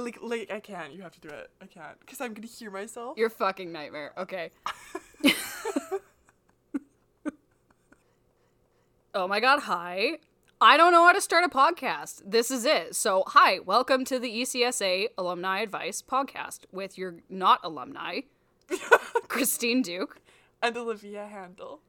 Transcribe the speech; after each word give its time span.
like, 0.00 0.18
like 0.22 0.50
I 0.50 0.60
can't. 0.60 0.92
You 0.92 1.02
have 1.02 1.12
to 1.12 1.20
do 1.20 1.28
it. 1.28 1.50
I 1.60 1.66
can't 1.66 1.98
because 2.00 2.20
I'm 2.20 2.34
gonna 2.34 2.46
hear 2.46 2.70
myself. 2.70 3.16
You're 3.18 3.28
a 3.28 3.30
fucking 3.30 3.72
nightmare. 3.72 4.12
Okay. 4.18 4.50
oh 9.14 9.26
my 9.28 9.40
god, 9.40 9.60
hi. 9.60 10.18
I 10.62 10.76
don't 10.76 10.92
know 10.92 11.04
how 11.06 11.12
to 11.12 11.20
start 11.22 11.44
a 11.44 11.48
podcast. 11.48 12.20
This 12.24 12.50
is 12.50 12.66
it. 12.66 12.94
So, 12.94 13.24
hi, 13.28 13.60
welcome 13.60 14.04
to 14.04 14.18
the 14.18 14.28
ECSA 14.28 15.08
Alumni 15.16 15.60
Advice 15.60 16.02
podcast 16.02 16.60
with 16.70 16.98
your 16.98 17.14
not 17.30 17.60
alumni, 17.64 18.20
Christine 19.28 19.80
Duke. 19.80 20.18
and 20.62 20.76
Olivia 20.76 21.26
Handel. 21.26 21.80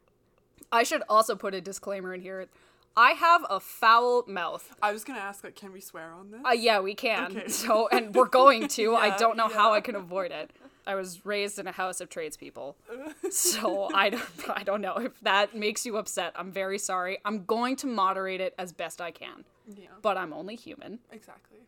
I 0.71 0.83
should 0.83 1.03
also 1.09 1.35
put 1.35 1.53
a 1.53 1.59
disclaimer 1.59 2.13
in 2.13 2.21
here. 2.21 2.47
I 2.95 3.11
have 3.11 3.45
a 3.49 3.59
foul 3.59 4.25
mouth. 4.27 4.75
I 4.81 4.91
was 4.91 5.03
gonna 5.03 5.19
ask, 5.19 5.43
like, 5.43 5.55
can 5.55 5.71
we 5.71 5.79
swear 5.79 6.11
on 6.11 6.31
this? 6.31 6.41
Uh, 6.45 6.51
yeah, 6.51 6.79
we 6.79 6.93
can. 6.95 7.37
Okay. 7.37 7.47
So, 7.47 7.87
and 7.89 8.13
we're 8.13 8.27
going 8.27 8.67
to. 8.69 8.95
I 8.95 9.15
don't 9.17 9.37
know 9.37 9.47
how. 9.47 9.73
I 9.73 9.81
can 9.81 9.95
avoid 9.95 10.31
it. 10.31 10.51
I 10.85 10.95
was 10.95 11.25
raised 11.25 11.59
in 11.59 11.67
a 11.67 11.71
house 11.71 12.01
of 12.01 12.09
tradespeople, 12.09 12.75
so 13.29 13.89
I 13.93 14.09
don't. 14.09 14.49
I 14.49 14.63
don't 14.63 14.81
know 14.81 14.97
if 14.97 15.19
that 15.21 15.55
makes 15.55 15.85
you 15.85 15.97
upset. 15.97 16.33
I'm 16.35 16.51
very 16.51 16.77
sorry. 16.77 17.19
I'm 17.23 17.45
going 17.45 17.75
to 17.77 17.87
moderate 17.87 18.41
it 18.41 18.53
as 18.57 18.73
best 18.73 18.99
I 18.99 19.11
can, 19.11 19.45
yeah, 19.67 19.87
but 20.01 20.17
I'm 20.17 20.33
only 20.33 20.55
human. 20.55 20.99
exactly. 21.11 21.59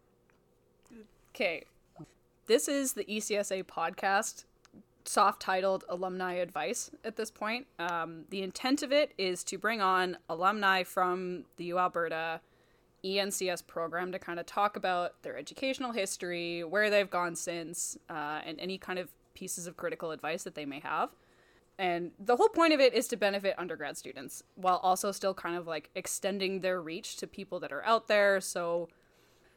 Okay, 1.36 1.64
this 2.48 2.68
is 2.68 2.94
the 2.94 3.06
ECSA 3.06 3.64
podcast, 3.64 4.46
soft 5.06 5.42
titled 5.42 5.84
Alumni 5.90 6.34
Advice 6.34 6.92
at 7.04 7.16
this 7.16 7.32
point. 7.32 7.68
Um, 7.80 8.26
the 8.30 8.42
intent 8.42 8.84
of 8.84 8.92
it 8.92 9.14
is 9.18 9.44
to 9.46 9.58
bring 9.58 9.82
on 9.82 10.18
alumni 10.30 10.84
from 10.84 11.46
the 11.58 11.66
U 11.66 11.80
Alberta 11.80 12.42
ENCS 13.04 13.66
program 13.68 14.12
to 14.12 14.20
kind 14.20 14.40
of 14.40 14.46
talk 14.46 14.76
about 14.76 15.22
their 15.24 15.38
educational 15.38 15.92
history, 15.92 16.64
where 16.64 16.90
they've 16.90 17.10
gone 17.10 17.36
since, 17.36 17.98
uh, 18.10 18.40
and 18.46 18.60
any 18.60 18.78
kind 18.78 18.98
of 18.98 19.10
pieces 19.34 19.68
of 19.68 19.76
critical 19.76 20.12
advice 20.12 20.44
that 20.44 20.56
they 20.56 20.66
may 20.66 20.80
have. 20.80 21.10
And 21.78 22.12
the 22.20 22.36
whole 22.36 22.50
point 22.50 22.74
of 22.74 22.80
it 22.80 22.94
is 22.94 23.08
to 23.10 23.18
benefit 23.18 23.56
undergrad 23.58 23.98
students 23.98 24.44
while 24.56 24.78
also 24.78 25.12
still 25.12 25.34
kind 25.34 25.56
of 25.58 25.68
like 25.68 25.90
extending 25.96 26.62
their 26.62 26.82
reach 26.82 27.18
to 27.18 27.28
people 27.28 27.60
that 27.62 27.72
are 27.72 27.84
out 27.84 28.08
there. 28.08 28.40
So 28.40 28.90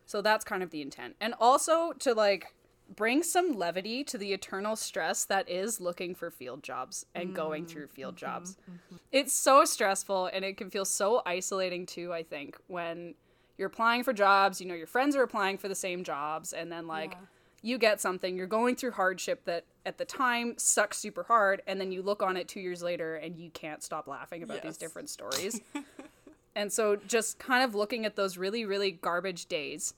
so 0.06 0.22
that's 0.22 0.44
kind 0.44 0.62
of 0.62 0.70
the 0.70 0.83
intent. 0.83 1.16
And 1.20 1.34
also 1.38 1.92
to 1.98 2.14
like 2.14 2.55
bring 2.94 3.22
some 3.22 3.52
levity 3.52 4.04
to 4.04 4.18
the 4.18 4.32
eternal 4.32 4.76
stress 4.76 5.24
that 5.24 5.48
is 5.48 5.80
looking 5.80 6.14
for 6.14 6.30
field 6.30 6.62
jobs 6.62 7.04
and 7.14 7.34
going 7.34 7.64
mm, 7.64 7.68
through 7.68 7.88
field 7.88 8.14
mm-hmm, 8.14 8.26
jobs. 8.26 8.56
Mm-hmm. 8.70 8.96
It's 9.12 9.32
so 9.32 9.64
stressful 9.64 10.30
and 10.32 10.44
it 10.44 10.56
can 10.56 10.70
feel 10.70 10.84
so 10.84 11.22
isolating 11.26 11.86
too, 11.86 12.12
I 12.12 12.22
think, 12.22 12.56
when 12.68 13.14
you're 13.58 13.68
applying 13.68 14.04
for 14.04 14.12
jobs, 14.12 14.60
you 14.60 14.66
know, 14.66 14.74
your 14.74 14.86
friends 14.86 15.16
are 15.16 15.22
applying 15.22 15.58
for 15.58 15.68
the 15.68 15.74
same 15.74 16.04
jobs, 16.04 16.52
and 16.52 16.70
then 16.70 16.86
like 16.86 17.12
Yeah. 17.12 17.18
you 17.62 17.78
get 17.78 18.00
something, 18.00 18.36
you're 18.36 18.46
going 18.46 18.76
through 18.76 18.92
hardship 18.92 19.44
that 19.46 19.64
at 19.84 19.98
the 19.98 20.04
time 20.04 20.54
sucks 20.58 20.98
super 20.98 21.24
hard, 21.24 21.62
and 21.66 21.80
then 21.80 21.90
you 21.90 22.02
look 22.02 22.22
on 22.22 22.36
it 22.36 22.48
two 22.48 22.60
years 22.60 22.82
later 22.82 23.16
and 23.16 23.36
you 23.36 23.50
can't 23.50 23.82
stop 23.82 24.06
laughing 24.06 24.42
about 24.42 24.62
these 24.62 24.76
different 24.76 25.08
stories. 25.08 25.60
and 26.54 26.72
so 26.72 26.96
just 26.96 27.38
kind 27.38 27.64
of 27.64 27.75
looking 27.75 28.04
at 28.04 28.16
those 28.16 28.36
really, 28.36 28.64
really 28.64 28.91
garbage 28.91 29.46
days 29.46 29.94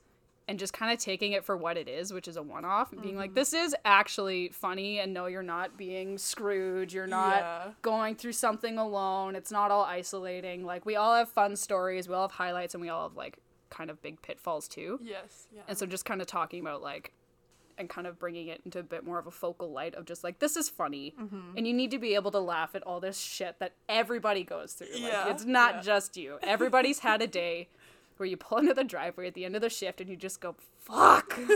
and 0.49 0.59
just 0.59 0.73
kind 0.73 0.91
of 0.91 0.99
taking 0.99 1.33
it 1.33 1.45
for 1.45 1.57
what 1.57 1.77
it 1.77 1.87
is, 1.89 2.13
which 2.13 2.27
is 2.27 2.37
a 2.37 2.43
one 2.43 2.65
off, 2.65 2.91
and 2.93 3.03
being 3.03 3.13
Mm-hmm. 3.15 3.21
like, 3.21 3.35
this 3.35 3.53
is 3.53 3.77
actually 3.85 4.49
funny, 4.49 4.99
and 4.99 5.13
no, 5.13 5.27
you're 5.27 5.43
not 5.43 5.77
being 5.77 6.17
screwed. 6.19 6.93
You're 6.93 7.07
not 7.07 7.37
Yeah. 7.37 7.71
going 7.83 8.15
through 8.17 8.33
something 8.33 8.79
alone. 8.79 9.37
It's 9.37 9.53
not 9.53 9.71
all 9.71 9.85
isolating. 9.85 10.65
Like, 10.65 10.87
we 10.87 10.97
all 10.97 11.15
have 11.15 11.29
fun 11.29 11.55
stories, 11.55 12.09
we 12.09 12.15
all 12.15 12.23
have 12.29 12.33
highlights, 12.37 12.75
and 12.75 12.81
we 12.81 12.89
all 12.89 13.07
have, 13.09 13.17
like, 13.17 13.37
kind 13.71 13.91
of 13.91 14.01
big 14.01 14.23
pitfalls 14.23 14.67
too. 14.67 14.99
Yes. 15.03 15.47
Yeah. 15.55 15.61
And 15.69 15.77
so 15.77 15.85
just 15.85 16.07
kind 16.07 16.23
of 16.23 16.27
talking 16.27 16.61
about, 16.61 16.81
like, 16.83 17.13
and 17.77 17.89
kind 17.89 18.09
of 18.09 18.19
bringing 18.19 18.49
it 18.49 18.61
into 18.65 18.81
a 18.81 18.83
bit 18.83 19.05
more 19.05 19.21
of 19.21 19.29
a 19.29 19.31
focal 19.31 19.71
light 19.71 19.95
of 19.95 20.05
just 20.05 20.25
like 20.25 20.41
this 20.41 20.57
is 20.57 20.69
funny 20.69 21.15
Mm-hmm. 21.17 21.57
and 21.57 21.65
you 21.65 21.73
need 21.73 21.93
to 21.93 21.99
be 22.01 22.17
able 22.17 22.33
to 22.33 22.41
laugh 22.41 22.75
at 22.75 22.83
all 22.83 22.99
this 22.99 23.17
shit 23.21 23.61
that 23.61 23.75
everybody 23.89 24.43
goes 24.43 24.73
through 24.73 24.89
like 24.95 25.13
Yeah, 25.13 25.29
it's 25.31 25.45
not 25.45 25.75
yeah. 25.77 25.81
just 25.83 26.17
you 26.17 26.39
everybody's 26.43 26.99
had 26.99 27.23
a 27.23 27.29
day 27.29 27.69
where 28.19 28.27
you 28.29 28.37
pull 28.37 28.59
into 28.63 28.75
the 28.75 28.85
driveway 28.85 29.27
at 29.29 29.35
the 29.35 29.45
end 29.45 29.55
of 29.57 29.63
the 29.63 29.71
shift 29.71 30.01
and 30.01 30.09
you 30.11 30.17
just 30.17 30.41
go 30.41 30.55
fuck. 30.81 31.39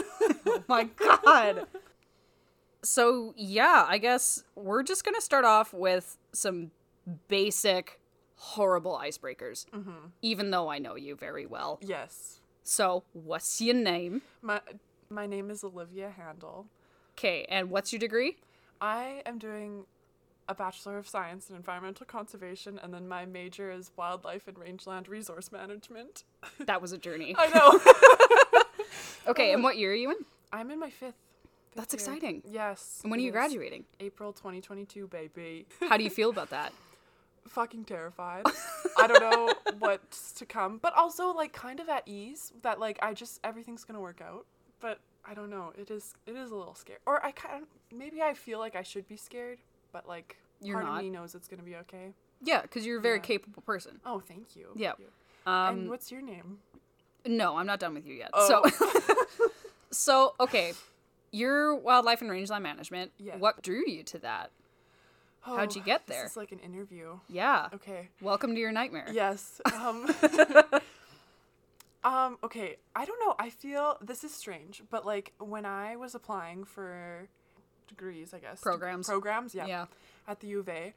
Oh 0.45 0.65
my 0.69 0.85
god. 0.85 1.67
So 2.83 3.33
yeah 3.37 3.87
i 3.89 3.99
guess 3.99 4.43
we're 4.57 4.83
just 4.83 5.05
gonna 5.05 5.21
start 5.21 5.45
off 5.45 5.73
with 5.73 6.19
some 6.33 6.71
basic 7.29 8.01
horrible 8.37 8.99
icebreakers 9.01 9.67
mm-hmm. 9.71 10.09
even 10.21 10.51
though 10.51 10.69
i 10.69 10.79
know 10.79 10.97
you 10.97 11.15
very 11.15 11.47
well. 11.47 11.79
Yes. 11.83 12.41
so 12.65 13.05
what's 13.13 13.61
your 13.61 13.75
name? 13.77 14.23
My 14.41 14.61
my 15.11 15.27
name 15.27 15.51
is 15.51 15.63
Olivia 15.63 16.11
Handel. 16.17 16.67
okay 17.17 17.45
and 17.49 17.71
what's 17.71 17.93
your 17.93 18.01
degree? 18.01 18.37
I 18.81 19.23
am 19.27 19.39
doing 19.39 19.85
a 20.49 20.55
Bachelor 20.55 20.99
of 20.99 21.09
Science 21.09 21.49
in 21.51 21.57
Environmental 21.57 22.05
Conservation, 22.07 22.79
and 22.83 22.93
then 22.93 23.09
my 23.09 23.25
major 23.27 23.71
is 23.71 23.91
Wildlife 23.97 24.49
and 24.49 24.59
Rangeland 24.59 25.09
Resource 25.09 25.53
Management. 25.53 26.25
that 26.61 26.83
was 26.83 26.93
a 26.93 26.99
journey 26.99 27.35
I 27.39 27.49
know. 27.49 28.61
okay 29.31 29.51
and 29.53 29.57
um, 29.59 29.63
what 29.63 29.77
year 29.79 29.93
are 29.93 29.95
you 29.97 30.11
in 30.11 30.17
I'm 30.53 30.71
in 30.71 30.79
my 30.81 30.91
fifth. 30.91 31.15
fifth 31.15 31.15
That's 31.77 31.95
year. 31.95 31.99
exciting. 32.15 32.43
Yes. 32.51 33.01
and 33.03 33.11
when 33.11 33.21
are 33.21 33.23
you 33.23 33.31
graduating 33.33 33.85
April 34.01 34.33
2022, 34.33 35.07
baby. 35.09 35.67
how 35.89 35.97
do 35.97 36.05
you 36.05 36.11
feel 36.21 36.31
about 36.31 36.51
that 36.51 36.73
Fucking 37.49 37.85
terrified. 37.87 38.47
I 38.97 39.09
don't 39.09 39.21
know 39.21 39.53
what's 39.81 40.31
to 40.35 40.47
come, 40.47 40.79
but 40.81 40.95
also 40.97 41.33
like 41.33 41.53
kind 41.53 41.81
of 41.81 41.89
at 41.89 42.05
ease 42.07 42.53
that 42.63 42.79
like 42.79 42.99
I 43.03 43.15
just 43.15 43.41
everything's 43.43 43.83
gonna 43.83 44.01
work 44.01 44.21
out. 44.21 44.47
But 44.81 45.01
I 45.25 45.35
don't 45.35 45.51
know. 45.51 45.73
It 45.77 45.91
is 45.91 46.15
it 46.27 46.37
is 46.37 46.53
a 46.53 46.55
little 46.55 46.77
scary. 46.77 47.01
Or 47.05 47.25
I 47.25 47.33
kind 47.33 47.63
of 47.63 47.69
maybe 47.97 48.23
I 48.23 48.35
feel 48.35 48.61
like 48.61 48.77
I 48.77 48.83
should 48.85 49.09
be 49.09 49.17
scared, 49.17 49.59
but 49.93 50.07
like 50.09 50.37
You're 50.61 50.77
part 50.77 50.87
not. 50.87 50.99
of 50.99 51.05
me 51.05 51.11
knows 51.11 51.35
it's 51.35 51.49
gonna 51.49 51.63
be 51.63 51.77
okay. 51.77 52.13
yeah 52.43 52.63
because 52.63 52.85
you're 52.87 52.99
a 52.99 53.03
very 53.03 53.17
Yeah. 53.17 53.23
capable 53.23 53.63
person 53.63 54.01
Oh, 54.05 54.21
thank 54.21 54.57
you. 54.57 54.69
Yeah. 54.75 54.89
Thank 54.93 55.01
you. 55.01 55.07
and 55.47 55.81
um 55.83 55.89
what's 55.89 56.11
your 56.11 56.23
name? 56.23 56.59
no 57.27 57.57
i'm 57.57 57.67
not 57.67 57.79
done 57.81 57.95
with 57.95 58.07
you 58.07 58.15
yet 58.15 58.31
Oh. 58.33 58.63
so 58.71 59.47
so 59.91 60.35
okay 60.41 60.73
your 61.31 61.75
wildlife 61.77 62.21
and 62.21 62.31
rangeland 62.31 62.63
management 62.63 63.13
Yes. 63.19 63.39
what 63.39 63.63
drew 63.63 63.85
you 63.87 64.03
to 64.05 64.19
that 64.21 64.51
How'd 65.45 65.75
you 65.75 65.83
Oh, 65.83 65.85
get 65.85 66.07
there? 66.07 66.25
It's 66.25 66.37
like 66.37 66.53
an 66.53 66.61
interview. 66.61 67.19
yeah 67.29 67.69
Okay. 67.75 68.09
welcome 68.21 68.55
to 68.55 68.61
your 68.61 68.71
nightmare 68.71 69.07
Yes. 69.11 69.61
Um, 69.75 70.07
um, 72.05 72.39
okay. 72.45 72.77
I 72.95 73.05
don't 73.05 73.19
know. 73.25 73.35
I 73.39 73.51
feel 73.51 73.97
this 74.01 74.25
is 74.25 74.33
strange, 74.35 74.83
but 74.91 75.05
like 75.07 75.33
when 75.39 75.65
I 75.67 75.97
was 75.97 76.15
applying 76.15 76.65
for 76.65 77.29
degrees, 77.97 78.33
I 78.35 78.39
guess. 78.39 78.61
Programs. 78.61 79.07
programs, 79.09 79.55
yeah. 79.55 79.67
Yeah. 79.67 79.87
At 80.27 80.41
the 80.41 80.49
U 80.49 80.61
of 80.61 80.69
A, 80.69 80.95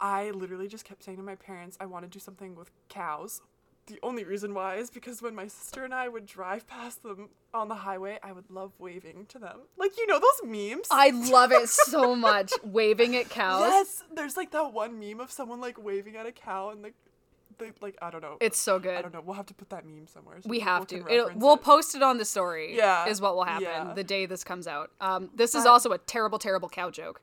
I 0.00 0.30
literally 0.30 0.68
just 0.68 0.84
kept 0.84 1.02
saying 1.02 1.18
to 1.18 1.22
my 1.24 1.34
parents, 1.34 1.76
I 1.80 1.86
want 1.86 2.04
to 2.04 2.10
do 2.10 2.18
something 2.18 2.54
with 2.54 2.70
cows. 2.88 3.40
The 3.86 3.98
only 4.02 4.22
reason 4.22 4.52
why 4.52 4.76
is 4.76 4.90
because 4.90 5.22
when 5.22 5.34
my 5.34 5.48
sister 5.48 5.82
and 5.82 5.94
I 5.94 6.08
would 6.08 6.26
drive 6.26 6.66
past 6.66 7.02
them 7.02 7.30
on 7.54 7.68
the 7.68 7.74
highway, 7.74 8.18
I 8.22 8.32
would 8.32 8.50
love 8.50 8.72
waving 8.78 9.24
to 9.30 9.38
them. 9.38 9.60
Like, 9.78 9.96
you 9.96 10.06
know 10.06 10.20
those 10.20 10.42
memes? 10.44 10.88
i 10.90 11.08
love 11.10 11.52
it 11.52 11.68
so 11.94 12.14
much 12.14 12.52
waving 12.62 13.16
at 13.16 13.30
cows 13.30 13.62
Yes, 13.62 14.02
there's 14.14 14.36
like 14.36 14.50
that 14.50 14.72
one 14.74 14.98
meme 15.00 15.20
of 15.20 15.30
someone 15.30 15.60
like 15.60 15.82
waving 15.82 16.16
at 16.16 16.26
a 16.26 16.32
cow 16.32 16.68
and 16.70 16.84
the, 16.84 16.92
the 17.58 17.72
like 17.80 17.96
I 18.00 18.10
don't 18.10 18.22
know. 18.22 18.36
it's 18.40 18.58
so 18.58 18.78
good. 18.78 18.96
I 18.96 19.02
don't 19.02 19.12
know. 19.12 19.20
We'll 19.20 19.36
have 19.36 19.46
to 19.46 19.54
put 19.54 19.70
that 19.70 19.84
meme 19.86 20.06
somewhere. 20.06 20.36
so 20.40 20.48
we 20.48 20.60
have 20.60 20.86
to. 20.88 21.06
It'll, 21.10 21.30
we'll 21.34 21.54
it. 21.54 21.62
post 21.62 21.94
it 21.94 22.02
on 22.02 22.18
the 22.18 22.24
story. 22.24 22.76
Yeah, 22.76 23.06
is 23.06 23.20
what 23.20 23.34
will 23.34 23.44
happen 23.44 23.64
yeah. 23.64 23.92
the 23.94 24.04
day 24.04 24.26
this 24.26 24.44
comes 24.44 24.66
out. 24.66 24.90
Um, 25.00 25.30
this 25.34 25.54
is 25.54 25.66
also 25.66 25.92
a 25.92 25.98
terrible, 25.98 26.38
terrible 26.38 26.68
cow 26.68 26.90
joke. 26.90 27.20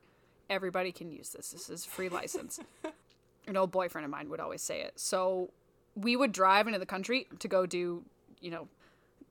Everybody 0.48 0.92
can 0.92 1.10
use 1.10 1.30
this. 1.30 1.50
This 1.50 1.68
is 1.68 1.84
free 1.84 2.08
license. 2.08 2.60
An 3.48 3.56
old 3.56 3.70
boyfriend 3.70 4.04
of 4.04 4.10
mine 4.10 4.28
would 4.28 4.40
always 4.40 4.62
say 4.62 4.82
it. 4.82 4.92
So 4.96 5.50
we 5.94 6.16
would 6.16 6.32
drive 6.32 6.66
into 6.66 6.78
the 6.78 6.86
country 6.86 7.26
to 7.38 7.48
go 7.48 7.64
do, 7.66 8.04
you 8.40 8.50
know, 8.50 8.68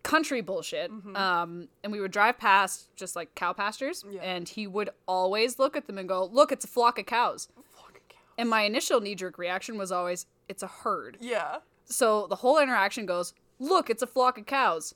country 0.03 0.41
bullshit. 0.41 0.91
Um, 1.15 1.67
and 1.83 1.91
we 1.91 1.99
would 1.99 2.11
drive 2.11 2.37
past 2.37 2.95
just 2.95 3.15
like 3.15 3.33
cow 3.35 3.53
pastures, 3.53 4.03
Yeah. 4.09 4.21
and 4.21 4.47
he 4.47 4.67
would 4.67 4.89
always 5.07 5.57
look 5.59 5.75
at 5.75 5.87
them 5.87 5.97
and 5.97 6.07
go, 6.07 6.25
"Look, 6.25 6.51
it's 6.51 6.63
a 6.63 6.67
flock 6.67 6.99
of 6.99 7.05
cows." 7.05 7.47
Flock 7.71 7.97
of 7.97 8.07
cows. 8.07 8.19
And 8.37 8.49
my 8.49 8.61
initial 8.61 9.01
knee 9.01 9.15
jerk 9.15 9.37
reaction 9.37 9.77
was 9.77 9.91
always, 9.91 10.25
"It's 10.47 10.63
a 10.63 10.67
herd." 10.67 11.17
Yeah. 11.19 11.57
So 11.85 12.27
the 12.27 12.37
whole 12.37 12.59
interaction 12.59 13.05
goes, 13.05 13.33
"Look, 13.59 13.89
it's 13.89 14.01
a 14.01 14.07
flock 14.07 14.37
of 14.37 14.45
cows." 14.45 14.93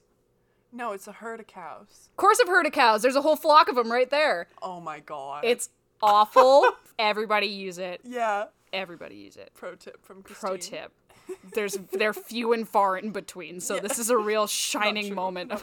No, 0.72 0.92
it's 0.92 1.08
a 1.08 1.12
herd 1.12 1.40
of 1.40 1.48
cows. 1.48 2.10
Of 2.12 2.18
course, 2.18 2.40
I've 2.40 2.48
heard 2.48 2.66
of 2.68 2.72
cows. 2.72 3.02
There's 3.02 3.16
a 3.16 3.22
whole 3.22 3.36
flock 3.36 3.70
of 3.70 3.76
them 3.76 3.92
right 3.92 4.10
there. 4.10 4.48
Oh 4.62 4.80
my 4.80 5.00
god. 5.00 5.44
It's 5.44 5.70
awful. 6.02 6.64
Everybody 7.00 7.48
use 7.48 7.78
it. 7.78 8.02
yeah. 8.04 8.46
Everybody 8.72 9.16
use 9.16 9.36
it. 9.36 9.50
Pro 9.56 9.74
tip 9.74 10.06
from 10.06 10.22
Christine. 10.22 10.48
Pro 10.48 10.58
tip. 10.58 10.92
there's 11.56 11.78
they're 11.92 12.14
few 12.14 12.54
and 12.54 12.68
far 12.68 12.98
in 12.98 13.12
between. 13.12 13.60
So 13.60 13.80
this 13.80 13.98
is 13.98 14.10
a 14.12 14.18
real 14.18 14.46
shining 14.66 15.16
moment. 15.16 15.54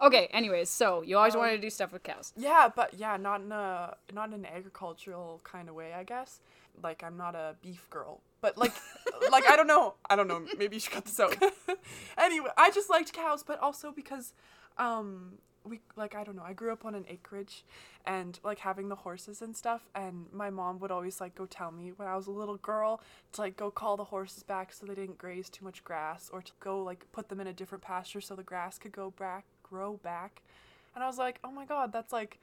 okay, 0.00 0.28
anyways, 0.32 0.68
so 0.68 1.02
you 1.02 1.18
always 1.18 1.34
um, 1.34 1.40
wanted 1.40 1.56
to 1.56 1.62
do 1.62 1.70
stuff 1.70 1.92
with 1.92 2.02
cows. 2.02 2.32
Yeah, 2.36 2.68
but 2.74 2.94
yeah, 2.94 3.16
not 3.16 3.40
in 3.40 3.50
a 3.52 3.96
not 4.12 4.28
in 4.28 4.34
an 4.34 4.46
agricultural 4.46 5.40
kind 5.44 5.68
of 5.68 5.74
way, 5.74 5.92
I 5.92 6.04
guess. 6.04 6.40
Like 6.80 7.02
I'm 7.02 7.16
not 7.16 7.34
a 7.34 7.56
beef 7.60 7.88
girl, 7.90 8.20
but 8.42 8.58
like 8.58 8.74
like 9.32 9.48
I 9.48 9.56
don't 9.56 9.66
know, 9.66 9.94
I 10.10 10.16
don't 10.16 10.28
know. 10.28 10.44
Maybe 10.58 10.76
you 10.76 10.80
should 10.80 10.92
cut 10.92 11.06
this 11.06 11.18
out. 11.18 11.34
anyway, 12.18 12.50
I 12.58 12.70
just 12.70 12.90
liked 12.90 13.14
cows, 13.14 13.42
but 13.42 13.58
also 13.60 13.90
because 13.90 14.34
um 14.76 15.38
we 15.64 15.80
like 15.96 16.14
I 16.14 16.24
don't 16.24 16.36
know. 16.36 16.42
I 16.44 16.52
grew 16.52 16.72
up 16.72 16.84
on 16.84 16.94
an 16.94 17.06
acreage, 17.08 17.64
and 18.04 18.38
like 18.44 18.58
having 18.58 18.90
the 18.90 18.96
horses 18.96 19.40
and 19.40 19.56
stuff. 19.56 19.88
And 19.94 20.26
my 20.32 20.50
mom 20.50 20.78
would 20.80 20.90
always 20.90 21.20
like 21.20 21.34
go 21.34 21.46
tell 21.46 21.70
me 21.70 21.92
when 21.96 22.06
I 22.06 22.16
was 22.16 22.26
a 22.26 22.32
little 22.32 22.58
girl 22.58 23.00
to 23.32 23.40
like 23.40 23.56
go 23.56 23.70
call 23.70 23.96
the 23.96 24.04
horses 24.04 24.42
back 24.42 24.72
so 24.74 24.84
they 24.84 24.94
didn't 24.94 25.16
graze 25.16 25.48
too 25.48 25.64
much 25.64 25.82
grass, 25.84 26.28
or 26.30 26.42
to 26.42 26.52
go 26.60 26.82
like 26.82 27.06
put 27.12 27.30
them 27.30 27.40
in 27.40 27.46
a 27.46 27.52
different 27.54 27.82
pasture 27.82 28.20
so 28.20 28.34
the 28.34 28.42
grass 28.42 28.78
could 28.78 28.92
go 28.92 29.10
back 29.10 29.46
grow 29.72 29.98
back. 30.02 30.42
And 30.94 31.02
I 31.02 31.06
was 31.06 31.16
like, 31.16 31.38
oh 31.42 31.50
my 31.50 31.64
god, 31.64 31.92
that's 31.92 32.12
like 32.12 32.38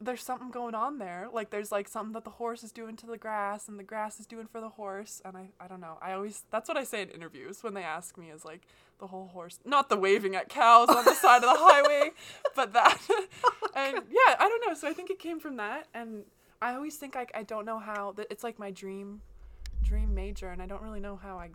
there's 0.00 0.22
something 0.22 0.50
going 0.50 0.74
on 0.74 0.98
there. 0.98 1.28
Like 1.32 1.50
there's 1.50 1.70
like 1.70 1.86
something 1.86 2.12
that 2.14 2.24
the 2.24 2.30
horse 2.30 2.64
is 2.64 2.72
doing 2.72 2.96
to 2.96 3.06
the 3.06 3.18
grass 3.18 3.68
and 3.68 3.78
the 3.78 3.84
grass 3.84 4.18
is 4.18 4.26
doing 4.26 4.46
for 4.46 4.60
the 4.60 4.70
horse. 4.70 5.20
And 5.24 5.36
I, 5.36 5.50
I 5.60 5.68
don't 5.68 5.80
know. 5.80 5.98
I 6.00 6.12
always 6.12 6.44
that's 6.50 6.68
what 6.68 6.78
I 6.78 6.84
say 6.84 7.02
in 7.02 7.10
interviews 7.10 7.62
when 7.62 7.74
they 7.74 7.82
ask 7.82 8.16
me 8.16 8.30
is 8.30 8.44
like 8.44 8.62
the 8.98 9.06
whole 9.06 9.28
horse 9.28 9.58
not 9.64 9.88
the 9.88 9.96
waving 9.96 10.34
at 10.36 10.48
cows 10.48 10.88
on 10.88 11.04
the 11.04 11.14
side 11.14 11.44
of 11.44 11.50
the 11.50 11.56
highway, 11.56 12.10
but 12.56 12.72
that 12.72 12.98
oh, 13.10 13.26
and 13.76 13.96
yeah, 14.10 14.36
I 14.38 14.48
don't 14.48 14.66
know. 14.66 14.74
So 14.74 14.88
I 14.88 14.92
think 14.94 15.10
it 15.10 15.18
came 15.18 15.38
from 15.38 15.56
that 15.56 15.86
and 15.92 16.24
I 16.62 16.74
always 16.74 16.96
think 16.96 17.14
like 17.14 17.30
I 17.34 17.42
don't 17.42 17.66
know 17.66 17.78
how 17.78 18.12
that 18.12 18.26
it's 18.30 18.42
like 18.42 18.58
my 18.58 18.70
dream 18.70 19.20
dream 19.82 20.14
major 20.14 20.48
and 20.48 20.62
I 20.62 20.66
don't 20.66 20.82
really 20.82 21.00
know 21.00 21.16
how 21.16 21.38
I 21.38 21.50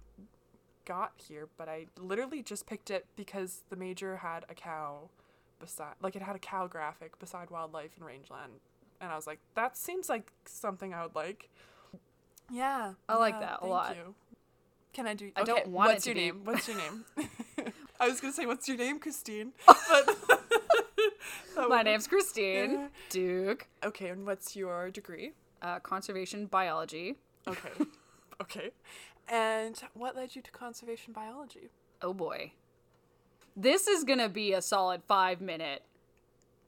got 0.85 1.13
here, 1.27 1.47
but 1.57 1.67
I 1.67 1.87
literally 1.99 2.43
just 2.43 2.67
picked 2.67 2.91
it 2.91 3.07
because 3.15 3.63
the 3.69 3.75
major 3.75 4.17
had 4.17 4.45
a 4.49 4.53
cow 4.53 5.09
beside 5.65 5.93
like 6.01 6.15
it 6.15 6.21
had 6.21 6.35
a 6.35 6.39
cow 6.39 6.67
graphic 6.67 7.17
beside 7.19 7.49
wildlife 7.49 7.91
and 7.97 8.05
rangeland 8.05 8.53
and 9.01 9.11
i 9.11 9.15
was 9.15 9.25
like 9.27 9.39
that 9.55 9.75
seems 9.75 10.07
like 10.09 10.31
something 10.45 10.93
i 10.93 11.01
would 11.03 11.15
like 11.15 11.49
yeah 12.51 12.93
I 13.09 13.15
like 13.17 13.33
yeah, 13.35 13.39
that 13.41 13.53
a 13.57 13.61
thank 13.61 13.71
lot. 13.71 13.95
you. 13.95 14.15
can 14.93 15.07
i 15.07 15.13
do 15.13 15.31
I 15.35 15.43
don't 15.43 15.67
want 15.67 15.91
what's 15.91 16.03
to 16.05 16.09
your 16.11 16.15
name 16.15 16.41
what's 16.43 16.67
your 16.67 16.77
name 16.77 17.05
i 17.99 18.07
was 18.07 18.21
gonna 18.21 18.33
say 18.33 18.45
what's 18.45 18.67
your 18.67 18.77
name 18.77 18.99
christine 18.99 19.51
but 21.55 21.69
My 21.69 21.81
name's 21.83 22.07
Christine 22.07 22.71
Yeah. 22.71 22.87
Duke. 23.09 23.67
okay 23.83 24.09
and 24.09 24.25
what's 24.25 24.55
your 24.55 24.89
degree 24.91 25.31
Uh, 25.61 25.79
conservation 25.79 26.45
biology. 26.47 27.15
okay 27.47 27.69
okay 28.41 28.71
and 29.27 29.81
what 29.93 30.15
led 30.15 30.35
you 30.35 30.41
to 30.41 30.51
conservation 30.51 31.13
biology 31.13 31.69
Oh 32.01 32.13
boy. 32.13 32.51
This 33.55 33.87
is 33.87 34.03
going 34.03 34.19
to 34.19 34.29
be 34.29 34.53
a 34.53 34.61
solid 34.61 35.01
five 35.07 35.41
minute 35.41 35.83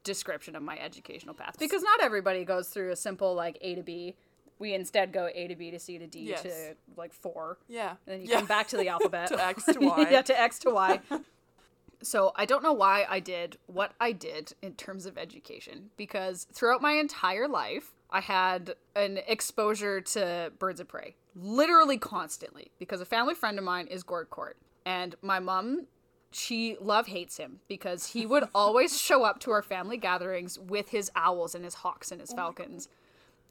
description 0.03 0.55
of 0.55 0.63
my 0.63 0.77
educational 0.79 1.33
path 1.35 1.57
because 1.59 1.83
not 1.83 2.01
everybody 2.01 2.45
goes 2.45 2.69
through 2.69 2.91
a 2.91 2.95
simple 2.95 3.33
like 3.33 3.57
A 3.61 3.75
to 3.75 3.83
B. 3.83 4.15
We 4.59 4.73
instead 4.73 5.11
go 5.11 5.29
A 5.35 5.47
to 5.47 5.55
B 5.55 5.69
to 5.71 5.79
C 5.79 5.97
to 5.97 6.07
D 6.07 6.21
Yes. 6.21 6.43
to 6.43 6.75
like 6.95 7.13
four. 7.13 7.57
yeah 7.67 7.89
And 7.89 7.97
then 8.07 8.21
you 8.21 8.27
yeah. 8.29 8.37
come 8.37 8.45
back 8.47 8.67
to 8.69 8.77
the 8.77 8.87
alphabet. 8.95 9.27
To 9.29 9.43
X 9.45 9.65
to 9.65 9.79
Y. 9.81 10.07
yeah, 10.09 10.21
to 10.21 10.39
X 10.39 10.59
to 10.59 10.69
Y. 10.71 11.01
so 12.01 12.31
I 12.35 12.45
don't 12.45 12.63
know 12.63 12.73
why 12.73 13.05
I 13.09 13.19
did 13.19 13.57
what 13.67 13.91
I 13.99 14.13
did 14.13 14.53
in 14.61 14.73
terms 14.75 15.05
of 15.05 15.17
education 15.17 15.89
because 15.97 16.47
throughout 16.53 16.81
my 16.81 16.93
entire 16.93 17.47
life, 17.47 17.91
I 18.09 18.21
had 18.21 18.75
an 18.95 19.19
exposure 19.27 19.99
to 19.99 20.53
birds 20.57 20.79
of 20.79 20.87
prey 20.87 21.15
literally 21.35 21.97
constantly 21.97 22.71
because 22.79 23.01
a 23.01 23.05
family 23.05 23.35
friend 23.35 23.57
of 23.59 23.65
mine 23.65 23.87
is 23.87 24.03
Gord 24.03 24.29
Court. 24.29 24.55
And 24.85 25.15
my 25.21 25.39
mom, 25.39 25.85
she 26.31 26.77
love 26.79 27.07
hates 27.07 27.37
him 27.37 27.59
because 27.67 28.07
he 28.07 28.25
would 28.25 28.45
always 28.55 28.99
show 28.99 29.23
up 29.23 29.39
to 29.41 29.51
our 29.51 29.63
family 29.63 29.97
gatherings 29.97 30.59
with 30.59 30.89
his 30.89 31.11
owls 31.15 31.55
and 31.55 31.63
his 31.63 31.75
hawks 31.75 32.11
and 32.11 32.21
his 32.21 32.33
falcons. 32.33 32.89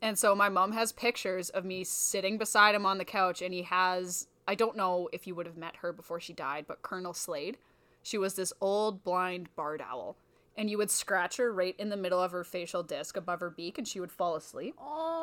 And 0.02 0.18
so 0.18 0.34
my 0.34 0.48
mom 0.48 0.72
has 0.72 0.92
pictures 0.92 1.48
of 1.50 1.64
me 1.64 1.82
sitting 1.84 2.36
beside 2.36 2.74
him 2.74 2.84
on 2.84 2.98
the 2.98 3.04
couch, 3.04 3.40
and 3.40 3.54
he 3.54 3.62
has 3.62 4.28
I 4.48 4.54
don't 4.54 4.76
know 4.76 5.08
if 5.12 5.26
you 5.26 5.34
would 5.34 5.46
have 5.46 5.56
met 5.56 5.76
her 5.76 5.92
before 5.92 6.20
she 6.20 6.32
died, 6.32 6.66
but 6.68 6.82
Colonel 6.82 7.14
Slade. 7.14 7.58
She 8.02 8.18
was 8.18 8.34
this 8.34 8.52
old 8.60 9.02
blind 9.02 9.48
barred 9.56 9.82
owl. 9.82 10.16
And 10.56 10.70
you 10.70 10.78
would 10.78 10.90
scratch 10.90 11.36
her 11.36 11.52
right 11.52 11.74
in 11.78 11.90
the 11.90 11.96
middle 11.96 12.20
of 12.20 12.32
her 12.32 12.44
facial 12.44 12.82
disc 12.82 13.16
above 13.16 13.40
her 13.40 13.50
beak, 13.50 13.76
and 13.76 13.86
she 13.86 14.00
would 14.00 14.12
fall 14.12 14.36
asleep. 14.36 14.74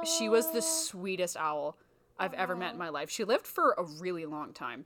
She 0.05 0.29
was 0.29 0.51
the 0.51 0.61
sweetest 0.61 1.37
owl 1.37 1.77
I've 2.19 2.33
ever 2.33 2.55
met 2.55 2.73
in 2.73 2.79
my 2.79 2.89
life. 2.89 3.09
She 3.09 3.23
lived 3.23 3.47
for 3.47 3.73
a 3.77 3.83
really 3.83 4.25
long 4.25 4.53
time. 4.53 4.85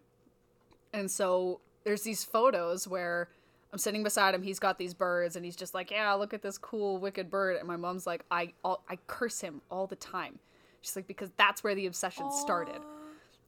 And 0.93 1.11
so 1.11 1.59
there's 1.83 2.03
these 2.03 2.23
photos 2.23 2.87
where 2.87 3.29
I'm 3.71 3.79
sitting 3.79 4.03
beside 4.03 4.33
him. 4.33 4.43
He's 4.43 4.59
got 4.59 4.77
these 4.77 4.93
birds, 4.93 5.35
and 5.35 5.43
he's 5.43 5.55
just 5.55 5.73
like, 5.73 5.91
"Yeah, 5.91 6.13
look 6.13 6.33
at 6.33 6.41
this 6.41 6.57
cool, 6.57 6.97
wicked 6.97 7.29
bird." 7.29 7.57
And 7.57 7.67
my 7.67 7.77
mom's 7.77 8.07
like, 8.07 8.23
"I, 8.31 8.53
all, 8.63 8.83
I 8.89 8.97
curse 9.07 9.41
him 9.41 9.61
all 9.69 9.87
the 9.87 9.95
time." 9.95 10.39
She's 10.81 10.95
like, 10.95 11.07
"Because 11.07 11.31
that's 11.37 11.63
where 11.63 11.75
the 11.75 11.85
obsession 11.85 12.31
started." 12.31 12.81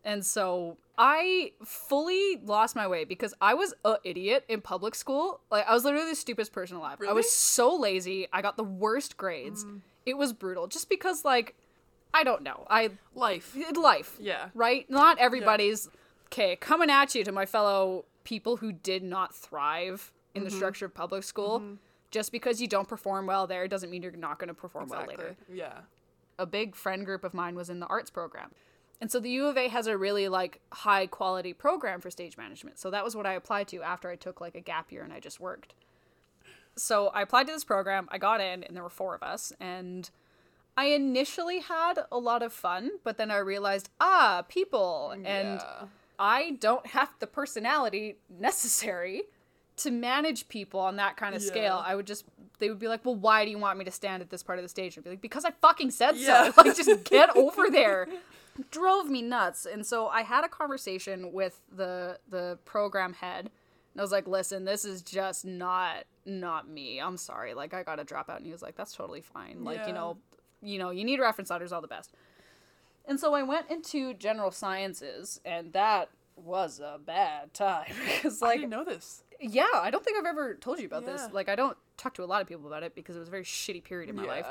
And 0.04 0.26
so 0.26 0.78
I 0.98 1.52
fully 1.64 2.38
lost 2.44 2.76
my 2.76 2.88
way 2.88 3.04
because 3.04 3.34
I 3.42 3.54
was 3.54 3.74
a 3.84 3.98
idiot 4.04 4.46
in 4.48 4.62
public 4.62 4.96
school. 4.96 5.42
Like 5.52 5.68
I 5.68 5.74
was 5.74 5.84
literally 5.84 6.10
the 6.10 6.16
stupidest 6.16 6.54
person 6.54 6.78
alive. 6.78 7.00
I 7.08 7.14
was 7.14 7.31
so 7.31 7.76
lazy. 7.76 8.28
I 8.31 8.42
got 8.42 8.58
the 8.58 8.64
worst 8.64 9.18
grades. 9.18 9.66
Mm. 9.66 9.81
It 10.06 10.18
was 10.18 10.34
brutal. 10.34 10.68
Just 10.68 10.90
because 10.90 11.26
like 11.26 11.56
I 12.14 12.24
don't 12.24 12.44
know. 12.44 12.66
I 12.70 12.92
life 13.14 13.56
life. 13.76 14.18
Yeah. 14.20 14.50
Right? 14.54 14.90
Not 14.90 15.20
everybody's 15.20 15.90
okay, 16.28 16.56
coming 16.56 16.90
at 16.90 17.16
you 17.16 17.24
to 17.24 17.31
my 17.31 17.46
fellow 17.46 18.06
people 18.24 18.57
who 18.57 18.71
did 18.71 19.04
not 19.04 19.33
thrive 19.36 20.12
in 20.36 20.42
Mm-hmm. 20.42 20.50
the 20.50 20.56
structure 20.56 20.86
of 20.86 20.94
public 20.94 21.24
school. 21.24 21.63
Just 22.12 22.31
because 22.31 22.60
you 22.62 22.68
don't 22.68 22.88
perform 22.88 23.25
well 23.27 23.45
there 23.48 23.68
doesn't 23.68 23.89
mean 23.89 24.01
you're 24.04 24.12
not 24.12 24.39
going 24.39 24.48
to 24.48 24.54
perform 24.54 24.86
exactly 24.86 25.16
well 25.18 25.25
later 25.27 25.38
yeah 25.51 25.80
a 26.39 26.45
big 26.45 26.75
friend 26.75 27.06
group 27.06 27.24
of 27.24 27.33
mine 27.33 27.54
was 27.56 27.69
in 27.69 27.80
the 27.80 27.86
arts 27.88 28.10
program. 28.10 28.51
And 29.01 29.12
so 29.12 29.19
the 29.19 29.30
U 29.31 29.45
of 29.48 29.57
A 29.57 29.68
has 29.69 29.88
a 29.88 29.98
really 29.98 30.27
like 30.27 30.60
high 30.71 31.06
quality 31.07 31.54
program 31.54 32.00
for 32.01 32.10
stage 32.10 32.38
management. 32.38 32.80
So 32.80 32.89
that 32.92 33.04
was 33.04 33.16
what 33.16 33.25
I 33.25 33.33
applied 33.33 33.68
to 33.69 33.81
after 33.81 34.10
I 34.10 34.16
took 34.16 34.39
like 34.42 34.56
a 34.56 34.62
gap 34.62 34.92
year 34.92 35.04
and 35.04 35.12
I 35.13 35.19
just 35.19 35.39
worked. 35.39 35.74
So 36.75 37.07
I 37.07 37.21
applied 37.24 37.48
to 37.48 37.54
this 37.54 37.63
program, 37.63 38.07
I 38.12 38.18
got 38.18 38.39
in 38.42 38.63
and 38.63 38.75
there 38.75 38.83
were 38.83 38.89
four 38.89 39.16
of 39.16 39.21
us 39.24 39.51
and 39.60 40.10
I 40.78 40.85
initially 40.85 41.59
had 41.59 41.95
a 42.11 42.18
lot 42.18 42.42
of 42.42 42.54
fun, 42.54 42.92
but 43.04 43.18
then 43.18 43.31
I 43.31 43.38
realized, 43.38 43.90
ah, 43.99 44.44
people 44.47 45.11
and 45.11 45.26
Yeah. 45.59 45.85
I 46.19 46.52
don't 46.59 46.85
have 46.88 47.09
the 47.19 47.28
personality 47.28 48.18
necessary 48.30 49.23
to 49.78 49.92
manage 49.92 50.49
people 50.49 50.80
on 50.81 50.97
that 50.97 51.16
kind 51.16 51.33
of 51.33 51.42
scale. 51.42 51.81
I 51.85 51.95
would 51.95 52.06
just 52.06 52.26
they 52.59 52.68
would 52.69 52.80
be 52.80 52.90
like, 52.90 53.06
"Well, 53.06 53.16
why 53.16 53.45
do 53.45 53.52
you 53.52 53.57
want 53.57 53.80
me 53.80 53.85
to 53.85 53.92
stand 53.92 54.21
at 54.21 54.30
this 54.30 54.44
part 54.44 54.59
of 54.59 54.64
the 54.64 54.69
stage?" 54.69 54.97
I'd 54.97 55.04
be 55.06 55.11
like, 55.11 55.21
"Because 55.21 55.45
I 55.45 55.52
fucking 55.52 55.92
said 55.92 56.18
Yeah. 56.18 56.52
so. 56.52 56.54
Like 56.64 56.76
just 56.76 57.06
get 57.06 57.35
over 57.35 57.69
there." 57.71 58.07
Drove 58.71 59.09
me 59.09 59.21
nuts. 59.21 59.66
And 59.66 59.85
so 59.85 60.07
I 60.09 60.23
had 60.23 60.44
a 60.44 60.49
conversation 60.49 61.31
with 61.31 61.61
the 61.71 62.19
the 62.30 62.59
program 62.66 63.14
head. 63.14 63.49
And 63.94 64.02
I 64.02 64.02
was 64.02 64.11
like, 64.11 64.28
"Listen, 64.28 64.66
this 64.66 64.83
is 64.83 65.02
just 65.02 65.45
not 65.45 66.04
not 66.26 66.68
me. 66.68 66.99
I'm 66.99 67.16
sorry. 67.16 67.54
Like 67.54 67.73
I 67.73 67.83
got 67.83 67.95
to 67.95 68.04
drop 68.04 68.30
out." 68.30 68.38
And 68.38 68.45
he 68.45 68.52
was 68.52 68.61
like, 68.61 68.76
"That's 68.76 68.94
totally 68.94 69.21
fine. 69.21 69.64
Like, 69.64 69.78
Yeah. 69.78 69.88
you 69.88 69.94
know, 69.94 70.18
you 70.61 70.78
know, 70.80 70.90
you 70.90 71.06
need 71.06 71.21
reference 71.21 71.49
letters 71.49 71.71
all 71.71 71.80
the 71.81 71.88
best." 71.88 72.14
And 73.09 73.19
so 73.19 73.33
I 73.33 73.44
went 73.44 73.69
into 73.69 74.13
general 74.13 74.51
sciences, 74.51 75.42
and 75.44 75.73
that 75.73 76.09
was 76.37 76.80
a 76.80 76.99
bad 77.04 77.54
time 77.54 77.92
because, 78.06 78.42
I 78.42 78.47
like, 78.47 78.57
didn't 78.59 78.69
know 78.69 78.85
this. 78.85 79.23
yeah, 79.42 79.66
I 79.73 79.89
don't 79.92 80.06
think 80.06 80.18
I've 80.18 80.25
ever 80.25 80.54
told 80.54 80.80
you 80.80 80.85
about 80.85 81.06
this. 81.06 81.23
Like, 81.33 81.49
I 81.49 81.56
don't 81.56 81.75
talk 81.97 82.13
to 82.13 82.23
a 82.23 82.25
lot 82.25 82.42
of 82.42 82.47
people 82.47 82.68
about 82.68 82.83
it 82.83 82.95
because 82.95 83.16
it 83.16 83.19
was 83.19 83.28
a 83.28 83.31
very 83.31 83.44
shitty 83.44 83.83
period 83.83 84.09
in 84.09 84.16
my 84.16 84.23
life. 84.25 84.45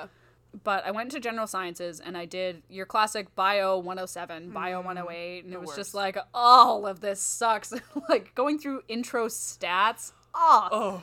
But 0.64 0.84
I 0.86 0.90
went 0.90 1.08
into 1.12 1.20
general 1.20 1.46
sciences 1.46 2.00
and 2.00 2.16
I 2.16 2.24
did 2.24 2.62
your 2.68 2.84
classic 2.86 3.34
bio 3.36 3.76
107, 3.78 4.50
bio 4.50 4.78
108, 4.80 5.44
and 5.44 5.52
it 5.52 5.60
was 5.60 5.76
just 5.76 5.94
like, 5.94 6.16
all 6.34 6.86
of 6.86 7.00
this 7.00 7.20
sucks. 7.20 7.72
like 8.08 8.34
going 8.34 8.58
through 8.58 8.82
intro 8.88 9.28
stats. 9.28 10.12
Ah, 10.34 10.68
Oh. 10.72 11.02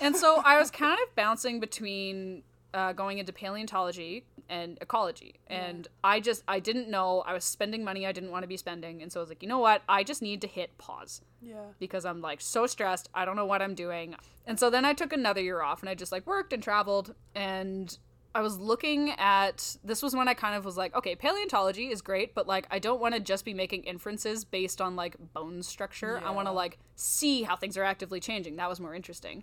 and 0.00 0.16
so 0.16 0.40
I 0.44 0.58
was 0.58 0.70
kind 0.70 0.98
of 1.06 1.14
bouncing 1.14 1.60
between 1.60 2.42
uh, 2.72 2.92
going 2.92 3.18
into 3.18 3.32
paleontology 3.32 4.24
and 4.50 4.76
ecology, 4.82 5.36
and 5.46 5.88
I 6.04 6.20
just 6.20 6.42
I 6.46 6.58
didn't 6.60 6.90
know 6.90 7.22
I 7.26 7.32
was 7.32 7.44
spending 7.44 7.82
money 7.84 8.06
I 8.06 8.12
didn't 8.12 8.30
want 8.32 8.42
to 8.42 8.48
be 8.48 8.56
spending, 8.58 9.00
and 9.00 9.10
so 9.10 9.20
I 9.20 9.22
was 9.22 9.28
like, 9.30 9.42
you 9.42 9.48
know 9.48 9.60
what, 9.60 9.82
I 9.88 10.02
just 10.04 10.20
need 10.20 10.40
to 10.42 10.46
hit 10.48 10.76
pause 10.76 11.22
Yeah. 11.40 11.54
because 11.78 12.04
I'm 12.04 12.20
like 12.20 12.40
so 12.42 12.66
stressed, 12.66 13.08
I 13.14 13.24
don't 13.24 13.36
know 13.36 13.46
what 13.46 13.62
I'm 13.62 13.74
doing, 13.74 14.16
and 14.46 14.58
so 14.60 14.68
then 14.68 14.84
I 14.84 14.92
took 14.92 15.12
another 15.14 15.40
year 15.40 15.62
off 15.62 15.80
and 15.80 15.88
I 15.88 15.94
just 15.94 16.12
like 16.12 16.26
worked 16.26 16.52
and 16.52 16.62
traveled 16.62 17.14
and. 17.34 17.96
I 18.32 18.42
was 18.42 18.58
looking 18.58 19.10
at 19.18 19.76
this 19.82 20.04
was 20.04 20.14
when 20.14 20.28
I 20.28 20.34
kind 20.34 20.54
of 20.54 20.64
was 20.64 20.76
like, 20.76 20.94
okay, 20.94 21.16
paleontology 21.16 21.88
is 21.88 22.00
great, 22.00 22.32
but 22.32 22.46
like 22.46 22.64
I 22.70 22.78
don't 22.78 23.00
want 23.00 23.14
to 23.16 23.20
just 23.20 23.44
be 23.44 23.52
making 23.54 23.82
inferences 23.82 24.44
based 24.44 24.80
on 24.80 24.94
like 24.94 25.16
bone 25.34 25.64
structure. 25.64 26.20
Yeah. 26.22 26.28
I 26.28 26.30
want 26.30 26.46
to 26.46 26.52
like 26.52 26.78
see 26.94 27.42
how 27.42 27.56
things 27.56 27.76
are 27.76 27.82
actively 27.82 28.20
changing. 28.20 28.54
That 28.54 28.68
was 28.68 28.78
more 28.78 28.94
interesting. 28.94 29.42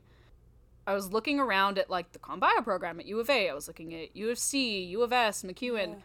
I 0.87 0.93
was 0.93 1.11
looking 1.11 1.39
around 1.39 1.77
at 1.77 1.89
like 1.89 2.13
the 2.13 2.19
Combio 2.19 2.63
program 2.63 2.99
at 2.99 3.05
U 3.05 3.19
of 3.19 3.29
A. 3.29 3.49
I 3.49 3.53
was 3.53 3.67
looking 3.67 3.93
at 3.93 4.15
U 4.15 4.29
of 4.29 4.39
C, 4.39 4.83
U 4.85 5.03
of 5.03 5.11
S, 5.11 5.43
MacEwan, 5.43 5.97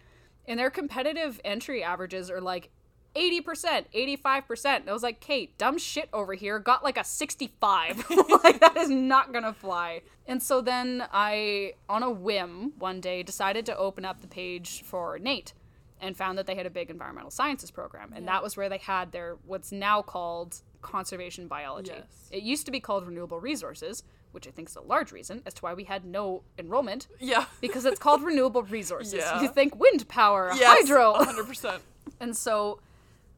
and 0.47 0.59
their 0.59 0.71
competitive 0.71 1.41
entry 1.45 1.85
averages 1.85 2.31
are 2.31 2.41
like 2.41 2.71
80%, 3.15 3.87
85%. 3.95 4.77
And 4.77 4.91
I 4.91 4.93
was 4.93 5.03
like, 5.03 5.21
Kate, 5.21 5.57
dumb 5.59 5.79
shit 5.79 6.09
over 6.13 6.35
here 6.35 6.59
got 6.59 6.83
like 6.83 6.99
a 6.99 7.05
65. 7.05 8.11
like, 8.43 8.61
that 8.61 8.77
is 8.77 8.91
not 8.91 9.33
gonna 9.33 9.53
fly. 9.53 10.03
And 10.27 10.43
so 10.43 10.61
then 10.61 11.05
I, 11.13 11.75
on 11.89 12.03
a 12.03 12.11
whim, 12.11 12.73
one 12.79 13.01
day 13.01 13.23
decided 13.23 13.67
to 13.67 13.77
open 13.77 14.05
up 14.05 14.21
the 14.21 14.29
page 14.29 14.83
for 14.83 15.19
NAIT 15.19 15.53
and 16.01 16.17
found 16.17 16.37
that 16.39 16.47
they 16.47 16.57
had 16.57 16.67
a 16.67 16.71
big 16.71 16.91
environmental 16.91 17.31
sciences 17.31 17.71
program. 17.71 18.13
And 18.15 18.27
that 18.27 18.43
was 18.43 18.57
where 18.57 18.69
they 18.69 18.79
had 18.79 19.13
their 19.13 19.37
what's 19.47 19.71
now 19.71 20.03
called 20.03 20.61
conservation 20.81 21.47
biology. 21.47 21.93
Yes. 21.95 22.29
It 22.33 22.43
used 22.43 22.67
to 22.67 22.73
be 22.73 22.81
called 22.81 23.07
renewable 23.07 23.39
resources, 23.39 24.03
which 24.33 24.47
I 24.49 24.51
think 24.51 24.69
is 24.69 24.77
a 24.77 24.81
large 24.81 25.13
reason 25.13 25.43
as 25.47 25.55
to 25.55 25.63
why 25.63 25.75
we 25.75 25.85
had 25.85 26.05
no 26.05 26.43
enrollment 26.59 27.07
Yeah. 27.21 27.47
because 27.61 27.85
it's 27.85 27.99
called 27.99 28.23
renewable 28.23 28.63
resources. 28.63 29.15
Yeah. 29.15 29.41
You 29.43 29.49
think 29.49 29.79
wind 29.79 30.09
power, 30.09 30.51
Yes, 30.55 30.81
hydro. 30.89 31.15
100%. 31.15 31.79
And 32.21 32.37
so 32.37 32.81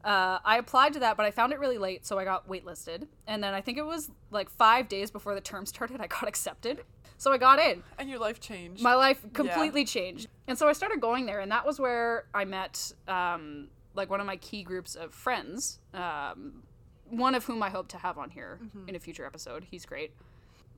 uh, 0.03 0.37
I 0.45 0.57
applied 0.57 0.93
to 0.93 0.99
that, 0.99 1.17
but 1.17 1.25
I 1.25 1.31
found 1.31 1.53
it 1.53 1.59
really 1.59 1.77
late, 1.79 2.05
so 2.05 2.19
I 2.19 2.23
got 2.23 2.47
waitlisted. 2.47 3.07
And 3.27 3.43
then 3.43 3.53
I 3.53 3.61
think 3.61 3.77
it 3.79 3.85
was 3.85 4.11
like 4.29 4.49
five 4.49 4.87
days 4.87 5.09
before 5.09 5.33
the 5.33 5.41
term 5.41 5.65
started, 5.65 6.01
I 6.01 6.07
got 6.07 6.27
accepted. 6.27 6.81
So 7.17 7.31
I 7.31 7.37
got 7.37 7.59
in. 7.59 7.81
And 7.97 8.09
your 8.09 8.19
life 8.19 8.39
changed. 8.39 8.83
My 8.83 8.93
life 8.95 9.21
completely 9.33 9.85
changed. 9.85 10.27
And 10.47 10.57
so 10.57 10.67
I 10.67 10.73
started 10.73 10.99
going 11.01 11.25
there, 11.25 11.39
and 11.39 11.51
that 11.51 11.65
was 11.65 11.79
where 11.79 12.25
I 12.33 12.43
met 12.45 12.91
um, 13.07 13.69
like 13.95 14.09
one 14.09 14.19
of 14.19 14.27
my 14.27 14.35
key 14.37 14.63
groups 14.63 14.95
of 14.95 15.13
friends, 15.13 15.79
um, 15.93 16.63
one 17.09 17.33
of 17.33 17.45
whom 17.45 17.63
I 17.63 17.69
hope 17.69 17.87
to 17.89 17.97
have 17.97 18.17
on 18.17 18.29
here 18.31 18.59
in 18.87 18.95
a 18.95 18.99
future 18.99 19.25
episode. 19.25 19.65
He's 19.71 19.85
great. 19.85 20.11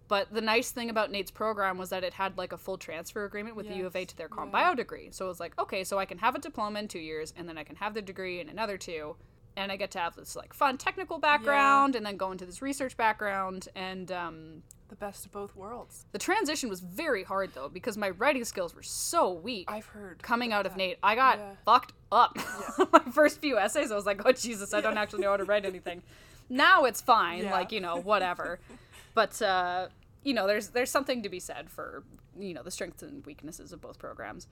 But 0.07 0.33
the 0.33 0.41
nice 0.41 0.71
thing 0.71 0.89
about 0.89 1.11
NAIT's 1.11 1.31
program 1.31 1.77
was 1.77 1.89
that 1.89 2.03
it 2.03 2.13
had 2.13 2.37
like 2.37 2.53
a 2.53 2.57
full 2.57 2.77
transfer 2.77 3.25
agreement 3.25 3.55
with 3.55 3.67
the 3.67 3.75
U 3.75 3.85
of 3.85 3.95
A 3.95 4.05
to 4.05 4.15
their 4.17 4.29
comp 4.29 4.53
yeah. 4.53 4.63
bio 4.67 4.75
degree. 4.75 5.09
So 5.11 5.25
it 5.25 5.27
was 5.27 5.39
like, 5.39 5.57
okay, 5.59 5.83
so 5.83 5.99
I 5.99 6.05
can 6.05 6.17
have 6.19 6.33
a 6.35 6.39
diploma 6.39 6.79
in 6.79 6.87
two 6.87 6.99
years, 6.99 7.33
and 7.35 7.47
then 7.47 7.57
I 7.57 7.63
can 7.63 7.75
have 7.75 7.93
the 7.93 8.01
degree 8.01 8.39
in 8.39 8.47
another 8.47 8.77
two, 8.77 9.17
and 9.57 9.69
I 9.71 9.75
get 9.75 9.91
to 9.91 9.99
have 9.99 10.15
this 10.15 10.35
like 10.35 10.53
fun 10.53 10.77
technical 10.77 11.19
background, 11.19 11.95
and 11.95 12.05
then 12.05 12.15
go 12.15 12.31
into 12.31 12.45
this 12.45 12.61
research 12.61 12.95
background, 12.95 13.67
and 13.75 14.09
um, 14.11 14.63
the 14.87 14.95
best 14.95 15.25
of 15.25 15.33
both 15.33 15.53
worlds. 15.57 16.05
the 16.13 16.19
transition 16.19 16.69
was 16.69 16.79
very 16.79 17.23
hard 17.23 17.53
though 17.53 17.67
because 17.67 17.97
my 17.97 18.11
writing 18.11 18.45
skills 18.45 18.73
were 18.73 18.83
so 18.83 19.33
weak. 19.33 19.69
I've 19.69 19.87
heard. 19.87 20.23
Coming 20.23 20.53
out 20.53 20.65
of 20.65 20.77
Nate, 20.77 20.99
I 21.03 21.15
got 21.15 21.37
Yeah. 21.39 21.51
fucked 21.65 21.91
up. 22.13 22.37
my 22.93 22.99
first 23.11 23.41
few 23.41 23.57
essays, 23.57 23.91
I 23.91 23.95
was 23.95 24.05
like, 24.05 24.21
"Oh 24.25 24.31
Jesus, 24.31 24.73
I 24.73 24.79
don't 24.79 24.97
actually 24.97 25.23
know 25.23 25.31
how 25.31 25.37
to 25.37 25.43
write 25.43 25.65
anything." 25.65 26.01
Now 26.49 26.85
it's 26.85 27.01
fine, 27.01 27.43
Yeah. 27.43 27.51
like 27.51 27.73
you 27.73 27.81
know, 27.81 27.97
whatever. 27.99 28.59
but 29.17 29.41
uh, 29.41 29.87
you 30.23 30.33
know, 30.35 30.45
there's 30.45 30.67
there's 30.69 30.91
something 30.91 31.23
to 31.23 31.29
be 31.29 31.39
said 31.39 31.71
for 31.71 32.03
you 32.39 32.53
know 32.53 32.61
the 32.61 32.69
strengths 32.69 33.01
and 33.01 33.25
weaknesses 33.25 33.73
of 33.73 33.81
both 33.81 33.97
programs. 33.97 34.47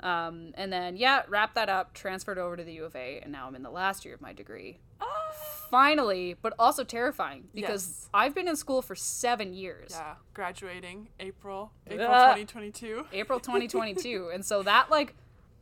Um, 0.00 0.52
and 0.54 0.72
then 0.72 0.96
yeah, 0.96 1.22
wrap 1.28 1.52
that 1.54 1.68
up, 1.68 1.92
transferred 1.92 2.38
over 2.38 2.56
to 2.56 2.64
the 2.64 2.72
U 2.80 2.84
of 2.86 2.96
A, 2.96 3.20
and 3.22 3.30
now 3.30 3.46
I'm 3.46 3.54
in 3.54 3.62
the 3.62 3.70
last 3.70 4.04
year 4.06 4.14
of 4.14 4.22
my 4.22 4.32
degree. 4.32 4.78
Finally, 5.70 6.36
but 6.40 6.54
also 6.58 6.82
terrifying 6.84 7.44
because 7.54 7.86
Yes. 7.88 8.08
I've 8.14 8.34
been 8.34 8.48
in 8.48 8.56
school 8.56 8.80
for 8.82 8.94
seven 8.94 9.52
years. 9.52 9.90
Yeah. 9.92 10.14
Graduating 10.32 11.08
April. 11.20 11.72
April 11.86 12.08
Ah. 12.10 12.34
2022. 12.34 13.06
April 13.12 13.40
2022. 13.40 14.30
and 14.34 14.44
so 14.44 14.62
that 14.62 14.90
like 14.90 15.14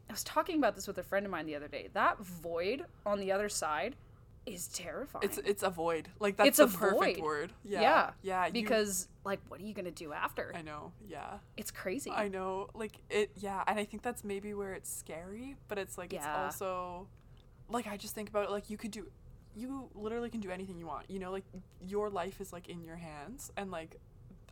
I 0.08 0.12
was 0.12 0.23
talking 0.23 0.58
about 0.58 0.76
this 0.76 0.87
with 0.87 0.99
a 0.99 1.02
friend 1.02 1.25
of 1.26 1.32
mine 1.32 1.46
the 1.46 1.56
other 1.56 1.68
day. 1.68 1.88
That 1.92 2.18
void 2.18 2.84
on 3.06 3.18
the 3.18 3.32
other 3.32 3.49
side 3.49 3.96
is 4.46 4.68
terrifying. 4.68 5.24
It's 5.24 5.38
it's 5.38 5.62
a 5.62 5.70
void. 5.70 6.08
Like 6.20 6.36
that's 6.36 6.48
It's 6.48 6.58
the 6.58 6.64
a 6.64 6.68
perfect 6.68 7.16
void. 7.18 7.24
word. 7.24 7.52
Yeah. 7.64 7.80
yeah. 7.80 8.10
Yeah. 8.22 8.46
you- 8.46 8.52
Because 8.52 9.08
like 9.24 9.40
what 9.48 9.60
are 9.60 9.64
you 9.64 9.72
going 9.74 9.86
to 9.86 9.90
do 9.90 10.12
after? 10.12 10.52
I 10.54 10.62
know. 10.62 10.92
Yeah. 11.08 11.38
It's 11.56 11.70
crazy. 11.70 12.10
I 12.10 12.28
know. 12.28 12.68
Like 12.74 12.98
it. 13.10 13.30
Yeah. 13.36 13.62
And 13.66 13.78
I 13.78 13.84
think 13.84 14.02
that's 14.02 14.22
maybe 14.24 14.52
where 14.54 14.74
it's 14.74 14.92
scary, 14.94 15.56
but 15.68 15.78
it's 15.78 15.96
like 15.96 16.12
it's 16.12 16.26
also, 16.26 17.08
like 17.70 17.86
I 17.86 17.96
just 17.96 18.14
think 18.14 18.28
about 18.28 18.44
it. 18.44 18.50
Like 18.50 18.68
you 18.68 18.76
could 18.76 18.90
do, 18.90 19.06
you 19.56 19.88
literally 19.94 20.28
can 20.28 20.40
do 20.40 20.50
anything 20.50 20.76
you 20.78 20.86
want. 20.86 21.10
You 21.10 21.18
know, 21.20 21.30
like 21.32 21.44
your 21.80 22.10
life 22.10 22.40
is 22.40 22.52
like 22.52 22.68
in 22.68 22.84
your 22.84 22.96
hands, 22.96 23.50
and 23.56 23.70
like, 23.70 23.96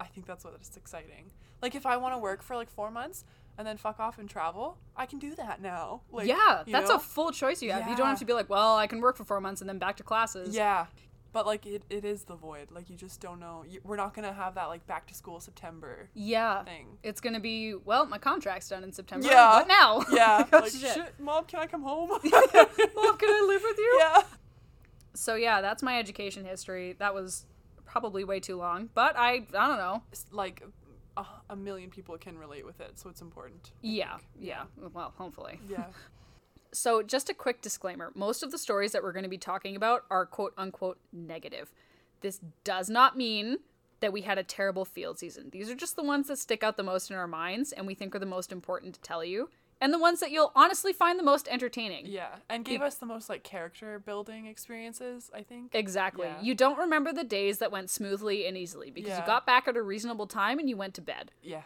I 0.01 0.07
think 0.07 0.27
that's 0.27 0.45
what 0.45 0.55
is 0.61 0.75
exciting. 0.77 1.31
Like 1.61 1.75
if 1.75 1.85
I 1.87 1.97
want 1.99 2.15
to 2.15 2.19
work 2.19 2.43
for 2.43 2.57
like 2.57 2.71
four 2.71 2.91
months 2.91 3.25
and 3.59 3.67
then 3.67 3.77
fuck 3.77 4.01
off 4.01 4.19
and 4.19 4.29
travel, 4.29 4.79
I 4.97 5.07
can 5.07 5.19
do 5.19 5.35
that 5.37 5.61
now. 5.61 6.03
Like 6.11 6.27
yeah, 6.29 6.63
that's 6.67 6.89
know? 6.91 6.97
a 6.97 7.01
full 7.01 7.31
choice 7.33 7.63
you 7.63 7.73
have. 7.73 7.89
You 7.89 7.97
don't 7.97 8.07
have 8.09 8.19
to 8.21 8.25
be 8.25 8.33
like, 8.33 8.49
well, 8.51 8.77
I 8.77 8.87
can 8.87 9.01
work 9.01 9.17
for 9.17 9.25
4 9.25 9.41
months 9.41 9.61
and 9.61 9.69
then 9.69 9.79
back 9.79 9.97
to 9.99 10.03
classes. 10.03 10.55
Yeah. 10.55 10.87
But 11.33 11.47
like 11.47 11.65
it, 11.65 11.83
it 11.89 12.05
is 12.05 12.25
the 12.25 12.35
void. 12.35 12.71
Like 12.71 12.91
you 12.91 12.97
just 12.97 13.21
don't 13.23 13.41
know. 13.41 13.65
You, 13.67 13.81
we're 13.85 13.97
not 13.97 14.13
gonna 14.15 14.35
have 14.35 14.55
that 14.57 14.67
like 14.67 14.87
back 14.87 15.07
to 15.07 15.15
school 15.15 15.41
September 15.41 16.11
Yeah. 16.13 16.63
thing. 16.65 16.99
It's 17.03 17.23
going 17.23 17.33
to 17.33 17.41
be, 17.41 17.75
well, 17.75 18.05
my 18.05 18.19
contract's 18.19 18.69
done 18.69 18.85
in 18.85 18.93
September. 18.93 19.27
Yeah. 19.29 19.53
What 19.55 19.69
now? 19.69 20.05
Yeah. 20.13 20.45
Oh, 20.53 20.59
like 20.59 20.73
shit. 20.73 21.15
mom, 21.19 21.45
can 21.47 21.61
I 21.61 21.67
come 21.67 21.83
home? 21.83 22.09
Mom, 22.11 22.21
can 22.21 23.31
I 23.31 23.45
live 23.49 23.63
with 23.63 23.79
you? 23.79 23.97
yeah. 23.99 24.23
So 25.15 25.35
yeah, 25.35 25.63
that's 25.63 25.83
my 25.83 25.99
education 25.99 26.45
history. 26.45 26.97
That 26.99 27.15
was 27.15 27.47
probably 27.87 28.25
way 28.25 28.41
too 28.41 28.57
long, 28.57 28.89
but 28.95 29.17
I 29.17 29.47
I 29.57 29.67
don't 29.69 29.79
know. 29.79 30.03
like 30.33 30.63
a, 31.17 31.25
a 31.51 31.57
million 31.57 31.91
people 31.91 32.17
can 32.19 32.39
relate 32.39 32.65
with 32.65 32.81
it, 32.81 32.99
so 32.99 33.09
it's 33.09 33.21
important. 33.21 33.73
Yeah, 33.83 34.19
yeah. 34.39 34.65
Well, 34.93 35.13
hopefully. 35.17 35.61
Yeah. 35.69 35.87
So, 36.75 37.03
just 37.03 37.29
a 37.29 37.35
quick 37.35 37.61
disclaimer 37.61 38.13
most 38.15 38.43
of 38.43 38.51
the 38.51 38.57
stories 38.57 38.93
that 38.93 39.03
we're 39.03 39.13
going 39.13 39.25
to 39.25 39.29
be 39.29 39.37
talking 39.37 39.77
about 39.77 40.07
are 40.11 40.25
quote 40.25 40.55
unquote 40.57 40.99
negative. 41.13 41.71
This 42.23 42.41
does 42.65 42.89
not 42.89 43.15
mean 43.15 43.59
that 44.01 44.13
we 44.13 44.23
had 44.23 44.39
a 44.39 44.43
terrible 44.43 44.87
field 44.87 45.19
season. 45.19 45.51
These 45.53 45.69
are 45.71 45.75
just 45.75 45.97
the 45.97 46.03
ones 46.03 46.29
that 46.29 46.39
stick 46.39 46.63
out 46.63 46.79
the 46.79 46.83
most 46.83 47.11
in 47.11 47.17
our 47.17 47.27
minds 47.27 47.73
and 47.73 47.87
we 47.87 47.95
think 47.95 48.15
are 48.15 48.19
the 48.19 48.25
most 48.25 48.53
important 48.53 48.95
to 48.95 49.01
tell 49.01 49.23
you, 49.25 49.51
and 49.83 49.93
the 49.93 49.99
ones 49.99 50.21
that 50.21 50.31
you'll 50.31 50.53
honestly 50.55 50.93
find 50.95 51.19
the 51.19 51.23
most 51.23 51.47
entertaining. 51.49 52.07
yeah. 52.07 52.37
And 52.49 52.65
gave 52.65 52.81
us 52.81 52.95
the 52.95 53.05
most 53.07 53.29
like 53.29 53.43
character 53.43 53.99
building 53.99 54.47
experiences, 54.47 55.31
I 55.35 55.43
think. 55.43 55.75
Exactly. 55.75 56.29
Yeah. 56.29 56.41
You 56.41 56.55
don't 56.55 56.79
remember 56.79 57.13
the 57.13 57.25
days 57.25 57.59
that 57.59 57.71
went 57.71 57.91
smoothly 57.91 58.47
and 58.47 58.57
easily 58.57 58.91
because 58.91 59.19
you 59.19 59.27
got 59.27 59.45
back 59.45 59.69
at 59.69 59.77
a 59.77 59.83
reasonable 59.83 60.27
time 60.27 60.59
and 60.59 60.69
you 60.71 60.77
went 60.79 60.95
to 60.95 61.03
bed. 61.03 61.33
Yeah. 61.43 61.63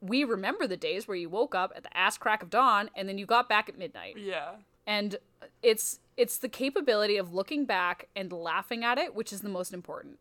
We 0.00 0.22
remember 0.24 0.66
the 0.66 0.76
days 0.76 1.08
where 1.08 1.16
you 1.16 1.28
woke 1.30 1.54
up 1.54 1.72
at 1.74 1.82
the 1.82 1.96
ass 1.96 2.18
crack 2.18 2.42
of 2.42 2.50
dawn 2.50 2.90
and 2.94 3.08
then 3.08 3.16
you 3.18 3.26
got 3.26 3.48
back 3.48 3.68
at 3.68 3.78
midnight. 3.78 4.16
Yeah. 4.18 4.56
and 4.86 5.16
it's 5.62 5.98
it's 6.16 6.36
the 6.38 6.48
capability 6.48 7.16
of 7.16 7.32
looking 7.34 7.64
back 7.64 8.08
and 8.14 8.30
laughing 8.32 8.84
at 8.84 8.98
it 8.98 9.14
which 9.14 9.32
is 9.32 9.40
the 9.40 9.48
most 9.48 9.72
important 9.72 10.18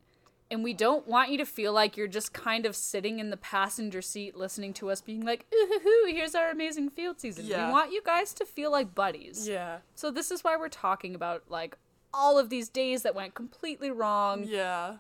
and 0.52 0.64
we 0.64 0.74
don't 0.74 1.08
want 1.08 1.32
you 1.32 1.38
to 1.38 1.46
feel 1.46 1.74
like 1.74 1.98
you're 1.98 2.08
just 2.08 2.34
kind 2.34 2.66
of 2.66 2.76
sitting 2.76 3.20
in 3.20 3.30
the 3.30 3.38
passenger 3.38 4.02
seat 4.02 4.36
listening 4.36 4.74
to 4.74 4.90
us 4.92 5.02
being 5.02 5.24
like 5.26 5.46
ooh 5.54 5.80
hoo, 5.84 6.06
here's 6.12 6.36
our 6.36 6.50
amazing 6.52 6.90
field 6.90 7.20
season 7.20 7.46
Yeah. 7.46 7.68
we 7.68 7.72
want 7.72 7.92
you 7.92 8.02
guys 8.06 8.34
to 8.36 8.46
feel 8.46 8.72
like 8.72 8.94
buddies 8.94 9.48
Yeah. 9.48 9.80
so 9.96 10.12
this 10.12 10.30
is 10.32 10.44
why 10.44 10.56
we're 10.58 10.70
talking 10.70 11.16
about 11.16 11.44
like 11.50 11.78
all 12.14 12.38
of 12.38 12.50
these 12.50 12.70
days 12.70 13.02
that 13.04 13.16
went 13.16 13.34
completely 13.34 13.90
wrong 13.92 14.44
Yeah. 14.46 14.98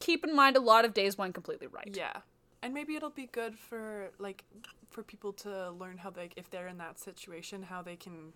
Keep 0.00 0.24
in 0.24 0.34
mind 0.34 0.56
a 0.56 0.60
lot 0.60 0.84
of 0.86 0.94
days 0.94 1.18
went 1.18 1.34
completely 1.34 1.66
right 1.66 1.90
Yeah. 1.92 2.18
And 2.62 2.72
maybe 2.72 2.96
it'll 2.96 3.10
be 3.10 3.26
good 3.26 3.58
for 3.58 4.10
like 4.18 4.44
for 4.88 5.02
people 5.02 5.32
to 5.34 5.70
learn 5.72 5.98
how 5.98 6.08
they 6.10 6.30
if 6.36 6.48
they're 6.50 6.68
in 6.68 6.78
that 6.78 6.98
situation 6.98 7.64
how 7.64 7.82
they 7.82 7.96
can, 7.96 8.32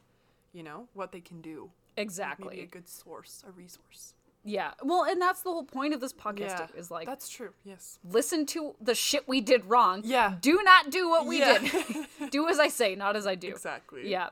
you 0.53 0.63
know, 0.63 0.89
what 0.93 1.13
they 1.13 1.21
can 1.21 1.41
do. 1.41 1.71
exactly 1.97 2.49
Maybe 2.57 2.63
a 2.65 2.67
good 2.67 2.89
source, 2.89 3.43
a 3.49 3.51
resource. 3.53 4.13
Yeah 4.49 4.73
well 4.83 5.05
and 5.05 5.21
that's 5.21 5.43
the 5.43 5.51
whole 5.51 5.65
point 5.65 5.93
of 5.95 6.01
this 6.01 6.13
podcast 6.13 6.41
Yeah. 6.59 6.67
is 6.81 6.91
like 6.91 7.07
That's 7.07 7.29
true. 7.29 7.51
Yes. 7.65 7.99
listen 8.11 8.47
to 8.47 8.75
the 8.81 8.95
shit 8.95 9.29
we 9.29 9.41
did 9.41 9.65
wrong. 9.67 10.03
Yeah. 10.05 10.37
Do 10.41 10.61
not 10.63 10.91
do 10.91 11.09
what 11.09 11.27
we 11.27 11.39
Yeah. 11.41 11.59
did. 11.59 12.07
do 12.31 12.49
as 12.49 12.59
I 12.59 12.69
say, 12.69 12.95
not 12.95 13.15
as 13.17 13.27
I 13.27 13.35
do. 13.35 13.49
Exactly. 13.49 14.09
Yeah. 14.11 14.31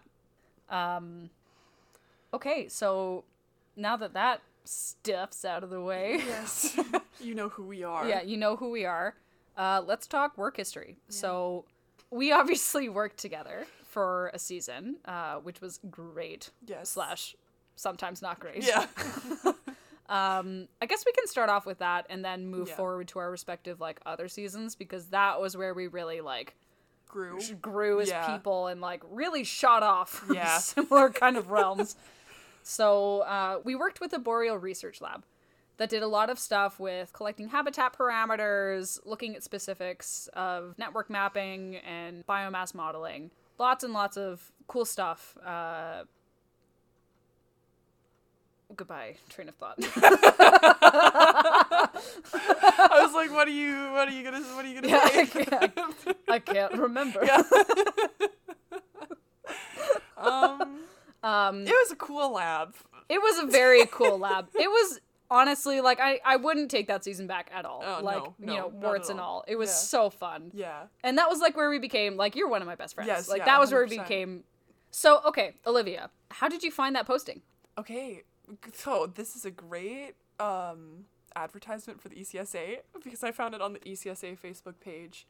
Um 0.71 1.31
Okay, 2.35 2.69
so 2.69 3.25
now 3.77 3.97
that 3.97 4.15
that 4.15 4.41
stuff's 4.65 5.45
out 5.45 5.63
of 5.63 5.71
the 5.71 5.81
way, 5.81 6.17
Yes. 6.27 6.77
you 7.21 7.35
know 7.35 7.49
who 7.51 7.65
we 7.65 7.85
are. 7.85 8.09
yeah, 8.09 8.23
you 8.23 8.37
know 8.37 8.57
who 8.57 8.71
we 8.71 8.85
are. 8.85 9.15
Uh 9.57 9.83
let's 9.87 10.07
talk 10.07 10.37
work 10.39 10.57
history. 10.57 10.97
So 11.09 11.65
we 12.11 12.33
obviously 12.33 12.89
worked 13.01 13.19
together 13.19 13.67
for 13.85 14.31
a 14.35 14.39
season, 14.39 14.97
uh, 15.07 15.37
which 15.37 15.61
was 15.61 15.81
great. 15.91 16.51
Yes. 16.67 16.91
Slash 16.91 17.35
sometimes 17.77 18.23
not 18.23 18.39
great. 18.41 18.63
Yeah. 18.65 18.87
Um, 20.09 20.69
I 20.81 20.87
guess 20.87 21.05
we 21.05 21.13
can 21.13 21.27
start 21.27 21.51
off 21.51 21.67
with 21.67 21.79
that 21.79 22.07
and 22.11 22.25
then 22.25 22.47
move 22.47 22.69
Yeah. 22.69 22.77
forward 22.77 23.09
to 23.09 23.19
our 23.19 23.31
respective 23.31 23.81
like 23.81 24.01
other 24.07 24.29
seasons 24.29 24.75
because 24.75 25.09
that 25.09 25.41
was 25.41 25.57
where 25.57 25.75
we 25.75 25.87
really 25.89 26.21
like 26.21 26.55
Grew. 27.09 27.39
grew 27.61 28.01
as 28.01 28.09
Yeah. 28.09 28.27
people 28.37 28.67
and 28.69 28.81
like 28.81 29.03
really 29.11 29.43
shot 29.45 29.83
off 29.83 30.11
from 30.11 30.35
Yeah. 30.37 30.59
similar 30.59 31.11
kind 31.11 31.37
of 31.37 31.51
realms. 31.51 31.97
So 32.63 33.21
uh, 33.21 33.61
we 33.65 33.75
worked 33.75 34.01
with 34.01 34.13
a 34.13 34.19
boreal 34.19 34.59
research 34.59 35.01
lab 35.01 35.25
that 35.79 35.91
did 35.91 36.03
a 36.03 36.07
lot 36.09 36.31
of 36.31 36.39
stuff 36.39 36.81
with 36.81 37.13
collecting 37.13 37.49
habitat 37.49 37.97
parameters, 37.97 38.99
looking 39.05 39.37
at 39.37 39.43
specifics 39.43 40.29
of 40.33 40.75
network 40.79 41.11
mapping 41.11 41.77
and 41.77 42.27
biomass 42.27 42.75
modeling. 42.75 43.31
Lots 43.59 43.85
and 43.85 43.93
lots 43.93 44.17
of 44.17 44.53
cool 44.69 44.85
stuff. 44.85 45.37
Uh, 45.45 46.05
goodbye, 48.75 49.17
train 49.29 49.49
of 49.49 49.55
thought. 49.55 49.77
I 52.33 53.01
was 53.05 53.15
like, 53.15 53.31
what 53.33 53.47
are 53.49 53.53
you 53.53 53.93
what 53.93 54.09
are 54.09 54.13
you 54.13 54.23
gonna 54.25 54.41
what 54.55 54.65
are 54.65 54.69
you 54.69 54.81
gonna 54.81 54.89
Yeah, 54.89 55.07
say? 55.09 55.21
I 55.21 55.27
can't, 55.27 55.79
I 56.29 56.39
can't 56.39 56.73
remember. 56.75 57.21
um 60.17 60.81
Um, 61.23 61.63
it 61.67 61.71
was 61.71 61.91
a 61.91 61.97
cool 61.97 62.33
lab. 62.35 62.75
It 63.09 63.19
was 63.21 63.39
a 63.43 63.47
very 63.47 63.87
cool 63.87 64.19
lab. 64.19 64.49
It 64.55 64.69
was 64.69 65.01
honestly 65.31 65.81
like 65.81 65.99
I, 66.01 66.21
I 66.25 66.37
wouldn't 66.37 66.71
take 66.71 66.87
that 66.89 67.03
season 67.05 67.27
back 67.27 67.51
at 67.55 67.65
all. 67.65 67.83
Oh, 67.85 68.01
like 68.03 68.23
no, 68.23 68.35
you 68.39 68.47
no, 68.47 68.55
know, 68.55 68.63
not 68.69 68.75
warts 68.75 69.09
and 69.09 69.19
all. 69.21 69.45
It 69.49 69.57
was 69.57 69.69
Yeah. 69.71 69.75
so 69.75 70.11
fun. 70.11 70.51
Yeah. 70.55 70.83
And 71.03 71.19
that 71.19 71.29
was 71.29 71.41
like 71.41 71.57
where 71.57 71.69
we 71.71 71.79
became 71.79 72.17
like 72.17 72.37
you're 72.37 72.49
one 72.49 72.63
of 72.63 72.67
my 72.69 72.77
best 72.77 72.95
friends. 72.95 73.09
Yes, 73.09 73.29
like 73.29 73.39
yeah, 73.41 73.45
that 73.47 73.61
was 73.61 73.73
where 73.73 73.85
we 73.85 73.99
became 73.99 74.45
So, 74.91 75.21
okay, 75.27 75.55
Olivia, 75.67 76.11
how 76.31 76.49
did 76.49 76.63
you 76.63 76.71
find 76.71 76.95
that 76.97 77.07
posting? 77.07 77.43
Okay, 77.79 78.23
so 78.73 79.11
this 79.13 79.37
is 79.37 79.45
a 79.45 79.51
great 79.51 80.15
um, 80.39 81.07
advertisement 81.35 82.01
for 82.01 82.09
the 82.09 82.17
ECSA 82.17 82.79
because 83.03 83.23
I 83.23 83.33
found 83.33 83.55
it 83.55 83.61
on 83.61 83.73
the 83.73 83.81
ECSA 83.81 84.39
Facebook 84.39 84.81
page. 84.81 85.27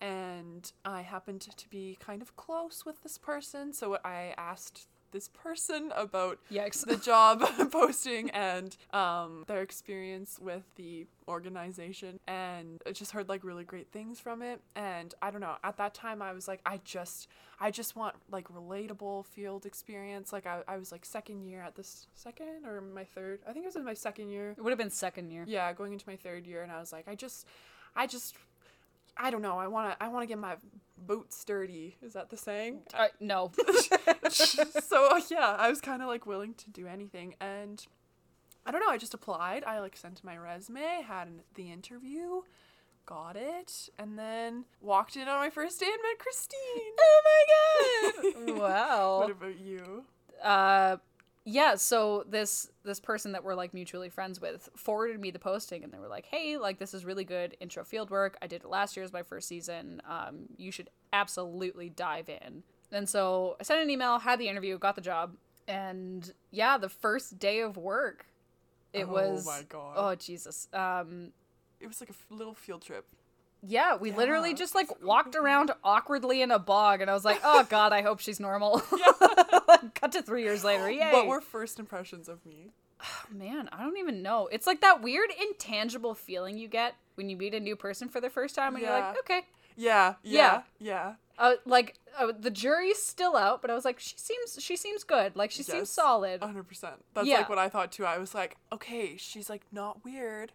And 0.00 0.70
I 0.84 1.02
happened 1.02 1.42
to 1.42 1.68
be 1.70 1.96
kind 2.00 2.20
of 2.20 2.36
close 2.36 2.84
with 2.84 3.02
this 3.02 3.16
person, 3.16 3.72
so 3.72 3.96
I 4.04 4.34
asked 4.36 4.88
this 5.14 5.28
person 5.28 5.92
about 5.96 6.38
Yikes. 6.52 6.84
the 6.84 6.96
job 6.96 7.42
posting 7.70 8.28
and 8.30 8.76
um, 8.92 9.44
their 9.46 9.62
experience 9.62 10.38
with 10.40 10.64
the 10.74 11.06
organization. 11.28 12.18
And 12.26 12.82
I 12.84 12.90
just 12.90 13.12
heard 13.12 13.28
like 13.28 13.44
really 13.44 13.62
great 13.64 13.92
things 13.92 14.18
from 14.20 14.42
it. 14.42 14.60
And 14.74 15.14
i 15.22 15.30
don't 15.30 15.40
know 15.40 15.54
at 15.62 15.76
that 15.78 15.94
time 15.94 16.20
i 16.20 16.32
was 16.32 16.46
like 16.48 16.60
i 16.66 16.80
just 16.84 17.28
i 17.60 17.70
just 17.70 17.94
want 17.96 18.14
like 18.30 18.48
relatable 18.48 19.24
field 19.24 19.64
experience. 19.64 20.32
Like 20.32 20.46
i, 20.46 20.60
I 20.66 20.76
was 20.76 20.90
like 20.92 21.04
second 21.04 21.44
year 21.44 21.62
at 21.62 21.76
this 21.76 22.08
second 22.14 22.66
or 22.66 22.80
my 22.80 23.04
third? 23.04 23.38
I 23.48 23.52
think 23.52 23.64
it 23.64 23.68
was 23.68 23.76
in 23.76 23.84
my 23.84 23.94
second 23.94 24.30
year. 24.30 24.54
It 24.58 24.62
would 24.62 24.70
have 24.70 24.78
been 24.78 24.90
second 24.90 25.30
year. 25.30 25.44
yeah 25.46 25.72
going 25.72 25.92
into 25.92 26.08
my 26.08 26.16
third 26.16 26.44
year. 26.46 26.62
And 26.64 26.72
i 26.72 26.80
was 26.80 26.92
like 26.92 27.06
i 27.06 27.14
just 27.14 27.46
i 27.94 28.06
just 28.08 28.34
i 29.16 29.30
don't 29.30 29.42
know. 29.42 29.58
I 29.58 29.68
want 29.68 29.92
to 29.92 30.04
i 30.04 30.08
want 30.08 30.24
to 30.24 30.26
get 30.26 30.38
my 30.38 30.56
boots 30.96 31.44
dirty 31.44 31.96
is 32.02 32.12
that 32.14 32.30
the 32.30 32.36
saying 32.36 32.80
Uh, 32.94 33.08
no. 33.20 33.52
so 34.28 35.08
uh, 35.10 35.20
yeah, 35.30 35.56
I 35.58 35.68
was 35.68 35.80
kind 35.80 36.02
of 36.02 36.08
like 36.08 36.26
willing 36.26 36.54
to 36.54 36.70
do 36.70 36.86
anything, 36.86 37.34
and 37.40 37.84
I 38.66 38.70
don't 38.70 38.80
know. 38.80 38.88
I 38.90 38.98
just 38.98 39.14
applied. 39.14 39.64
I 39.64 39.80
like 39.80 39.96
sent 39.96 40.24
my 40.24 40.36
resume, 40.36 41.02
had 41.06 41.28
an, 41.28 41.40
the 41.54 41.70
interview, 41.70 42.42
got 43.06 43.36
it, 43.36 43.88
and 43.98 44.18
then 44.18 44.64
walked 44.80 45.16
in 45.16 45.28
on 45.28 45.38
my 45.38 45.50
first 45.50 45.80
day 45.80 45.86
and 45.86 46.00
met 46.02 46.18
Christine. 46.18 46.92
oh 47.00 47.22
my 47.24 48.42
god. 48.46 48.56
wow. 48.58 49.18
What 49.20 49.30
about 49.30 49.58
you? 49.58 50.04
uh 50.42 50.96
yeah 51.44 51.74
so 51.74 52.24
this 52.28 52.70
this 52.84 52.98
person 53.00 53.32
that 53.32 53.44
we're 53.44 53.54
like 53.54 53.74
mutually 53.74 54.08
friends 54.08 54.40
with 54.40 54.68
forwarded 54.76 55.20
me 55.20 55.30
the 55.30 55.38
posting 55.38 55.84
and 55.84 55.92
they 55.92 55.98
were 55.98 56.08
like 56.08 56.26
hey 56.26 56.56
like 56.56 56.78
this 56.78 56.94
is 56.94 57.04
really 57.04 57.24
good 57.24 57.56
intro 57.60 57.84
field 57.84 58.10
work 58.10 58.36
i 58.40 58.46
did 58.46 58.62
it 58.62 58.68
last 58.68 58.96
year 58.96 59.04
as 59.04 59.12
my 59.12 59.22
first 59.22 59.46
season 59.48 60.00
um 60.08 60.46
you 60.56 60.70
should 60.72 60.88
absolutely 61.12 61.88
dive 61.90 62.28
in 62.28 62.62
and 62.92 63.08
so 63.08 63.56
i 63.60 63.62
sent 63.62 63.80
an 63.82 63.90
email 63.90 64.18
had 64.18 64.38
the 64.38 64.48
interview 64.48 64.78
got 64.78 64.94
the 64.94 65.00
job 65.02 65.34
and 65.68 66.32
yeah 66.50 66.78
the 66.78 66.88
first 66.88 67.38
day 67.38 67.60
of 67.60 67.76
work 67.76 68.26
it 68.92 69.08
was 69.08 69.46
Oh 69.46 69.50
my 69.50 69.62
God. 69.68 69.94
oh 69.96 70.14
jesus 70.14 70.68
um 70.72 71.32
It 71.80 71.86
was 71.88 72.00
like 72.00 72.08
a 72.08 72.12
f- 72.12 72.26
little 72.30 72.54
field 72.54 72.80
trip. 72.82 73.04
Yeah 73.66 73.96
we 73.96 74.12
literally 74.12 74.52
just 74.54 74.74
like 74.74 74.88
walked 75.02 75.34
around 75.34 75.70
awkwardly 75.82 76.42
in 76.42 76.50
a 76.50 76.58
bog 76.58 77.00
and 77.00 77.10
i 77.10 77.14
was 77.14 77.24
like 77.24 77.40
oh 77.44 77.64
god 77.70 77.92
i 77.92 78.02
hope 78.02 78.20
she's 78.20 78.38
normal 78.40 78.80
cut 79.94 80.12
to 80.12 80.22
three 80.22 80.42
years 80.42 80.64
later 80.64 80.90
yay 80.90 81.12
What 81.12 81.26
were 81.26 81.40
first 81.40 81.78
impressions 81.78 82.28
of 82.28 82.44
me? 82.46 82.72
Oh, 83.00 83.24
Man, 83.34 83.68
I 83.72 83.82
don't 83.82 83.98
even 83.98 84.22
know. 84.22 84.48
It's 84.52 84.66
like 84.66 84.80
that 84.80 85.02
weird 85.02 85.28
intangible 85.40 86.14
feeling 86.14 86.56
you 86.56 86.68
get 86.68 86.94
when 87.16 87.28
you 87.28 87.36
meet 87.36 87.52
a 87.54 87.60
new 87.60 87.76
person 87.76 88.08
for 88.08 88.20
the 88.20 88.30
first 88.30 88.54
time 88.54 88.74
and 88.74 88.82
you're 88.84 88.92
like, 88.92 89.18
okay. 89.18 89.42
Yeah, 89.76 90.14
yeah, 90.22 90.62
yeah. 90.78 91.14
Uh, 91.36 91.54
like 91.66 91.94
uh, 92.16 92.32
the 92.38 92.50
jury's 92.50 93.02
still 93.02 93.36
out, 93.36 93.60
but 93.60 93.70
I 93.70 93.74
was 93.74 93.84
like, 93.84 93.98
she 93.98 94.14
seems 94.16 94.56
she 94.60 94.76
seems 94.76 95.02
good. 95.02 95.34
Like 95.34 95.50
she 95.50 95.64
seems 95.64 95.90
solid. 95.90 96.40
hundred 96.42 96.68
percent. 96.68 97.04
That's 97.12 97.26
Yeah. 97.26 97.38
like 97.38 97.48
what 97.48 97.58
I 97.58 97.68
thought 97.68 97.90
too. 97.90 98.06
I 98.06 98.18
was 98.18 98.34
like, 98.34 98.56
okay, 98.72 99.16
she's 99.16 99.50
like 99.50 99.62
not 99.72 100.04
weird. 100.04 100.52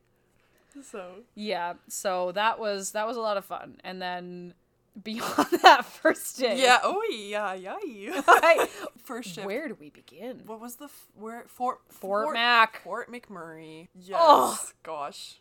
So 0.83 1.11
yeah. 1.35 1.73
So 1.87 2.31
that 2.33 2.59
was 2.59 2.91
that 2.91 3.07
was 3.07 3.17
a 3.17 3.21
lot 3.21 3.37
of 3.37 3.45
fun. 3.45 3.79
And 3.83 4.01
then 4.01 4.53
beyond 5.03 5.47
that 5.63 5.85
first 5.85 6.37
day, 6.39 6.59
yeah. 6.61 6.79
Oh 6.83 7.01
yeah, 7.11 7.53
yeah. 7.53 7.77
I- 8.27 8.67
First 9.03 9.33
shift. 9.35 9.47
where 9.47 9.67
do 9.67 9.75
we 9.79 9.89
begin? 9.89 10.41
What 10.45 10.59
was 10.59 10.75
the 10.75 10.85
f- 10.85 11.07
where 11.15 11.45
Fort 11.47 11.79
Fort 11.89 12.33
Mac. 12.33 12.81
Fort 12.83 13.11
McMurray. 13.11 13.87
Yes. 13.95 14.19
Oh. 14.21 14.59
Gosh. 14.83 15.39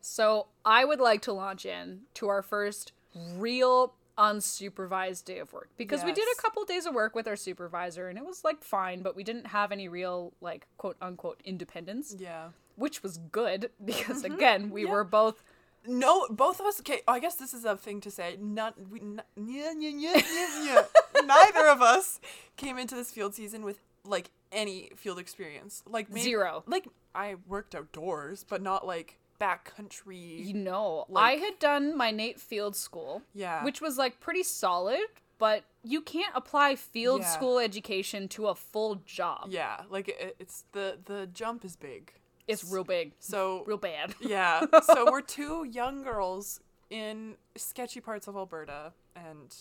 So 0.00 0.46
I 0.64 0.84
would 0.84 1.00
like 1.00 1.22
to 1.22 1.32
launch 1.32 1.64
in 1.66 2.00
to 2.14 2.28
our 2.28 2.42
first 2.42 2.92
real 3.36 3.94
unsupervised 4.18 5.24
day 5.24 5.38
of 5.38 5.52
work 5.52 5.70
because 5.76 6.04
we 6.04 6.12
did 6.12 6.24
a 6.38 6.42
couple 6.42 6.64
days 6.64 6.86
of 6.86 6.94
work 6.94 7.14
with 7.16 7.26
our 7.26 7.34
supervisor 7.36 8.08
and 8.08 8.16
it 8.18 8.24
was 8.24 8.44
like 8.44 8.62
fine, 8.62 9.02
but 9.02 9.16
we 9.16 9.24
didn't 9.24 9.46
have 9.48 9.72
any 9.72 9.88
real 9.88 10.32
like 10.40 10.66
quote 10.76 10.96
unquote 11.00 11.40
independence, 11.44 12.14
Yeah. 12.18 12.48
Which 12.76 13.02
was 13.02 13.18
good 13.18 13.70
because 13.84 14.22
mm-hmm. 14.22 14.34
again 14.34 14.70
we 14.70 14.84
were 14.84 15.04
both 15.04 15.42
No, 15.86 16.26
both 16.30 16.60
of 16.60 16.66
us. 16.66 16.80
Okay, 16.80 17.00
I 17.06 17.18
guess 17.20 17.34
this 17.36 17.52
is 17.54 17.64
a 17.64 17.76
thing 17.76 18.00
to 18.02 18.10
say. 18.10 18.36
Not 18.40 18.74
we. 18.90 19.00
N- 19.00 19.22
yeah, 19.36 19.72
yeah, 19.78 19.90
yeah, 19.90 20.22
yeah, 20.32 20.64
yeah. 20.64 20.82
Neither 21.26 21.68
of 21.68 21.82
us 21.82 22.20
came 22.56 22.78
into 22.78 22.94
this 22.94 23.10
field 23.12 23.34
season 23.34 23.64
with 23.64 23.78
like 24.04 24.30
any 24.50 24.90
field 24.96 25.18
experience. 25.18 25.82
Like 25.86 26.08
maybe, 26.08 26.22
Zero. 26.22 26.64
Like 26.66 26.88
I 27.14 27.36
worked 27.46 27.74
outdoors, 27.74 28.44
but 28.48 28.62
not 28.62 28.86
like 28.86 29.18
backcountry. 29.40 30.44
you 30.46 30.54
know 30.54 31.04
Like- 31.08 31.24
I 31.24 31.44
had 31.44 31.58
done 31.58 31.96
my 31.96 32.10
NAIT 32.10 32.40
Field 32.40 32.76
School, 32.76 33.22
Yeah. 33.34 33.64
which 33.64 33.80
was 33.80 33.98
like 33.98 34.20
pretty 34.20 34.42
solid, 34.42 35.00
but 35.38 35.64
you 35.82 36.00
can't 36.00 36.32
apply 36.34 36.76
field 36.76 37.22
Yeah. 37.22 37.28
school 37.28 37.58
education 37.58 38.28
to 38.28 38.46
a 38.48 38.54
full 38.54 38.96
job. 39.04 39.48
Yeah, 39.50 39.82
like 39.90 40.08
it, 40.08 40.36
it's 40.38 40.64
the 40.72 40.98
the 41.04 41.26
jump 41.26 41.64
is 41.64 41.76
big. 41.76 42.12
It's 42.46 42.70
real 42.70 42.84
big, 42.84 43.12
So 43.18 43.64
real 43.66 43.78
bad. 43.78 44.14
Yeah. 44.20 44.66
So 44.82 45.10
we're 45.10 45.20
two 45.38 45.64
young 45.64 46.02
girls 46.02 46.60
in 46.90 47.36
sketchy 47.56 48.00
parts 48.00 48.28
of 48.28 48.36
Alberta, 48.36 48.92
and 49.16 49.54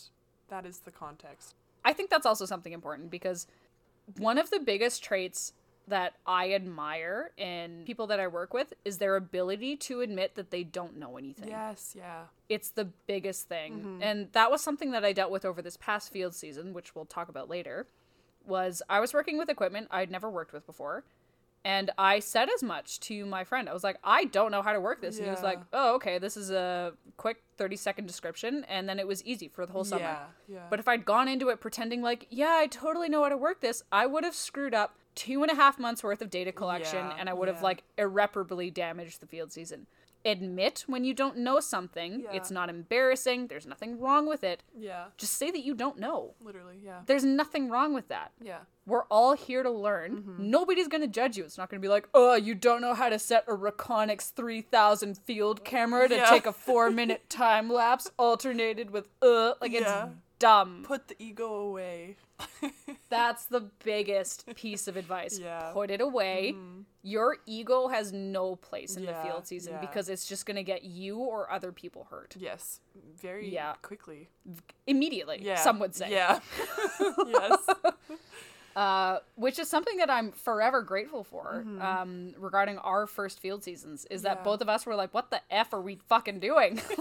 that 0.49 0.65
is 0.65 0.79
the 0.79 0.91
context. 0.91 1.55
I 1.85 1.93
think 1.93 2.09
that's 2.09 2.25
also 2.25 2.45
something 2.45 2.73
important 2.73 3.09
because 3.09 3.47
one 4.17 4.37
of 4.37 4.49
the 4.49 4.59
biggest 4.59 5.03
traits 5.03 5.53
that 5.87 6.13
I 6.25 6.53
admire 6.53 7.31
in 7.37 7.83
people 7.85 8.07
that 8.07 8.19
I 8.19 8.27
work 8.27 8.53
with 8.53 8.73
is 8.85 8.99
their 8.99 9.15
ability 9.17 9.75
to 9.77 10.01
admit 10.01 10.35
that 10.35 10.49
they 10.49 10.63
don't 10.63 10.97
know 10.97 11.17
anything. 11.17 11.49
Yes. 11.49 11.93
Yeah. 11.97 12.23
It's 12.47 12.69
the 12.69 12.85
biggest 12.85 13.49
thing. 13.49 13.79
Mm-hmm. 13.79 14.03
And 14.03 14.27
that 14.31 14.49
was 14.49 14.61
something 14.61 14.91
that 14.91 15.03
I 15.03 15.11
dealt 15.11 15.31
with 15.31 15.43
over 15.43 15.61
this 15.61 15.75
past 15.75 16.11
field 16.11 16.35
season, 16.35 16.73
which 16.73 16.95
we'll 16.95 17.05
talk 17.05 17.27
about 17.27 17.49
later. 17.49 17.87
Was 18.45 18.81
I 18.89 18.99
was 18.99 19.13
working 19.13 19.37
with 19.37 19.49
equipment 19.49 19.87
I'd 19.91 20.11
never 20.11 20.29
worked 20.29 20.53
with 20.53 20.65
before. 20.65 21.03
And 21.65 21.91
I 21.97 22.19
said 22.19 22.49
as 22.53 22.61
much 22.61 22.99
to 23.01 23.25
my 23.25 23.43
friend. 23.45 23.69
I 23.69 23.73
was 23.73 23.83
like, 23.85 23.97
I 24.03 24.25
don't 24.25 24.51
know 24.51 24.61
how 24.61 24.73
to 24.73 24.81
work 24.81 24.99
this. 25.01 25.17
And 25.17 25.25
he 25.25 25.31
was 25.31 25.41
like, 25.43 25.59
Oh, 25.71 25.95
okay, 25.95 26.17
this 26.17 26.35
is 26.35 26.51
a 26.51 26.93
quick 27.15 27.41
30 27.57 27.75
second 27.77 28.05
description. 28.05 28.65
And 28.67 28.87
then 28.89 28.99
it 28.99 29.07
was 29.07 29.23
easy 29.23 29.47
for 29.47 29.65
the 29.65 29.71
whole 29.71 29.85
summer. 29.85 30.03
Yeah. 30.03 30.25
Yeah. 30.47 30.59
But 30.69 30.79
if 30.79 30.87
I'd 30.89 31.05
gone 31.05 31.27
into 31.29 31.47
it 31.49 31.61
pretending 31.61 32.01
like, 32.01 32.27
yeah, 32.29 32.57
I 32.59 32.67
totally 32.67 33.07
know 33.07 33.23
how 33.23 33.29
to 33.29 33.37
work 33.37 33.61
this, 33.61 33.81
I 33.91 34.05
would 34.05 34.23
have 34.25 34.35
screwed 34.35 34.73
up 34.73 34.97
two 35.15 35.41
and 35.43 35.51
a 35.51 35.55
half 35.55 35.79
months 35.79 36.03
worth 36.03 36.21
of 36.21 36.29
data 36.29 36.51
collection 36.51 37.05
Yeah, 37.05 37.15
and 37.19 37.29
I 37.29 37.33
would 37.33 37.47
have 37.47 37.61
like 37.61 37.83
irreparably 37.97 38.69
damaged 38.69 39.21
the 39.21 39.27
field 39.27 39.51
season. 39.53 39.87
Admit 40.25 40.85
when 40.87 41.03
you 41.03 41.13
don't 41.13 41.37
know 41.37 41.59
something. 41.59 42.21
Yeah. 42.21 42.31
It's 42.33 42.49
not 42.49 42.69
embarrassing. 42.69 43.47
There's 43.47 43.67
nothing 43.67 43.99
wrong 43.99 44.25
with 44.27 44.43
it. 44.43 44.63
yeah. 44.77 45.05
Just 45.17 45.33
say 45.33 45.51
that 45.51 45.63
you 45.63 45.75
don't 45.75 45.97
know. 45.99 46.33
Literally. 46.43 46.79
Yeah. 46.83 47.01
There's 47.05 47.23
nothing 47.25 47.69
wrong 47.69 47.93
with 47.93 48.07
that. 48.07 48.31
Yeah. 48.41 48.59
We're 48.85 49.03
all 49.05 49.33
here 49.33 49.63
to 49.63 49.69
learn. 49.71 50.17
Mm-hmm. 50.17 50.49
Nobody's 50.49 50.87
going 50.89 51.01
to 51.01 51.07
judge 51.07 51.37
you. 51.37 51.45
It's 51.45 51.57
not 51.57 51.69
going 51.69 51.81
to 51.81 51.85
be 51.85 51.89
like, 51.89 52.07
oh, 52.13 52.35
you 52.35 52.53
don't 52.53 52.81
know 52.81 52.93
how 52.93 53.07
to 53.09 53.17
set 53.17 53.45
a 53.47 53.53
Reconyx 53.53 54.31
3000 54.33 55.17
field 55.19 55.63
camera 55.63 56.09
to 56.09 56.15
Yeah. 56.15 56.29
take 56.29 56.45
a 56.45 56.51
four 56.53 56.89
minute 56.99 57.29
time 57.29 57.69
lapse 57.69 58.11
alternated 58.17 58.91
with, 58.91 59.07
uh, 59.21 59.53
like 59.61 59.71
Yeah. 59.71 59.79
it's 60.07 60.13
dumb. 60.39 60.83
Put 60.85 61.07
the 61.07 61.15
ego 61.17 61.53
away. 61.53 62.17
That's 63.09 63.45
the 63.45 63.61
biggest 63.85 64.53
piece 64.55 64.89
of 64.89 64.97
advice. 64.97 65.39
Yeah. 65.39 65.61
Mm-hmm. 65.61 65.73
Put 65.73 65.89
it 65.91 66.01
away. 66.01 66.55
Your 67.03 67.37
ego 67.45 67.87
has 67.87 68.11
no 68.11 68.55
place 68.57 68.97
in 68.97 69.03
Yeah, 69.03 69.13
the 69.21 69.29
field 69.29 69.47
season 69.47 69.73
yeah. 69.73 69.79
because 69.81 70.09
it's 70.09 70.25
just 70.25 70.45
going 70.45 70.55
to 70.57 70.63
get 70.63 70.83
you 70.83 71.17
or 71.19 71.49
other 71.51 71.71
people 71.71 72.07
hurt 72.09 72.35
Yes. 72.37 72.81
Very 73.21 73.47
Yeah. 73.49 73.75
quickly. 73.81 74.27
immediately, 74.87 75.39
Yeah. 75.41 75.55
some 75.55 75.79
would 75.79 75.95
say. 75.95 76.11
Yeah. 76.11 76.39
yes. 77.27 77.59
Uh, 78.75 79.19
which 79.35 79.59
is 79.59 79.69
something 79.69 79.97
that 79.97 80.09
I'm 80.09 80.31
forever 80.31 80.81
grateful 80.81 81.23
for 81.23 81.63
Mm-hmm. 81.65 81.81
um, 81.81 82.33
regarding 82.39 82.79
our 82.79 83.05
first 83.05 83.39
field 83.39 83.63
seasons 83.63 84.05
is 84.09 84.23
that 84.23 84.37
Yeah. 84.39 84.43
both 84.43 84.61
of 84.61 84.69
us 84.69 84.85
were 84.85 84.95
like, 84.95 85.13
what 85.13 85.29
the 85.29 85.41
F 85.51 85.73
are 85.73 85.81
we 85.81 85.95
fucking 86.07 86.39
doing? 86.39 86.81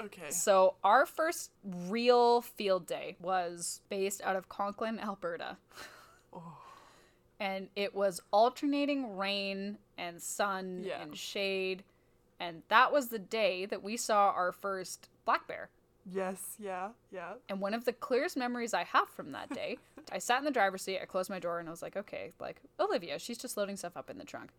Okay. 0.00 0.28
so, 0.30 0.74
our 0.82 1.06
first 1.06 1.52
real 1.88 2.40
field 2.40 2.84
day 2.84 3.14
was 3.22 3.80
based 3.88 4.20
out 4.22 4.34
of 4.34 4.48
Conklin, 4.48 4.98
Alberta. 4.98 5.56
Oh. 6.32 6.58
And 7.38 7.68
it 7.76 7.94
was 7.94 8.20
alternating 8.32 9.16
rain 9.16 9.78
and 9.96 10.20
sun 10.20 10.82
Yeah. 10.84 11.00
and 11.00 11.16
shade. 11.16 11.84
And 12.40 12.62
that 12.68 12.92
was 12.92 13.08
the 13.08 13.20
day 13.20 13.66
that 13.66 13.84
we 13.84 13.96
saw 13.96 14.30
our 14.30 14.50
first 14.50 15.08
black 15.24 15.46
bear. 15.46 15.68
Yes, 16.10 16.56
yeah, 16.58 16.90
yeah. 17.10 17.34
And 17.48 17.60
one 17.60 17.74
of 17.74 17.84
the 17.84 17.92
clearest 17.92 18.36
memories 18.36 18.74
I 18.74 18.84
have 18.84 19.08
from 19.08 19.32
that 19.32 19.50
day, 19.50 19.78
I 20.12 20.18
sat 20.18 20.38
in 20.38 20.44
the 20.44 20.50
driver's 20.50 20.82
seat, 20.82 21.00
I 21.00 21.06
closed 21.06 21.30
my 21.30 21.38
door, 21.38 21.58
and 21.58 21.68
I 21.68 21.70
was 21.70 21.82
like, 21.82 21.96
okay, 21.96 22.32
like, 22.38 22.60
Olivia, 22.78 23.18
she's 23.18 23.38
just 23.38 23.56
loading 23.56 23.76
stuff 23.76 23.96
up 23.96 24.10
in 24.10 24.18
the 24.18 24.24
trunk. 24.24 24.50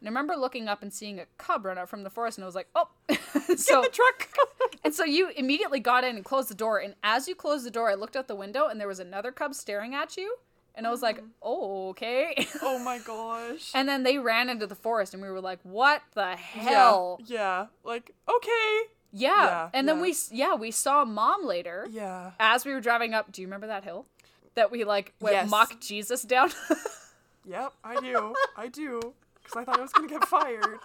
And 0.00 0.08
I 0.08 0.10
remember 0.10 0.36
looking 0.36 0.68
up 0.68 0.82
and 0.82 0.92
seeing 0.92 1.18
a 1.18 1.26
cub 1.38 1.64
run 1.64 1.78
out 1.78 1.88
from 1.88 2.02
the 2.02 2.10
forest, 2.10 2.38
and 2.38 2.44
I 2.44 2.46
was 2.46 2.54
like, 2.54 2.68
oh. 2.74 2.88
so, 3.56 3.82
the 3.82 3.90
truck. 3.92 4.28
and 4.84 4.94
so 4.94 5.04
you 5.04 5.30
immediately 5.36 5.80
got 5.80 6.04
in 6.04 6.16
and 6.16 6.24
closed 6.24 6.50
the 6.50 6.54
door. 6.54 6.78
And 6.78 6.94
as 7.02 7.28
you 7.28 7.34
closed 7.34 7.64
the 7.64 7.70
door, 7.70 7.90
I 7.90 7.94
looked 7.94 8.16
out 8.16 8.28
the 8.28 8.34
window, 8.34 8.68
and 8.68 8.80
there 8.80 8.88
was 8.88 9.00
another 9.00 9.32
cub 9.32 9.54
staring 9.54 9.94
at 9.94 10.16
you. 10.16 10.36
And 10.76 10.86
I 10.88 10.90
was 10.90 11.02
like, 11.02 11.22
oh, 11.40 11.90
okay. 11.90 12.48
oh 12.60 12.80
my 12.80 12.98
gosh. 12.98 13.70
and 13.74 13.88
then 13.88 14.02
they 14.02 14.18
ran 14.18 14.48
into 14.48 14.66
the 14.66 14.74
forest, 14.74 15.14
and 15.14 15.22
we 15.22 15.30
were 15.30 15.40
like, 15.40 15.60
what 15.62 16.02
the 16.14 16.34
hell? 16.34 17.18
Yeah, 17.24 17.36
yeah. 17.36 17.66
Like, 17.84 18.12
okay. 18.28 18.80
Yeah. 19.16 19.30
Yeah, 19.44 19.68
and 19.72 19.88
then 19.88 19.96
yeah. 19.96 20.02
we, 20.02 20.14
yeah, 20.32 20.54
we 20.54 20.70
saw 20.72 21.04
mom 21.04 21.46
later. 21.46 21.86
Yeah. 21.90 22.32
as 22.40 22.64
we 22.64 22.72
were 22.72 22.80
driving 22.80 23.14
up, 23.14 23.30
do 23.30 23.40
you 23.42 23.46
remember 23.46 23.68
that 23.68 23.84
hill 23.84 24.06
that 24.56 24.70
we 24.72 24.82
like 24.84 25.12
went 25.20 25.34
Yes. 25.34 25.50
mock 25.50 25.80
Jesus 25.80 26.22
down? 26.22 26.50
Yep, 27.46 27.72
I 27.84 28.00
do. 28.00 28.34
I 28.56 28.68
do. 28.68 29.12
Because 29.42 29.56
I 29.56 29.64
thought 29.64 29.78
I 29.78 29.82
was 29.82 29.92
going 29.92 30.08
to 30.08 30.14
get 30.18 30.26
fired. 30.26 30.78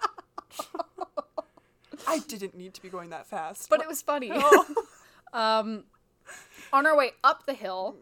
I 2.06 2.18
didn't 2.18 2.54
need 2.56 2.74
to 2.74 2.82
be 2.82 2.88
going 2.88 3.10
that 3.10 3.26
fast. 3.26 3.68
but 3.70 3.80
it 3.80 3.88
was 3.88 4.02
funny. 4.02 4.30
Oh. 4.32 4.74
um, 5.32 5.84
on 6.72 6.86
our 6.86 6.96
way 6.96 7.12
up 7.24 7.46
the 7.46 7.54
hill, 7.54 7.96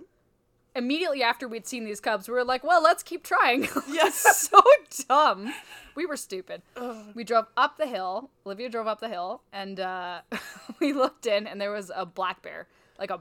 immediately 0.74 1.22
after 1.22 1.46
we'd 1.48 1.66
seen 1.66 1.84
these 1.84 2.00
cubs, 2.00 2.28
we 2.28 2.34
were 2.34 2.44
like, 2.44 2.64
"Well, 2.64 2.82
let's 2.82 3.02
keep 3.02 3.22
trying." 3.22 3.68
Yes. 3.88 4.48
so 4.50 4.60
dumb. 5.08 5.52
We 5.98 6.06
were 6.06 6.16
stupid. 6.16 6.62
We 7.12 7.24
drove 7.24 7.46
up 7.56 7.76
the 7.76 7.88
hill. 7.88 8.30
Olivia 8.46 8.68
drove 8.68 8.86
up 8.86 9.00
the 9.00 9.08
hill, 9.08 9.42
and 9.52 9.80
uh, 9.80 10.20
we 10.80 10.92
looked 10.92 11.26
in, 11.26 11.48
and 11.48 11.60
there 11.60 11.72
was 11.72 11.90
a 11.92 12.06
black 12.06 12.40
bear, 12.40 12.68
like 13.00 13.10
a 13.10 13.18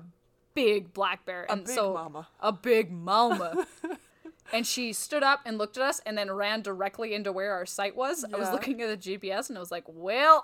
big 0.53 0.93
black 0.93 1.25
bear, 1.25 1.47
and 1.49 1.65
big 1.65 1.73
so 1.73 1.95
mama. 1.95 2.27
a 2.39 2.51
big 2.51 2.91
mama. 2.91 3.65
and 4.53 4.67
she 4.67 4.93
stood 4.93 5.23
up 5.23 5.39
and 5.43 5.57
looked 5.57 5.75
at 5.77 5.81
us, 5.81 6.01
and 6.05 6.15
then 6.15 6.29
ran 6.29 6.61
directly 6.61 7.15
into 7.15 7.31
where 7.31 7.51
our 7.53 7.65
site 7.65 7.95
was. 7.95 8.23
I 8.31 8.37
was 8.37 8.51
looking 8.51 8.79
at 8.83 9.01
the 9.01 9.17
GPS, 9.17 9.49
and 9.49 9.57
I 9.57 9.59
was 9.59 9.71
like, 9.71 9.85
"Well, 9.87 10.43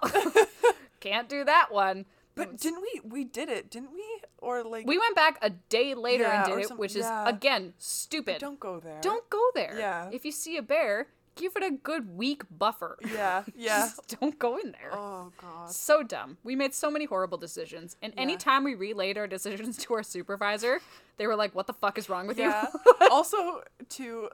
can't 1.01 1.29
do 1.29 1.43
that 1.45 1.71
one." 1.71 2.05
But 2.33 2.57
didn't 2.57 2.81
we? 2.81 3.01
We 3.07 3.25
did 3.25 3.49
it, 3.49 3.69
didn't 3.69 3.93
we? 3.93 4.03
Or 4.39 4.63
like, 4.63 4.87
We 4.87 4.97
went 4.97 5.15
back 5.15 5.37
a 5.43 5.51
day 5.51 5.93
later 5.93 6.23
Yeah, 6.23 6.45
and 6.45 6.51
did 6.51 6.63
it, 6.63 6.67
some- 6.69 6.79
which 6.79 6.95
is 6.95 7.05
again 7.27 7.75
stupid. 7.77 8.39
don't 8.39 8.59
go 8.59 8.79
there. 8.79 9.01
Don't 9.01 9.29
go 9.29 9.51
there. 9.53 9.75
Yeah. 9.77 10.09
If 10.11 10.25
you 10.25 10.31
see 10.31 10.57
a 10.57 10.63
bear, 10.63 11.09
give 11.35 11.55
it 11.55 11.63
a 11.63 11.71
good 11.71 12.15
week 12.15 12.43
buffer. 12.49 12.97
Yeah, 13.13 13.43
yeah. 13.55 13.89
Just 13.95 14.19
don't 14.19 14.37
go 14.39 14.57
in 14.57 14.71
there. 14.71 14.91
Oh 14.93 15.31
god. 15.39 15.71
So 15.71 16.03
dumb. 16.03 16.37
We 16.43 16.55
made 16.55 16.73
so 16.73 16.89
many 16.91 17.05
horrible 17.05 17.37
decisions. 17.37 17.95
And 18.01 18.13
anytime 18.17 18.63
we 18.63 18.75
relayed 18.75 19.17
our 19.17 19.27
decisions 19.27 19.77
to 19.85 19.93
our 19.95 20.03
supervisor, 20.03 20.79
they 21.17 21.27
were 21.27 21.35
like, 21.35 21.53
What 21.55 21.67
the 21.67 21.73
fuck 21.73 21.97
is 21.97 22.09
wrong 22.09 22.27
with 22.27 22.37
Yeah. 22.37 22.67
you? 23.01 23.07
also, 23.11 23.61
to 23.89 24.29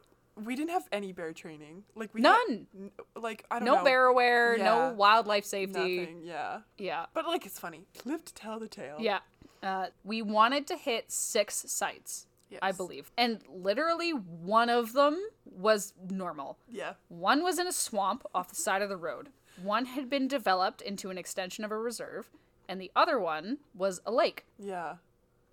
we 0.46 0.56
didn't 0.56 0.70
have 0.72 0.88
any 0.94 1.12
bear 1.12 1.34
training. 1.34 1.84
Like 1.96 2.14
we 2.14 2.22
None. 2.22 2.68
n- 2.74 2.92
like 3.16 3.44
I 3.52 3.60
don't 3.60 3.66
no 3.66 3.76
know. 3.76 3.84
bear 3.84 4.06
aware, 4.06 4.58
Yeah. 4.58 4.64
no 4.66 4.94
wildlife 4.94 5.44
safety. 5.46 5.98
Nothing. 6.00 6.22
Yeah. 6.24 6.60
Yeah. 6.78 7.06
But 7.14 7.28
like 7.28 7.46
it's 7.46 7.60
funny. 7.60 7.82
Live 8.06 8.24
to 8.26 8.34
tell 8.34 8.58
the 8.60 8.68
tale. 8.70 8.96
Yeah. 9.00 9.20
Uh, 9.62 9.88
we 10.06 10.22
wanted 10.22 10.66
to 10.68 10.78
hit 10.78 11.12
six 11.12 11.66
sites, 11.68 12.28
I 12.62 12.72
believe. 12.72 13.12
And 13.18 13.40
literally 13.48 14.12
one 14.12 14.70
of 14.70 14.94
them 14.94 15.20
was 15.46 15.94
normal. 16.10 16.58
Yeah. 16.68 16.94
One 17.08 17.44
was 17.44 17.60
in 17.60 17.68
a 17.68 17.72
swamp 17.72 18.26
off 18.34 18.50
the 18.50 18.56
side 18.56 18.82
of 18.82 18.90
the 18.90 18.98
road. 18.98 19.30
One 19.62 19.86
had 19.86 20.10
been 20.10 20.28
developed 20.28 20.82
into 20.82 21.10
an 21.10 21.18
extension 21.18 21.64
of 21.64 21.72
a 21.72 21.78
reserve, 21.78 22.30
and 22.68 22.80
the 22.80 22.92
other 22.96 23.20
one 23.20 23.58
was 23.74 24.02
a 24.06 24.12
lake. 24.12 24.46
Yeah. 24.58 24.96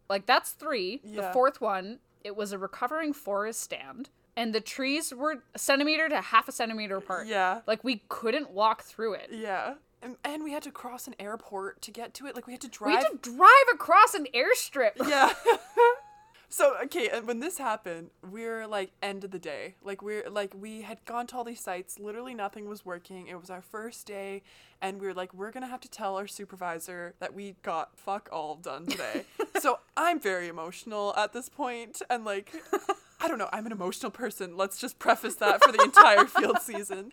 Like 0.08 0.26
that's 0.26 0.50
three. 0.52 1.00
The 1.04 1.30
fourth 1.32 1.60
one, 1.60 1.98
it 2.22 2.36
was 2.36 2.52
a 2.52 2.58
recovering 2.58 3.12
forest 3.12 3.60
stand, 3.60 4.10
and 4.36 4.54
the 4.54 4.60
trees 4.60 5.12
were 5.12 5.42
a 5.54 5.58
centimeter 5.58 6.08
to 6.08 6.20
half 6.20 6.48
a 6.48 6.52
centimeter 6.52 6.96
apart. 6.98 7.26
Yeah. 7.26 7.62
Like 7.66 7.82
we 7.82 8.02
couldn't 8.08 8.50
walk 8.50 8.82
through 8.82 9.14
it. 9.14 9.30
Yeah. 9.32 9.74
And, 10.02 10.16
and 10.24 10.44
we 10.44 10.52
had 10.52 10.62
to 10.64 10.70
cross 10.70 11.08
an 11.08 11.14
airport 11.18 11.82
to 11.82 11.90
get 11.90 12.14
to 12.14 12.26
it. 12.26 12.36
Like 12.36 12.46
we 12.46 12.52
had 12.52 12.60
to 12.60 12.68
drive. 12.68 12.90
We 12.90 12.94
had 12.94 13.22
to 13.22 13.30
drive 13.36 13.74
across 13.74 14.14
an 14.14 14.26
airstrip. 14.34 14.92
Yeah. 15.08 15.32
so 16.48 16.74
okay, 16.84 17.08
and 17.08 17.26
when 17.26 17.40
this 17.40 17.58
happened, 17.58 18.10
we're 18.30 18.66
like 18.66 18.92
end 19.02 19.24
of 19.24 19.30
the 19.30 19.38
day. 19.38 19.74
Like 19.82 20.02
we're 20.02 20.28
like 20.30 20.54
we 20.58 20.82
had 20.82 21.04
gone 21.04 21.26
to 21.28 21.36
all 21.36 21.44
these 21.44 21.60
sites. 21.60 21.98
Literally 21.98 22.34
nothing 22.34 22.68
was 22.68 22.84
working. 22.84 23.26
It 23.26 23.40
was 23.40 23.50
our 23.50 23.62
first 23.62 24.06
day, 24.06 24.42
and 24.80 25.00
we 25.00 25.06
were 25.06 25.14
like, 25.14 25.34
we're 25.34 25.50
gonna 25.50 25.66
have 25.68 25.80
to 25.80 25.90
tell 25.90 26.16
our 26.16 26.26
supervisor 26.26 27.14
that 27.20 27.34
we 27.34 27.56
got 27.62 27.98
fuck 27.98 28.28
all 28.32 28.54
done 28.56 28.86
today. 28.86 29.24
so 29.60 29.80
I'm 29.96 30.20
very 30.20 30.48
emotional 30.48 31.14
at 31.16 31.32
this 31.32 31.48
point, 31.48 32.00
and 32.10 32.24
like. 32.24 32.52
I 33.18 33.28
don't 33.28 33.38
know. 33.38 33.48
I'm 33.50 33.64
an 33.64 33.72
emotional 33.72 34.12
person. 34.12 34.58
Let's 34.58 34.78
just 34.78 34.98
preface 34.98 35.36
that 35.36 35.64
for 35.64 35.72
the 35.72 35.82
entire 35.82 36.24
field 36.26 36.58
season. 36.60 37.12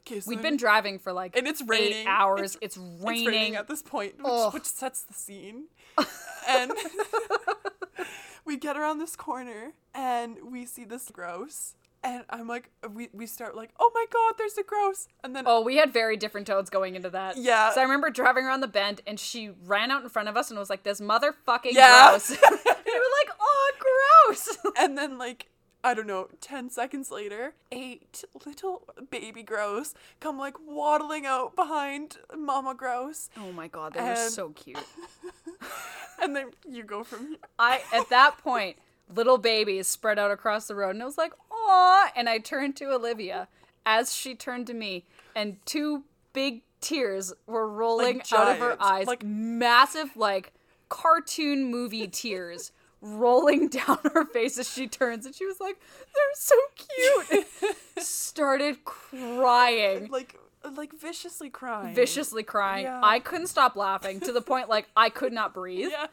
Okay, 0.00 0.18
so 0.18 0.30
We've 0.30 0.40
been 0.40 0.56
driving 0.56 0.98
for 0.98 1.12
like 1.12 1.36
and 1.36 1.46
it's 1.46 1.60
eight 1.60 1.68
raining. 1.68 2.06
hours. 2.06 2.56
It's- 2.56 2.58
It's, 2.62 2.76
raining. 2.78 3.20
it's 3.24 3.26
raining 3.28 3.54
at 3.56 3.68
this 3.68 3.82
point, 3.82 4.14
which, 4.18 4.54
which 4.54 4.64
sets 4.64 5.02
the 5.02 5.12
scene. 5.12 5.64
and 6.48 6.72
we 8.44 8.56
get 8.56 8.76
around 8.76 8.98
this 8.98 9.16
corner 9.16 9.72
and 9.94 10.38
we 10.50 10.66
see 10.66 10.84
this 10.84 11.10
grouse 11.10 11.74
And 12.04 12.24
I'm 12.30 12.48
like, 12.48 12.70
we, 12.92 13.08
we 13.12 13.26
start 13.26 13.54
like, 13.54 13.70
oh 13.78 13.90
my 13.94 14.04
god, 14.12 14.34
there's 14.36 14.58
a 14.58 14.64
grouse, 14.64 15.06
And 15.22 15.36
then, 15.36 15.44
Oh, 15.46 15.60
we 15.62 15.76
had 15.76 15.92
very 15.92 16.16
different 16.16 16.48
tones 16.48 16.68
going 16.68 16.96
into 16.96 17.10
that. 17.10 17.36
Yeah. 17.36 17.70
So 17.72 17.80
I 17.80 17.84
remember 17.84 18.10
driving 18.10 18.44
around 18.44 18.60
the 18.60 18.66
bend 18.68 19.02
and 19.06 19.20
she 19.20 19.50
ran 19.66 19.90
out 19.92 20.02
in 20.02 20.08
front 20.08 20.28
of 20.28 20.36
us 20.36 20.50
and 20.50 20.58
was 20.58 20.68
like, 20.70 20.82
this 20.82 21.00
motherfucking 21.00 21.74
grouse. 21.74 22.30
Yeah. 22.30 22.48
and 22.50 22.76
we 22.86 22.92
were 22.92 23.12
like, 23.20 23.36
oh, 23.40 23.72
grouse. 24.26 24.58
and 24.78 24.98
then 24.98 25.16
like, 25.16 25.46
I 25.84 25.94
don't 25.94 26.06
know, 26.06 26.28
10 26.40 26.70
seconds 26.70 27.10
later, 27.10 27.54
eight 27.72 28.24
little 28.46 28.82
baby 29.10 29.42
grouse 29.42 29.94
come 30.20 30.38
like 30.38 30.54
waddling 30.64 31.26
out 31.26 31.56
behind 31.56 32.18
Mama 32.36 32.74
Grouse. 32.74 33.30
oh 33.36 33.50
my 33.52 33.66
god, 33.68 33.94
they 33.94 34.00
were 34.00 34.28
so 34.30 34.50
cute. 34.50 34.78
And 36.20 36.36
then 36.36 36.50
you 36.68 36.84
go 36.84 37.02
from 37.02 37.26
here. 37.30 37.36
I 37.58 37.80
at 37.92 38.08
that 38.10 38.38
point, 38.38 38.76
little 39.12 39.38
babies 39.38 39.88
spread 39.88 40.20
out 40.20 40.30
across 40.30 40.68
the 40.68 40.74
road, 40.76 40.90
and 40.90 41.02
I 41.02 41.06
was 41.06 41.18
like, 41.18 41.32
"Aw!" 41.50 42.12
And 42.14 42.28
I 42.28 42.38
turned 42.38 42.76
to 42.76 42.92
Olivia 42.92 43.48
as 43.84 44.14
she 44.14 44.36
turned 44.36 44.68
to 44.68 44.74
me, 44.74 45.04
and 45.34 45.56
two 45.66 46.04
big 46.32 46.62
tears 46.80 47.32
were 47.46 47.66
rolling 47.66 48.18
Like 48.18 48.32
out 48.32 48.48
of 48.52 48.58
her 48.58 48.76
eyes, 48.80 49.08
like- 49.08 49.24
massive, 49.24 50.16
like 50.16 50.52
cartoon 50.88 51.64
movie 51.64 52.06
tears. 52.06 52.70
Rolling 53.04 53.68
down 53.68 53.98
her 54.14 54.24
face 54.26 54.58
as 54.58 54.70
she 54.72 54.86
turns, 54.86 55.26
and 55.26 55.34
she 55.34 55.44
was 55.44 55.58
like, 55.60 55.76
"They're 56.14 56.34
so 56.34 56.54
cute." 57.28 57.46
Started 57.98 58.84
crying, 58.84 60.08
Like, 60.10 60.38
like 60.76 60.92
viciously 60.92 61.50
crying. 61.50 61.94
viciously 61.94 62.42
crying. 62.44 62.84
Yeah. 62.84 63.00
I 63.02 63.18
couldn't 63.18 63.48
stop 63.48 63.74
laughing 63.76 64.20
to 64.20 64.32
the 64.32 64.40
point 64.40 64.68
like 64.68 64.88
I 64.96 65.08
could 65.10 65.32
not 65.32 65.52
breathe. 65.52 65.90
Yeah. 65.90 66.06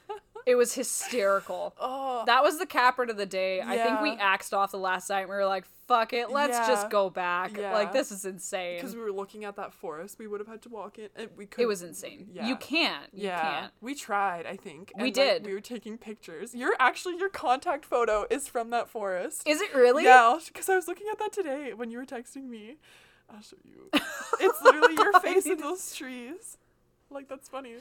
It 0.46 0.56
was 0.56 0.74
hysterical. 0.74 1.76
Oh. 1.80 2.24
That 2.26 2.44
was 2.44 2.58
the 2.60 2.66
capper 2.66 3.04
of 3.04 3.18
the 3.18 3.26
day. 3.26 3.62
I 3.62 3.78
think 3.78 4.02
we 4.02 4.12
axed 4.14 4.54
off 4.54 4.72
the 4.72 4.78
last 4.80 5.10
night. 5.10 5.22
and 5.22 5.30
We 5.30 5.36
were 5.36 5.46
like, 5.46 5.66
"Fuck 5.90 6.14
it, 6.14 6.30
let's 6.30 6.58
just 6.68 6.90
go 6.90 7.10
back." 7.10 7.58
Yeah. 7.58 7.74
Like 7.74 7.92
this 7.92 8.12
is 8.12 8.24
insane. 8.24 8.78
because 8.78 8.96
we 8.96 9.02
were 9.02 9.12
looking 9.12 9.44
at 9.44 9.56
that 9.58 9.74
forest, 9.74 10.18
we 10.20 10.28
would 10.28 10.40
have 10.40 10.48
had 10.48 10.62
to 10.62 10.70
walk 10.70 10.98
in. 11.00 11.10
And 11.18 11.30
we 11.36 11.46
could. 11.46 11.64
It 11.64 11.66
was 11.66 11.82
insane. 11.82 12.30
Yeah. 12.32 12.48
You 12.48 12.56
can't. 12.56 13.08
You 13.12 13.26
Yeah, 13.28 13.42
can't. 13.42 13.74
we 13.82 13.96
tried. 13.96 14.46
I 14.46 14.56
think 14.56 14.94
We 14.96 15.08
and, 15.10 15.18
like, 15.18 15.26
did. 15.28 15.46
we 15.46 15.54
were 15.54 15.60
taking 15.62 15.98
pictures. 15.98 16.56
Your 16.56 16.74
actually 16.80 17.18
your 17.18 17.30
contact 17.30 17.84
photo 17.84 18.26
is 18.30 18.48
from 18.48 18.70
that 18.70 18.88
forest. 18.88 19.44
Is 19.48 19.60
it 19.60 19.74
really? 19.76 20.06
Yeah, 20.06 20.38
because 20.48 20.70
I 20.70 20.76
was 20.76 20.88
looking 20.88 21.08
at 21.12 21.18
that 21.20 21.34
today 21.34 21.74
when 21.74 21.92
you 21.92 21.98
were 21.98 22.06
texting 22.06 22.48
me. 22.48 22.78
I'll 23.32 23.42
show 23.42 23.58
you. 23.66 23.90
It's 24.42 24.62
literally 24.62 24.94
your 24.96 25.20
face 25.20 25.46
in 25.48 25.58
those 25.58 25.94
trees. 25.94 26.58
Like 27.12 27.28
that's 27.28 27.50
funny. 27.50 27.74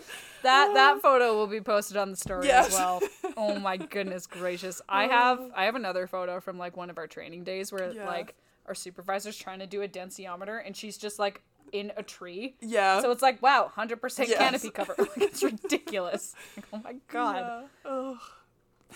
That 0.43 0.71
uh, 0.71 0.75
that 0.75 1.03
photo 1.03 1.35
will 1.35 1.47
be 1.47 1.61
posted 1.61 1.97
on 1.97 2.11
the 2.11 2.17
story 2.17 2.47
Yes. 2.47 2.69
as 2.69 2.75
well. 2.75 3.01
Oh 3.37 3.59
my 3.59 3.77
goodness 3.95 4.27
gracious. 4.27 4.81
I 4.89 5.07
have 5.07 5.39
oh. 5.41 5.51
I 5.55 5.65
have 5.65 5.75
another 5.75 6.07
photo 6.07 6.41
from 6.41 6.59
like 6.59 6.77
one 6.77 6.89
of 6.91 6.99
our 6.99 7.07
training 7.07 7.45
days 7.45 7.71
where 7.71 7.93
Yeah. 7.93 8.07
like 8.07 8.35
our 8.67 8.75
supervisor's 8.75 9.37
trying 9.37 9.59
to 9.61 9.67
do 9.67 9.83
a 9.83 9.89
densiometer 9.89 10.61
and 10.65 10.77
she's 10.77 10.97
just 10.97 11.19
like 11.19 11.43
in 11.73 11.93
a 11.99 12.03
tree. 12.03 12.55
Yeah. 12.63 13.01
So 13.03 13.11
it's 13.11 13.21
like, 13.23 13.43
wow, 13.43 13.71
100% 13.77 14.29
Yes. 14.29 14.39
canopy 14.39 14.71
cover. 14.71 14.95
Like, 14.99 15.11
it's 15.19 15.43
ridiculous. 15.43 16.35
Like, 16.57 16.67
oh 16.73 16.81
my 16.83 16.95
god. 17.09 17.65
Yeah. 17.85 18.15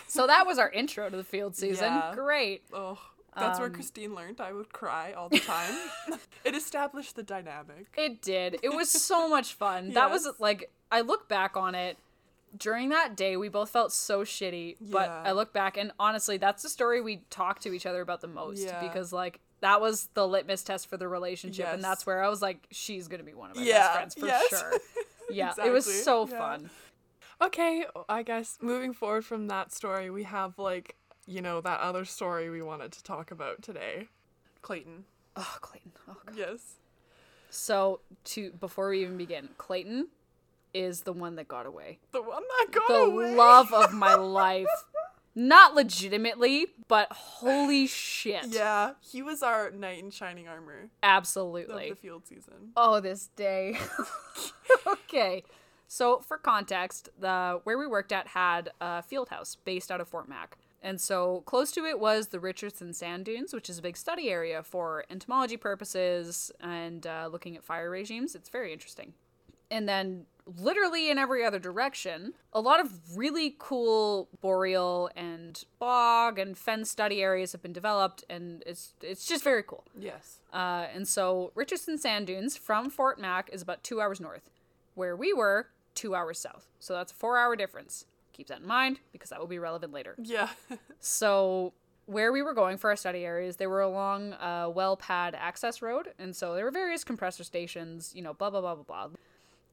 So 0.06 0.26
that 0.26 0.46
was 0.46 0.58
our 0.58 0.70
intro 0.70 1.10
to 1.10 1.16
the 1.16 1.24
field 1.24 1.54
season. 1.54 1.92
Yeah. 1.92 2.12
Great. 2.14 2.62
Ugh. 2.72 2.96
That's 3.36 3.58
where 3.58 3.68
Um, 3.68 3.74
Christine 3.74 4.14
learned 4.14 4.40
I 4.40 4.52
would 4.52 4.72
cry 4.72 5.12
all 5.12 5.28
the 5.28 5.40
time. 5.40 5.74
it 6.44 6.54
established 6.54 7.16
the 7.16 7.22
dynamic. 7.22 7.86
It 7.96 8.20
did. 8.22 8.58
It 8.62 8.70
was 8.74 8.90
so 8.90 9.28
much 9.36 9.54
fun. 9.54 9.92
That 9.92 10.10
was 10.10 10.28
like 10.38 10.70
I 10.90 11.00
look 11.00 11.28
back 11.28 11.56
on 11.56 11.74
it 11.74 11.96
during 12.56 12.90
that 12.90 13.16
day 13.16 13.36
we 13.38 13.48
both 13.48 13.70
felt 13.70 13.92
so 13.92 14.20
shitty, 14.24 14.76
but 14.80 15.08
Yeah. 15.08 15.22
I 15.24 15.32
look 15.32 15.52
back 15.54 15.78
and 15.78 15.92
honestly 15.98 16.36
that's 16.36 16.62
the 16.62 16.68
story 16.68 17.00
we 17.00 17.22
talk 17.30 17.60
to 17.60 17.72
each 17.72 17.86
other 17.86 18.02
about 18.02 18.20
the 18.20 18.28
most 18.28 18.60
Yeah. 18.62 18.80
because 18.86 19.10
like 19.12 19.40
that 19.60 19.80
was 19.80 20.08
the 20.14 20.26
litmus 20.28 20.62
test 20.62 20.88
for 20.88 20.96
the 20.98 21.08
relationship 21.08 21.68
and 21.68 21.82
that's 21.82 22.04
where 22.04 22.22
I 22.22 22.28
was 22.28 22.42
like 22.42 22.66
she's 22.70 23.08
going 23.08 23.20
to 23.20 23.24
be 23.24 23.32
one 23.32 23.50
of 23.50 23.56
my 23.56 23.62
Yeah, 23.62 23.78
best 23.78 23.92
friends 23.94 24.14
for 24.16 24.26
yes. 24.26 24.48
sure. 24.50 24.72
Yeah, 25.30 25.54
it 25.64 25.70
was 25.70 25.86
so 26.04 26.26
fun. 26.26 26.68
Okay, 27.40 27.84
I 28.08 28.22
guess 28.22 28.58
moving 28.60 28.92
forward 28.92 29.24
from 29.24 29.48
that 29.48 29.72
story, 29.72 30.10
we 30.10 30.22
have 30.24 30.58
like, 30.58 30.94
you 31.26 31.40
know, 31.42 31.60
that 31.60 31.80
other 31.80 32.04
story 32.04 32.50
we 32.50 32.62
wanted 32.62 32.92
to 32.92 33.02
talk 33.02 33.30
about 33.30 33.62
today. 33.62 34.08
Clayton. 34.62 35.04
Oh, 35.36 35.56
Clayton. 35.60 35.92
Oh, 36.08 36.16
God. 36.26 36.36
Yes. 36.36 36.74
So, 37.50 38.00
to 38.24 38.50
before 38.52 38.90
we 38.90 39.02
even 39.02 39.16
begin, 39.16 39.50
Clayton 39.58 40.08
is 40.72 41.02
the 41.02 41.12
one 41.12 41.36
that 41.36 41.48
got 41.48 41.66
away. 41.66 41.98
The 42.12 42.22
one 42.22 42.42
that 42.58 42.72
got 42.72 42.88
The 42.88 42.94
away. 42.94 43.30
The 43.30 43.36
love 43.36 43.72
of 43.72 43.92
my 43.92 44.14
life. 44.16 44.66
Not 45.34 45.74
legitimately, 45.74 46.66
but 46.88 47.10
holy 47.10 47.86
shit. 47.86 48.48
Yeah, 48.48 48.92
he 49.00 49.22
was 49.22 49.42
our 49.42 49.70
knight 49.70 50.02
in 50.02 50.10
shining 50.10 50.46
armor 50.46 50.90
Absolutely. 51.02 51.88
the 51.88 51.96
field 51.96 52.26
season. 52.26 52.72
Oh, 52.76 53.00
this 53.00 53.28
day. 53.34 53.78
okay. 54.86 55.42
So, 55.88 56.20
for 56.20 56.36
context, 56.36 57.08
the 57.18 57.60
where 57.64 57.78
we 57.78 57.86
worked 57.86 58.12
at 58.12 58.28
had 58.28 58.70
a 58.80 59.02
field 59.02 59.30
house 59.30 59.56
based 59.64 59.90
out 59.90 60.00
of 60.02 60.08
Fort 60.08 60.28
Mac. 60.28 60.58
And 60.82 61.00
so, 61.00 61.42
close 61.46 61.70
to 61.72 61.84
it 61.84 62.00
was 62.00 62.28
the 62.28 62.40
Richardson 62.40 62.92
Sand 62.92 63.24
Dunes, 63.24 63.52
which 63.54 63.70
is 63.70 63.78
a 63.78 63.82
big 63.82 63.96
study 63.96 64.30
area 64.30 64.62
for 64.62 65.04
entomology 65.08 65.56
purposes 65.56 66.50
and 66.60 67.06
uh, 67.06 67.28
looking 67.30 67.56
at 67.56 67.62
fire 67.62 67.88
regimes. 67.88 68.34
It's 68.34 68.48
very 68.48 68.72
interesting. 68.72 69.14
And 69.70 69.88
then, 69.88 70.26
literally 70.58 71.08
in 71.08 71.18
every 71.18 71.44
other 71.44 71.58
direction, 71.58 72.34
a 72.52 72.60
lot 72.60 72.80
of 72.80 73.16
really 73.16 73.54
cool 73.58 74.28
boreal 74.40 75.08
and 75.14 75.64
bog 75.78 76.38
and 76.38 76.58
fen 76.58 76.84
study 76.84 77.22
areas 77.22 77.52
have 77.52 77.62
been 77.62 77.72
developed, 77.72 78.24
and 78.28 78.62
it's 78.66 78.94
it's 79.00 79.24
just 79.24 79.44
very 79.44 79.62
cool. 79.62 79.84
Yes. 79.96 80.40
Uh, 80.52 80.86
and 80.92 81.06
so 81.06 81.52
Richardson 81.54 81.96
Sand 81.96 82.26
Dunes 82.26 82.56
from 82.56 82.90
Fort 82.90 83.20
Mac 83.20 83.50
is 83.52 83.62
about 83.62 83.84
two 83.84 84.00
hours 84.00 84.20
north, 84.20 84.50
where 84.94 85.16
we 85.16 85.32
were 85.32 85.68
two 85.94 86.14
hours 86.14 86.38
south. 86.38 86.66
So 86.80 86.94
that's 86.94 87.12
a 87.12 87.14
four 87.14 87.38
hour 87.38 87.54
difference. 87.54 88.06
Keep 88.32 88.48
that 88.48 88.60
in 88.60 88.66
mind 88.66 89.00
because 89.12 89.30
that 89.30 89.40
will 89.40 89.46
be 89.46 89.58
relevant 89.58 89.92
later. 89.92 90.14
Yeah. 90.18 90.48
So 91.04 91.72
where 92.06 92.32
we 92.32 92.42
were 92.42 92.54
going 92.54 92.76
for 92.76 92.90
our 92.90 92.96
study 92.96 93.24
areas, 93.24 93.56
they 93.56 93.66
were 93.66 93.80
along 93.80 94.34
a 94.34 94.70
well 94.70 94.96
pad 94.96 95.34
access 95.36 95.82
road, 95.82 96.12
and 96.18 96.34
so 96.34 96.54
there 96.54 96.64
were 96.64 96.70
various 96.70 97.02
compressor 97.02 97.44
stations, 97.44 98.12
you 98.14 98.22
know, 98.22 98.34
blah 98.34 98.50
blah 98.50 98.60
blah 98.60 98.76
blah 98.76 98.84
blah. 98.84 99.08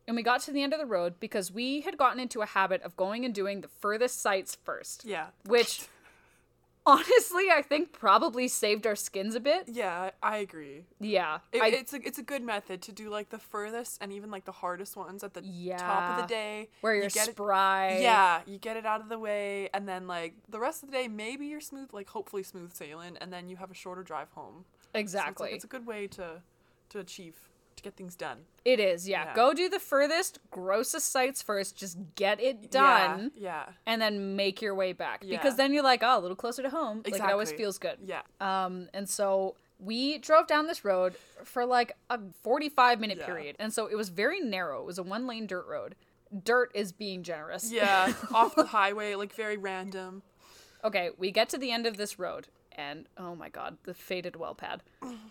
And 0.08 0.16
we 0.16 0.24
got 0.24 0.42
to 0.42 0.52
the 0.52 0.64
end 0.64 0.74
of 0.74 0.80
the 0.80 0.88
road 0.88 1.20
because 1.20 1.52
we 1.52 1.82
had 1.82 1.96
gotten 1.96 2.20
into 2.20 2.42
a 2.42 2.48
habit 2.48 2.82
of 2.82 2.98
going 2.98 3.26
and 3.26 3.34
doing 3.34 3.62
the 3.62 3.68
furthest 3.68 4.20
sites 4.20 4.58
first, 4.64 5.06
yeah. 5.06 5.28
which 5.46 5.88
honestly 6.90 7.50
I 7.52 7.62
think 7.62 7.92
probably 7.94 8.48
saved 8.48 8.86
our 8.88 8.96
skins 8.96 9.36
a 9.36 9.40
bit. 9.40 9.64
Yeah, 9.68 10.12
I 10.24 10.38
agree. 10.38 10.86
Yeah, 11.00 11.40
It, 11.52 11.62
I, 11.62 11.68
it's 11.68 11.94
a 11.94 12.06
it's 12.08 12.18
a 12.18 12.24
good 12.24 12.44
method 12.44 12.82
to 12.84 12.92
do 12.92 13.10
like 13.10 13.30
the 13.30 13.40
furthest 13.40 14.02
and 14.02 14.12
even 14.12 14.32
like 14.32 14.46
the 14.46 14.52
hardest 14.52 14.96
ones 14.98 15.24
at 15.24 15.34
the 15.34 15.42
top 15.78 16.12
of 16.18 16.22
the 16.22 16.28
day. 16.28 16.70
where 16.82 16.96
You 16.96 17.02
you're 17.02 17.10
get 17.10 17.28
it- 17.30 17.32
spry. 17.32 18.00
Yeah, 18.02 18.42
you 18.46 18.58
get 18.58 18.78
it 18.78 18.86
out 18.86 19.02
of 19.02 19.10
the 19.10 19.20
way, 19.20 19.70
and 19.74 19.88
then 19.88 20.08
like 20.08 20.34
the 20.50 20.60
rest 20.60 20.84
of 20.84 20.90
the 20.92 20.96
day, 20.98 21.08
maybe 21.08 21.46
you're 21.48 21.62
smooth, 21.62 21.90
like 21.94 22.10
hopefully 22.10 22.44
smooth 22.44 22.74
sailing, 22.74 23.18
and 23.22 23.32
then 23.32 23.50
you 23.50 23.58
have 23.58 23.72
a 23.72 23.76
shorter 23.76 24.04
drive 24.04 24.30
home. 24.32 24.66
So 24.82 24.88
it's, 24.96 25.02
exactly. 25.02 25.46
like, 25.48 25.56
it's 25.56 25.64
a 25.66 25.68
good 25.68 25.86
way 25.86 26.08
to 26.08 26.42
to 26.90 27.00
achieve 27.00 27.36
to 27.80 27.84
get 27.84 27.96
things 27.96 28.16
done. 28.16 28.40
It 28.64 28.80
is, 28.80 29.08
yeah. 29.10 29.26
Yeah. 29.26 29.36
Go 29.36 29.54
do 29.54 29.68
the 29.70 29.80
furthest, 29.80 30.40
grossest 30.52 31.12
sites 31.12 31.42
first. 31.42 31.76
Just 31.76 31.98
get 32.16 32.40
it 32.42 32.70
done, 32.72 33.32
Yeah. 33.36 33.66
and 33.86 34.02
then 34.02 34.36
make 34.36 34.62
your 34.62 34.76
way 34.76 34.94
back. 34.94 35.24
Yeah. 35.26 35.38
Because 35.38 35.56
then 35.58 35.74
you're 35.74 35.84
like, 35.84 36.02
oh, 36.04 36.18
a 36.18 36.22
little 36.22 36.36
closer 36.36 36.62
to 36.62 36.70
home. 36.70 37.02
Like 37.06 37.16
it 37.16 37.22
always 37.22 37.52
feels 37.52 37.78
good. 37.78 37.98
Yeah. 38.06 38.22
Um, 38.40 38.88
and 38.94 39.10
so 39.10 39.56
we 39.80 40.18
drove 40.18 40.46
down 40.48 40.68
this 40.68 40.84
road 40.84 41.16
for 41.46 41.66
like 41.66 41.94
a 42.10 42.20
45 42.44 43.00
minute 43.00 43.18
Yeah. 43.20 43.26
period, 43.26 43.56
and 43.60 43.74
so 43.74 43.88
it 43.88 43.96
was 43.96 44.10
very 44.10 44.40
narrow. 44.42 44.82
It 44.82 44.86
was 44.86 44.98
a 44.98 45.04
one 45.04 45.26
lane 45.28 45.48
dirt 45.48 45.66
road. 45.68 45.96
Dirt 46.44 46.72
is 46.76 46.92
being 46.92 47.24
generous. 47.24 47.72
Yeah. 47.72 48.14
off 48.34 48.56
the 48.56 48.66
highway, 48.78 49.16
like 49.16 49.34
very 49.34 49.58
random. 49.58 50.22
Okay, 50.84 51.10
we 51.18 51.32
get 51.32 51.50
to 51.50 51.58
the 51.58 51.72
end 51.72 51.86
of 51.88 51.98
this 51.98 52.20
road, 52.20 52.48
and 52.80 53.08
oh 53.18 53.36
my 53.36 53.50
god, 53.50 53.78
the 53.84 53.94
faded 53.94 54.36
well 54.38 54.56
pad. 54.56 54.82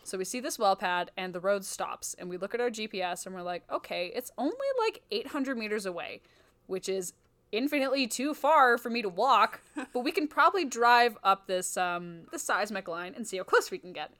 So 0.05 0.19
we 0.19 0.25
see 0.25 0.41
this 0.41 0.59
well 0.59 0.77
pad, 0.77 1.11
and 1.17 1.33
the 1.35 1.41
road 1.41 1.65
stops, 1.65 2.15
and 2.19 2.29
we 2.29 2.37
look 2.37 2.55
at 2.55 2.61
our 2.61 2.71
GPS, 2.71 3.25
and 3.27 3.35
we're 3.35 3.43
like, 3.43 3.63
okay, 3.73 4.13
it's 4.15 4.31
only 4.37 4.69
like 4.87 5.03
800 5.11 5.57
meters 5.57 5.87
away, 5.87 6.21
which 6.67 6.89
is 6.89 7.13
infinitely 7.51 8.07
too 8.07 8.35
far 8.35 8.77
for 8.77 8.91
me 8.91 9.01
to 9.03 9.09
walk, 9.09 9.61
but 9.93 10.01
we 10.01 10.13
can 10.13 10.29
probably 10.29 10.65
drive 10.65 11.17
up 11.25 11.47
this 11.47 11.77
um 11.77 12.21
the 12.33 12.39
seismic 12.39 12.87
line 12.89 13.15
and 13.17 13.27
see 13.27 13.39
how 13.39 13.45
close 13.45 13.71
we 13.71 13.79
can 13.79 13.93
get. 13.93 14.11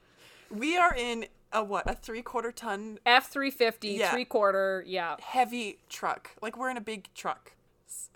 We 0.49 0.75
are 0.77 0.95
in 0.95 1.27
a 1.53 1.63
what? 1.63 1.89
A 1.89 1.93
three 1.95 2.21
quarter 2.23 2.51
ton 2.51 2.97
F 3.05 3.29
three 3.29 3.51
fifty, 3.51 3.89
Yeah. 3.89 4.11
three 4.11 4.25
quarter, 4.25 4.83
yeah. 4.87 5.15
heavy 5.21 5.77
truck. 5.89 6.31
Like 6.41 6.57
we're 6.57 6.71
in 6.71 6.77
a 6.77 6.81
big 6.81 7.09
truck. 7.13 7.53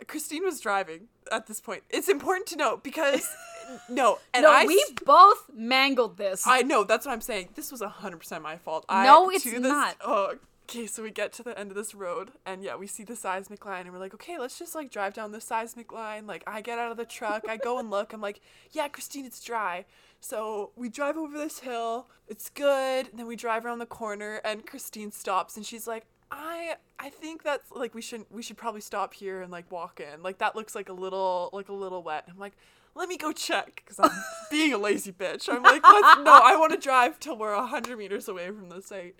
Christine 0.07 0.43
was 0.43 0.59
driving 0.59 1.07
at 1.31 1.47
this 1.47 1.61
point. 1.61 1.83
It's 1.89 2.09
important 2.09 2.47
to 2.47 2.55
note 2.55 2.83
because 2.83 3.27
no, 3.89 4.19
and 4.33 4.43
No, 4.43 4.51
I 4.51 4.65
we 4.65 4.83
both 5.05 5.49
mangled 5.53 6.17
this. 6.17 6.45
I 6.47 6.61
know 6.61 6.83
that's 6.83 7.05
what 7.05 7.11
I'm 7.13 7.21
saying. 7.21 7.49
This 7.55 7.71
was 7.71 7.81
hundred 7.81 8.17
percent 8.17 8.43
my 8.43 8.57
fault. 8.57 8.85
I, 8.89 9.05
No, 9.05 9.29
it's 9.29 9.43
this- 9.43 9.59
not. 9.59 9.95
Oh, 10.03 10.35
okay. 10.69 10.87
So 10.87 11.03
we 11.03 11.11
get 11.11 11.33
to 11.33 11.43
the 11.43 11.57
end 11.59 11.69
of 11.71 11.75
this 11.75 11.93
road, 11.93 12.31
and 12.45 12.63
yeah, 12.63 12.75
we 12.75 12.87
see 12.87 13.03
the 13.03 13.15
seismic 13.15 13.65
line, 13.65 13.81
and 13.85 13.91
we're 13.93 13.99
like, 13.99 14.13
okay, 14.13 14.37
let's 14.39 14.57
just 14.57 14.73
like 14.75 14.89
drive 14.91 15.13
down 15.13 15.31
the 15.31 15.41
seismic 15.41 15.91
line. 15.91 16.25
Like 16.25 16.43
I 16.47 16.61
get 16.61 16.79
out 16.79 16.91
of 16.91 16.97
the 16.97 17.05
truck, 17.05 17.45
I 17.47 17.57
go 17.57 17.77
and 17.79 17.89
look. 17.91 18.13
I'm 18.13 18.21
like, 18.21 18.41
yeah, 18.71 18.87
Christine, 18.87 19.25
it's 19.25 19.43
dry. 19.43 19.85
So 20.19 20.71
we 20.75 20.87
drive 20.89 21.17
over 21.17 21.37
this 21.37 21.59
hill. 21.59 22.07
It's 22.27 22.49
good. 22.49 23.09
And 23.09 23.19
then 23.19 23.27
we 23.27 23.35
drive 23.35 23.65
around 23.65 23.79
the 23.79 23.85
corner, 23.85 24.39
and 24.45 24.65
Christine 24.65 25.11
stops, 25.11 25.57
and 25.57 25.65
she's 25.65 25.87
like. 25.87 26.05
I 26.35 26.77
I 26.97 27.09
think 27.11 27.43
that's 27.43 27.69
like 27.71 27.93
we 27.93 28.01
should 28.01 28.25
we 28.31 28.41
should 28.41 28.57
probably 28.57 28.81
stop 28.81 29.13
here 29.13 29.43
and 29.43 29.51
like 29.51 29.71
walk 29.71 29.99
in. 29.99 30.23
Like 30.23 30.39
that 30.39 30.55
looks 30.55 30.73
like 30.73 30.89
a 30.89 30.93
little 30.93 31.51
like 31.53 31.69
a 31.69 31.73
little 31.73 32.01
wet. 32.01 32.23
I'm 32.27 32.39
like, 32.39 32.53
let 32.95 33.09
me 33.09 33.17
go 33.17 33.31
check 33.31 33.83
because 33.83 33.99
I'm 33.99 34.11
being 34.51 34.73
a 34.73 34.77
lazy 34.77 35.11
bitch. 35.11 35.49
I'm 35.49 35.63
like, 35.63 35.83
let's 35.83 36.19
no, 36.23 36.39
I 36.43 36.55
want 36.55 36.73
to 36.73 36.79
drive 36.79 37.19
till 37.19 37.37
we're 37.37 37.55
hundred 37.55 37.97
meters 37.97 38.27
away 38.27 38.47
from 38.47 38.69
the 38.69 38.81
site. 38.81 39.15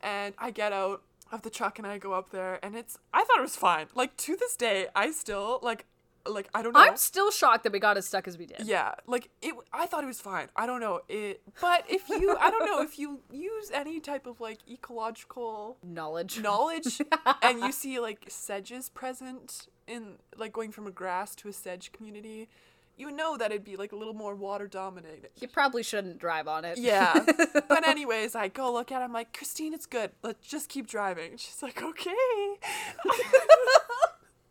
And 0.00 0.34
I 0.38 0.50
get 0.50 0.72
out 0.72 1.02
of 1.32 1.42
the 1.42 1.50
truck 1.50 1.78
and 1.78 1.86
I 1.86 1.98
go 1.98 2.12
up 2.12 2.30
there 2.30 2.58
and 2.62 2.76
it's 2.76 2.98
I 3.12 3.24
thought 3.24 3.38
it 3.38 3.42
was 3.42 3.56
fine. 3.56 3.86
Like 3.94 4.16
to 4.18 4.36
this 4.36 4.56
day, 4.56 4.88
I 4.94 5.10
still 5.10 5.60
like 5.62 5.86
like 6.28 6.48
I 6.54 6.62
don't 6.62 6.72
know. 6.72 6.80
I'm 6.80 6.96
still 6.96 7.30
shocked 7.30 7.64
that 7.64 7.72
we 7.72 7.78
got 7.78 7.96
as 7.96 8.06
stuck 8.06 8.26
as 8.28 8.36
we 8.38 8.46
did. 8.46 8.62
Yeah, 8.66 8.94
like 9.06 9.30
it. 9.42 9.54
I 9.72 9.86
thought 9.86 10.04
it 10.04 10.08
was 10.08 10.20
fine. 10.20 10.48
I 10.56 10.66
don't 10.66 10.80
know 10.80 11.00
it, 11.08 11.40
but 11.60 11.84
if 11.88 12.08
you, 12.08 12.36
I 12.40 12.50
don't 12.50 12.66
know 12.66 12.82
if 12.82 12.98
you 12.98 13.20
use 13.32 13.70
any 13.72 14.00
type 14.00 14.26
of 14.26 14.40
like 14.40 14.58
ecological 14.68 15.76
Knowledge. 15.82 16.40
knowledge, 16.40 17.00
and 17.42 17.60
you 17.60 17.72
see 17.72 17.98
like 18.00 18.24
sedges 18.28 18.88
present 18.88 19.68
in 19.86 20.14
like 20.36 20.52
going 20.52 20.72
from 20.72 20.86
a 20.86 20.90
grass 20.90 21.34
to 21.36 21.48
a 21.48 21.52
sedge 21.52 21.92
community, 21.92 22.48
you 22.96 23.10
know 23.10 23.36
that 23.36 23.50
it'd 23.50 23.64
be 23.64 23.76
like 23.76 23.92
a 23.92 23.96
little 23.96 24.14
more 24.14 24.34
water 24.34 24.66
dominated. 24.66 25.30
You 25.40 25.48
probably 25.48 25.82
shouldn't 25.82 26.18
drive 26.18 26.48
on 26.48 26.64
it. 26.64 26.78
Yeah. 26.78 27.24
but 27.68 27.86
anyways, 27.86 28.34
I 28.34 28.48
go 28.48 28.72
look 28.72 28.90
at 28.90 29.02
it. 29.02 29.04
I'm 29.04 29.12
like, 29.12 29.36
Christine, 29.36 29.74
it's 29.74 29.86
good. 29.86 30.12
Let's 30.22 30.46
just 30.46 30.68
keep 30.68 30.86
driving. 30.86 31.36
She's 31.36 31.62
like, 31.62 31.82
okay. 31.82 32.10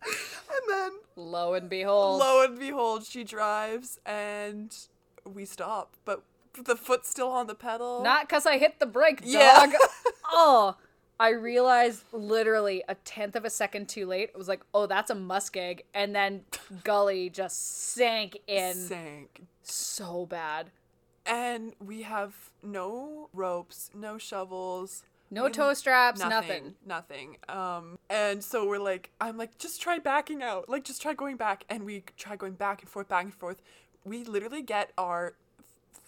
and 0.03 0.69
then 0.69 0.91
Lo 1.15 1.53
and 1.53 1.69
behold. 1.69 2.19
lo 2.19 2.43
and 2.43 2.59
behold, 2.59 3.05
she 3.05 3.23
drives 3.23 3.99
and 4.05 4.75
we 5.25 5.45
stop. 5.45 5.95
But 6.05 6.21
the 6.63 6.75
foot's 6.75 7.09
still 7.09 7.29
on 7.29 7.47
the 7.47 7.55
pedal. 7.55 8.03
Not 8.03 8.27
because 8.27 8.45
I 8.45 8.57
hit 8.57 8.79
the 8.79 8.85
brake, 8.85 9.21
dog. 9.21 9.29
Yeah. 9.31 9.71
oh, 10.31 10.77
I 11.19 11.29
realized 11.29 12.03
literally 12.11 12.83
a 12.89 12.95
tenth 12.95 13.35
of 13.35 13.45
a 13.45 13.49
second 13.49 13.87
too 13.87 14.05
late. 14.05 14.29
It 14.29 14.37
was 14.37 14.47
like, 14.47 14.61
oh, 14.73 14.85
that's 14.85 15.09
a 15.09 15.15
muskeg. 15.15 15.81
And 15.93 16.13
then 16.15 16.41
Gully 16.83 17.29
just 17.29 17.93
sank 17.93 18.37
in 18.47 18.73
sank. 18.75 19.41
so 19.63 20.25
bad. 20.25 20.71
And 21.25 21.73
we 21.83 22.03
have 22.03 22.35
no 22.61 23.29
ropes, 23.33 23.89
no 23.95 24.17
shovels. 24.17 25.03
No 25.31 25.49
toe 25.49 25.73
straps, 25.73 26.19
nothing. 26.19 26.75
Nothing. 26.85 27.37
Um, 27.49 27.97
and 28.11 28.43
so 28.43 28.67
we're 28.67 28.77
like, 28.77 29.09
I'm 29.19 29.37
like, 29.37 29.57
just 29.57 29.81
try 29.81 29.97
backing 29.97 30.43
out. 30.43 30.69
Like, 30.69 30.83
just 30.83 31.01
try 31.01 31.13
going 31.15 31.35
back. 31.35 31.63
And 31.67 31.83
we 31.83 32.03
try 32.15 32.35
going 32.35 32.53
back 32.53 32.81
and 32.81 32.89
forth, 32.89 33.07
back 33.09 33.23
and 33.23 33.33
forth. 33.33 33.61
We 34.03 34.23
literally 34.23 34.61
get 34.61 34.91
our, 34.99 35.33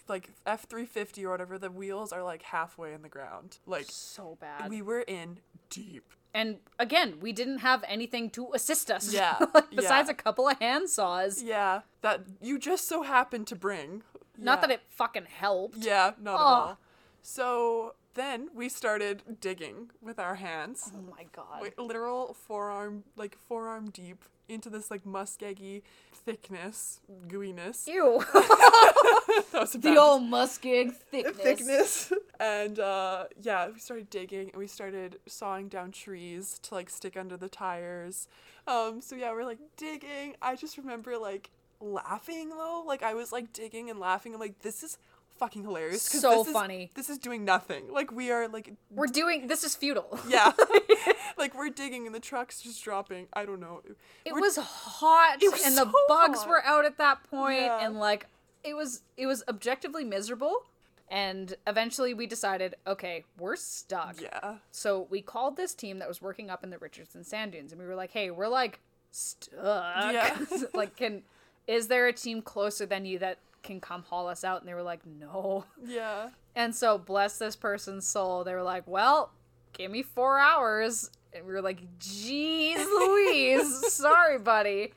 like, 0.09 0.29
F 0.45 0.63
350 0.69 1.25
or 1.25 1.29
whatever, 1.31 1.57
the 1.59 1.69
wheels 1.71 2.11
are 2.11 2.23
like 2.23 2.43
halfway 2.43 2.93
in 2.93 3.01
the 3.01 3.09
ground. 3.09 3.57
Like, 3.65 3.87
So 3.89 4.37
bad. 4.39 4.69
we 4.69 4.81
were 4.81 5.01
in 5.01 5.39
deep. 5.69 6.03
and 6.33 6.57
again, 6.79 7.19
we 7.19 7.31
didn't 7.33 7.59
have 7.59 7.83
anything 7.87 8.29
to 8.31 8.49
assist 8.53 8.89
us. 8.91 9.11
Yeah, 9.13 9.37
like, 9.53 9.69
besides 9.75 10.07
yeah. 10.07 10.11
a 10.11 10.15
couple 10.15 10.47
of 10.47 10.57
hand 10.59 10.89
saws. 10.89 11.41
Yeah, 11.43 11.81
that 12.01 12.21
you 12.41 12.57
just 12.59 12.87
so 12.87 13.01
happened 13.03 13.47
to 13.47 13.55
bring. 13.55 14.03
Not 14.37 14.57
Yeah. 14.59 14.61
that 14.67 14.71
it 14.71 14.81
fucking 14.89 15.25
helped. 15.25 15.77
Yeah, 15.77 16.11
not 16.21 16.35
at 16.35 16.41
all. 16.41 16.77
So 17.23 17.95
then 18.13 18.49
we 18.53 18.69
started 18.69 19.39
digging 19.41 19.89
with 20.01 20.19
our 20.19 20.35
hands. 20.35 20.91
Oh 20.95 21.01
my 21.11 21.25
god. 21.31 21.61
Wait, 21.61 21.77
literal 21.77 22.33
forearm, 22.33 23.03
like 23.15 23.37
forearm 23.47 23.89
deep 23.89 24.23
into 24.49 24.69
this 24.69 24.89
like 24.89 25.05
muskeggy 25.05 25.81
thickness, 26.13 26.99
gooiness. 27.27 27.87
Ew. 27.87 28.23
that 28.33 29.61
was 29.61 29.73
the 29.73 29.97
old 29.97 30.23
muskeg 30.23 30.93
thickness. 30.93 31.37
thickness. 31.37 32.13
And 32.39 32.79
uh, 32.79 33.25
yeah, 33.41 33.69
we 33.69 33.79
started 33.79 34.09
digging 34.09 34.49
and 34.49 34.57
we 34.57 34.67
started 34.67 35.19
sawing 35.25 35.67
down 35.67 35.91
trees 35.91 36.59
to 36.63 36.75
like 36.75 36.89
stick 36.89 37.17
under 37.17 37.37
the 37.37 37.49
tires. 37.49 38.27
Um, 38.67 39.01
so 39.01 39.15
yeah, 39.15 39.31
we're 39.31 39.45
like 39.45 39.59
digging. 39.77 40.35
I 40.41 40.55
just 40.55 40.77
remember 40.77 41.17
like 41.17 41.49
laughing 41.79 42.49
though. 42.49 42.83
Like 42.85 43.03
I 43.03 43.13
was 43.13 43.31
like 43.31 43.53
digging 43.53 43.89
and 43.89 43.99
laughing. 43.99 44.33
I'm 44.33 44.39
like, 44.39 44.59
this 44.59 44.83
is 44.83 44.97
fucking 45.37 45.63
hilarious. 45.63 46.09
'cause 46.09 46.21
So 46.21 46.29
this 46.39 46.47
is- 46.47 46.53
funny. 46.53 46.91
this 46.95 47.09
is 47.09 47.17
doing 47.17 47.45
nothing. 47.45 47.91
Like 47.91 48.11
we 48.11 48.31
are 48.31 48.47
like 48.47 48.73
We're 48.91 49.07
doing 49.07 49.47
this 49.47 49.63
is 49.63 49.75
futile. 49.75 50.19
yeah, 50.27 50.51
like 51.37 51.55
we're 51.55 51.69
digging 51.69 52.05
and 52.05 52.13
the 52.15 52.19
truck's 52.19 52.61
just 52.61 52.83
dropping. 52.83 53.27
I 53.33 53.45
don't 53.45 53.59
know. 53.59 53.81
It 54.25 54.33
We're- 54.33 54.41
was 54.41 54.57
hot 54.57 55.41
It 55.41 55.51
was 55.51 55.65
and 55.65 55.77
the 55.77 55.85
so 55.85 55.91
bugs 56.07 56.39
hot. 56.39 56.49
were 56.49 56.63
out 56.65 56.85
at 56.85 56.97
that 56.97 57.23
point 57.29 57.61
Yeah. 57.61 57.85
and 57.85 57.99
like 57.99 58.27
it 58.63 58.73
was 58.75 59.01
it 59.15 59.27
was 59.27 59.43
objectively 59.47 60.03
miserable 60.03 60.63
and 61.09 61.55
eventually 61.65 62.13
we 62.13 62.27
decided 62.27 62.75
okay 62.85 63.23
we're 63.39 63.55
stuck 63.55 64.19
yeah. 64.21 64.55
so 64.71 65.07
we 65.09 65.21
called 65.21 65.55
this 65.55 65.73
team 65.73 65.99
that 65.99 66.07
was 66.07 66.21
working 66.21 66.49
up 66.49 66.65
in 66.65 66.69
the 66.69 66.77
richardson 66.79 67.23
sand 67.23 67.53
dunes 67.53 67.71
and 67.71 67.79
we 67.79 67.87
were 67.87 67.95
like 67.95 68.11
hey 68.11 68.29
we're 68.29 68.49
like 68.49 68.81
stuck 69.11 70.13
Yeah. 70.13 70.37
like 70.73 70.97
can 70.97 71.23
is 71.65 71.87
there 71.87 72.07
a 72.07 72.13
team 72.13 72.41
closer 72.41 72.85
than 72.85 73.05
you 73.05 73.19
that 73.19 73.37
can 73.67 73.79
come 73.79 74.01
haul 74.03 74.27
us 74.27 74.43
out 74.43 74.59
and 74.61 74.67
they 74.67 74.73
were 74.73 74.81
like 74.83 75.05
no 75.05 75.65
Yeah. 75.85 76.29
and 76.55 76.73
so 76.75 76.97
bless 76.97 77.37
this 77.37 77.55
person's 77.55 78.07
soul 78.07 78.43
they 78.43 78.53
were 78.53 78.63
like 78.63 78.87
well 78.87 79.31
give 79.73 79.91
me 79.91 80.01
four 80.01 80.39
hours 80.39 81.11
and 81.33 81.45
we 81.45 81.53
were 81.53 81.61
like 81.61 81.81
jeez 81.99 82.77
louise 82.85 83.93
sorry 83.93 84.39
buddy 84.39 84.93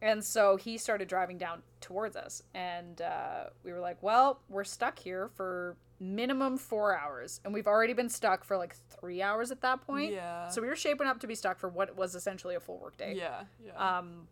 and 0.00 0.24
so 0.24 0.56
he 0.56 0.78
started 0.78 1.08
driving 1.08 1.38
down 1.38 1.60
towards 1.80 2.14
us 2.16 2.42
and 2.54 3.02
uh, 3.02 3.44
we 3.64 3.72
were 3.72 3.80
like 3.80 4.02
well 4.02 4.40
we're 4.48 4.64
stuck 4.64 4.98
here 4.98 5.28
for 5.34 5.76
minimum 6.00 6.56
four 6.56 6.96
hours 6.96 7.40
and 7.44 7.52
we've 7.52 7.66
already 7.66 7.92
been 7.92 8.08
stuck 8.08 8.44
for 8.44 8.56
like 8.56 8.76
three 9.00 9.20
hours 9.20 9.50
at 9.50 9.60
that 9.62 9.84
point 9.84 10.12
Yeah. 10.12 10.48
so 10.48 10.62
we 10.62 10.68
were 10.68 10.76
shaping 10.76 11.08
up 11.08 11.18
to 11.20 11.26
be 11.26 11.34
stuck 11.34 11.58
for 11.58 11.68
what 11.68 11.96
was 11.96 12.14
essentially 12.14 12.54
a 12.54 12.60
full 12.60 12.78
work 12.78 12.96
day 12.96 13.14
Yeah. 13.16 13.42
Yeah. 13.64 13.98
um 13.98 14.28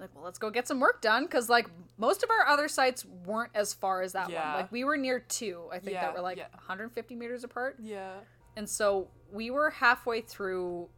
like 0.00 0.10
well 0.14 0.24
let's 0.24 0.38
go 0.38 0.50
get 0.50 0.66
some 0.66 0.80
work 0.80 1.00
done 1.02 1.24
because 1.24 1.48
like 1.48 1.68
most 1.98 2.22
of 2.22 2.30
our 2.30 2.46
other 2.46 2.66
sites 2.68 3.04
weren't 3.26 3.50
as 3.54 3.72
far 3.74 4.02
as 4.02 4.12
that 4.14 4.30
Yeah. 4.30 4.52
one 4.54 4.62
like 4.62 4.72
we 4.72 4.82
were 4.84 4.96
near 4.96 5.20
two 5.20 5.64
i 5.70 5.78
think 5.78 5.92
Yeah, 5.94 6.02
that 6.06 6.14
were 6.14 6.20
like 6.22 6.38
yeah. 6.38 6.48
150 6.52 7.14
meters 7.14 7.44
apart 7.44 7.76
yeah. 7.82 8.12
and 8.56 8.68
so 8.68 9.08
we 9.32 9.50
were 9.50 9.70
halfway 9.70 10.20
through 10.22 10.88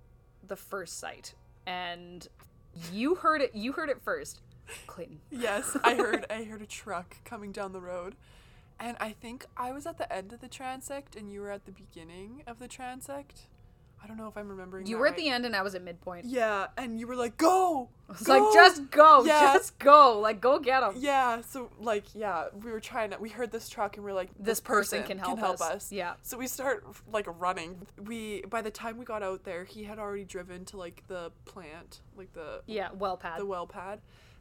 the 0.47 0.57
first 0.57 0.99
site 0.99 1.35
and 1.67 2.29
you 2.93 3.17
heard 3.17 3.43
it 3.43 3.55
you 3.55 3.73
heard 3.73 3.89
it 3.91 4.01
first 4.03 4.41
clayton 4.87 5.21
Yes, 5.31 5.77
I 5.85 5.95
heard 5.97 6.25
I 6.31 6.45
heard 6.45 6.63
a 6.63 6.67
truck 6.67 7.17
coming 7.25 7.53
down 7.53 7.73
the 7.73 7.81
road. 7.81 8.15
And 8.81 8.97
I 8.99 9.11
think 9.13 9.47
I 9.57 9.71
was 9.71 9.87
at 9.87 9.99
the 9.99 10.11
end 10.13 10.33
of 10.33 10.41
the 10.41 10.49
transect 10.49 11.15
and 11.17 11.31
you 11.31 11.41
were 11.41 11.51
at 11.51 11.67
the 11.67 11.73
beginning 11.73 12.43
of 12.47 12.59
the 12.59 12.67
transect. 12.69 13.47
I 14.03 14.07
don't 14.09 14.17
know 14.17 14.27
if 14.29 14.37
I'm 14.37 14.49
remembering. 14.49 14.87
you 14.87 14.99
were 14.99 15.07
at 15.07 15.11
right. 15.11 15.19
the 15.19 15.29
end 15.29 15.47
and 15.47 15.55
i 15.55 15.63
was 15.63 15.75
at 15.75 15.83
midpoint 15.83 16.25
Yeah, 16.25 16.67
and 16.77 16.99
you 16.99 17.07
were 17.07 17.15
like, 17.17 17.37
"Go!" 17.37 17.89
it's 18.11 18.27
like 18.29 18.43
just 18.53 18.91
go 18.91 19.25
Yeah. 19.27 19.55
just 19.55 19.79
go 19.79 20.19
like 20.21 20.41
go 20.41 20.59
get 20.59 20.81
them 20.81 20.95
Yeah, 20.99 21.41
so 21.43 21.71
like 21.81 22.05
yeah, 22.15 22.47
we 22.65 22.73
were 22.73 22.81
trying 22.81 23.11
to 23.11 23.19
we 23.19 23.29
heard 23.29 23.53
this 23.53 23.69
truck 23.69 23.97
and 23.97 24.05
we 24.05 24.11
are 24.11 24.15
like 24.15 24.31
this 24.39 24.61
person 24.61 25.03
can 25.05 25.19
help, 25.19 25.41
us. 25.61 25.93
yeah 25.93 26.15
So 26.23 26.37
we 26.37 26.47
start 26.47 26.85
like 27.13 27.27
running. 27.41 27.87
We 28.05 28.43
by 28.43 28.61
the 28.63 28.71
time 28.71 28.99
we 28.99 29.05
got 29.05 29.23
out 29.23 29.45
there, 29.45 29.65
he 29.65 29.85
had 29.85 29.99
already 29.99 30.25
driven 30.25 30.65
to 30.67 30.77
like 30.77 31.03
the 31.07 31.31
plant, 31.45 32.01
like 32.17 32.33
the 32.33 32.63
yeah 32.67 32.89
well 32.99 33.17
pad 33.17 33.39
the 33.41 33.47
well 33.47 33.67
pad. 33.67 34.01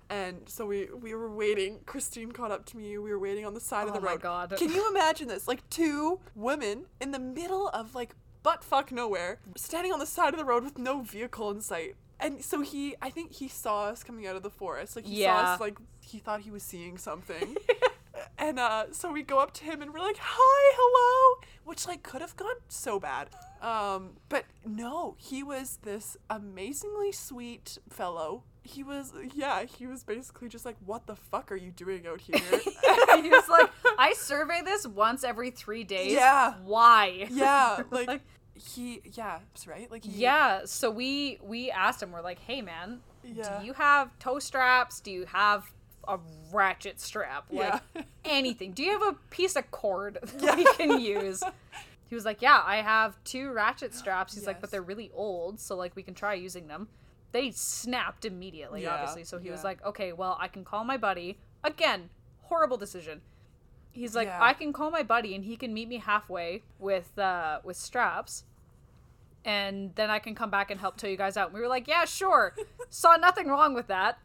And 0.10 0.42
so 0.50 0.66
we 0.66 0.90
we 1.02 1.14
were 1.14 1.32
waiting. 1.32 1.80
Christine 1.86 2.34
caught 2.34 2.52
up 2.52 2.66
to 2.68 2.78
me. 2.78 2.98
We 2.98 3.12
were 3.12 3.20
waiting 3.20 3.46
on 3.46 3.54
the 3.54 3.62
side 3.62 3.88
of 3.88 3.94
the 3.94 4.02
road. 4.02 4.20
Oh 4.22 4.28
my 4.28 4.40
road. 4.42 4.50
God. 4.50 4.58
Can 4.58 4.70
you 4.74 4.90
imagine 4.90 5.30
this? 5.30 5.48
Like 5.48 5.68
two 5.70 6.20
women 6.36 6.88
in 7.00 7.12
the 7.12 7.20
middle 7.20 7.70
of 7.70 7.96
like 7.96 8.14
butt 8.44 8.64
fuck 8.64 8.92
nowhere, 8.92 9.40
standing 9.56 9.92
on 9.92 10.00
the 10.00 10.06
side 10.06 10.34
of 10.34 10.40
the 10.40 10.46
road 10.46 10.64
with 10.64 10.78
no 10.78 11.02
vehicle 11.02 11.52
in 11.52 11.62
sight. 11.62 11.96
And 12.20 12.44
so 12.44 12.62
he, 12.62 12.96
I 13.02 13.10
think 13.10 13.34
he 13.34 13.48
saw 13.48 13.86
us 13.86 14.04
coming 14.04 14.28
out 14.28 14.36
of 14.36 14.44
the 14.44 14.50
forest. 14.50 14.96
Like 14.96 15.06
he 15.06 15.24
saw 15.24 15.54
us, 15.54 15.60
like 15.60 15.78
he 16.02 16.20
thought 16.20 16.42
he 16.42 16.52
was 16.52 16.62
seeing 16.62 16.98
something. 16.98 17.58
and 18.38 18.60
uh, 18.60 18.86
so 18.92 19.12
we 19.12 19.24
go 19.24 19.40
up 19.40 19.54
to 19.56 19.64
him 19.64 19.82
and 19.82 19.92
we're 19.94 20.00
like, 20.02 20.18
"Hi, 20.20 20.76
hello," 20.78 21.42
which 21.64 21.88
like 21.88 22.04
could 22.04 22.22
have 22.22 22.36
gone 22.36 22.56
so 22.68 23.00
bad. 23.00 23.30
Um, 23.62 24.18
but 24.30 24.46
no, 24.66 25.16
he 25.18 25.42
was 25.42 25.80
this 25.84 26.18
amazingly 26.30 27.12
sweet 27.12 27.80
fellow. 27.90 28.44
He 28.64 28.84
was, 28.84 29.12
yeah, 29.34 29.64
he 29.64 29.88
was 29.88 30.04
basically 30.04 30.48
just 30.48 30.66
like, 30.66 30.76
"What 30.86 31.08
the 31.08 31.16
fuck 31.16 31.52
are 31.52 31.56
you 31.56 31.72
doing 31.72 32.06
out 32.06 32.22
here?" 32.22 32.38
he 33.22 33.30
was 33.30 33.50
like 33.50 33.70
i 33.98 34.14
survey 34.14 34.62
this 34.64 34.86
once 34.88 35.24
every 35.24 35.50
three 35.52 35.84
days 35.84 36.12
Yeah. 36.14 36.54
why 36.64 37.28
yeah, 37.32 37.82
like 37.92 38.22
he, 38.54 39.02
yeah, 39.14 39.40
right. 39.66 39.90
Like 39.90 40.04
he, 40.06 40.12
Yeah, 40.22 40.62
so 40.66 40.92
we 40.92 41.40
we 41.42 41.72
asked 41.72 42.04
him. 42.04 42.12
We're 42.12 42.22
like, 42.22 42.38
"Hey, 42.40 42.62
man, 42.62 43.00
Yeah. 43.24 43.60
do 43.60 43.66
you 43.66 43.74
have 43.74 44.18
tow 44.20 44.38
straps? 44.38 45.00
Do 45.00 45.10
you 45.12 45.26
have 45.26 45.66
a 46.08 46.20
ratchet 46.52 47.00
strap? 47.02 47.46
Like 47.52 47.82
Yeah. 47.96 48.02
anything? 48.26 48.74
Do 48.74 48.84
you 48.84 48.92
have 48.92 49.02
a 49.02 49.18
piece 49.32 49.56
of 49.56 49.70
cord 49.72 50.20
that 50.22 50.56
we 50.58 50.66
can 50.76 51.00
use?" 51.02 51.42
He 52.08 52.14
was 52.14 52.26
like, 52.26 52.42
"Yeah, 52.44 52.62
I 52.64 52.78
have 52.78 53.16
two 53.24 53.52
ratchet 53.52 53.96
straps." 54.02 54.36
He's 54.36 54.46
like, 54.46 54.62
"But 54.62 54.70
they're 54.70 54.82
really 54.84 55.10
old, 55.16 55.60
so 55.60 55.76
like 55.76 55.96
we 55.96 56.04
can 56.04 56.14
try 56.14 56.36
using 56.36 56.68
them." 56.68 56.88
They 57.32 57.52
snapped 57.52 58.26
immediately, 58.26 58.84
Yeah, 58.84 58.96
obviously. 58.96 59.24
So 59.24 59.38
he 59.40 59.50
was 59.50 59.64
like, 59.64 59.84
"Okay, 59.86 60.12
well, 60.14 60.38
I 60.40 60.48
can 60.48 60.64
call 60.64 60.84
my 60.84 60.98
buddy 60.98 61.40
again." 61.64 62.10
Horrible 62.44 62.78
decision. 62.78 63.22
He's 63.92 64.16
like, 64.16 64.28
Yeah. 64.28 64.40
"I 64.42 64.54
can 64.54 64.74
call 64.74 64.92
my 64.92 65.04
buddy 65.04 65.36
and 65.36 65.46
he 65.46 65.56
can 65.56 65.74
meet 65.74 65.88
me 65.88 65.98
halfway 65.98 66.64
with 66.80 67.18
uh 67.18 67.60
with 67.64 67.78
straps." 67.78 68.44
and 69.44 69.96
then 69.96 70.10
I 70.10 70.20
can 70.20 70.36
come 70.36 70.50
back 70.52 70.70
and 70.70 70.80
help 70.80 70.98
tow 70.98 71.08
you 71.08 71.18
guys 71.18 71.36
out. 71.38 71.48
And 71.48 71.56
we 71.56 71.62
were 71.62 71.68
like, 71.68 71.88
yeah, 71.88 72.06
sure. 72.06 72.56
Saw 72.90 73.16
nothing 73.16 73.48
wrong 73.48 73.74
with 73.74 73.88
that. 73.88 74.20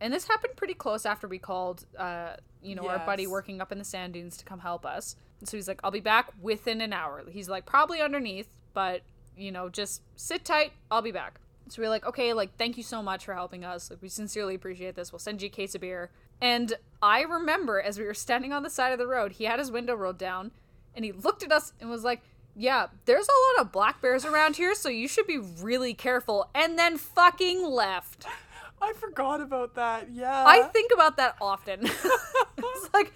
And 0.00 0.12
this 0.12 0.28
happened 0.28 0.56
pretty 0.56 0.74
close 0.74 1.06
after 1.06 1.26
we 1.28 1.38
called, 1.38 1.86
uh, 1.96 2.34
you 2.62 2.74
know, 2.74 2.86
our 2.88 2.98
buddy 3.06 3.26
working 3.26 3.60
up 3.60 3.72
in 3.72 3.78
the 3.78 3.84
sand 3.84 4.12
dunes 4.14 4.36
to 4.36 4.44
come 4.44 4.58
help 4.58 4.84
us. 4.84 5.16
And 5.40 5.48
so 5.48 5.56
he's 5.56 5.68
like, 5.68 5.80
I'll 5.82 5.90
be 5.90 6.00
back 6.00 6.32
within 6.40 6.80
an 6.80 6.92
hour. 6.92 7.22
He's 7.30 7.48
like, 7.48 7.64
probably 7.66 8.00
underneath, 8.00 8.48
but, 8.74 9.02
you 9.36 9.52
know, 9.52 9.68
just 9.68 10.02
sit 10.16 10.44
tight. 10.44 10.72
I'll 10.90 11.02
be 11.02 11.12
back. 11.12 11.40
So 11.72 11.80
we 11.80 11.86
are 11.86 11.90
like, 11.90 12.04
okay, 12.04 12.34
like, 12.34 12.58
thank 12.58 12.76
you 12.76 12.82
so 12.82 13.02
much 13.02 13.24
for 13.24 13.32
helping 13.32 13.64
us. 13.64 13.88
Like, 13.88 14.02
we 14.02 14.10
sincerely 14.10 14.54
appreciate 14.54 14.94
this. 14.94 15.10
We'll 15.10 15.18
send 15.18 15.40
you 15.40 15.46
a 15.46 15.50
case 15.50 15.74
of 15.74 15.80
beer. 15.80 16.10
And 16.38 16.74
I 17.00 17.22
remember 17.22 17.80
as 17.80 17.98
we 17.98 18.04
were 18.04 18.12
standing 18.12 18.52
on 18.52 18.62
the 18.62 18.68
side 18.68 18.92
of 18.92 18.98
the 18.98 19.06
road, 19.06 19.32
he 19.32 19.44
had 19.44 19.58
his 19.58 19.70
window 19.70 19.94
rolled 19.94 20.18
down 20.18 20.50
and 20.94 21.02
he 21.02 21.12
looked 21.12 21.42
at 21.42 21.50
us 21.50 21.72
and 21.80 21.88
was 21.88 22.04
like, 22.04 22.20
yeah, 22.54 22.88
there's 23.06 23.26
a 23.26 23.58
lot 23.58 23.64
of 23.64 23.72
black 23.72 24.02
bears 24.02 24.26
around 24.26 24.56
here, 24.56 24.74
so 24.74 24.90
you 24.90 25.08
should 25.08 25.26
be 25.26 25.38
really 25.38 25.94
careful. 25.94 26.50
And 26.54 26.78
then 26.78 26.98
fucking 26.98 27.64
left. 27.64 28.26
I 28.82 28.92
forgot 28.92 29.40
about 29.40 29.74
that. 29.76 30.10
Yeah. 30.12 30.44
I 30.46 30.64
think 30.64 30.92
about 30.92 31.16
that 31.16 31.36
often. 31.40 31.80
it's 32.58 32.90
like, 32.92 33.12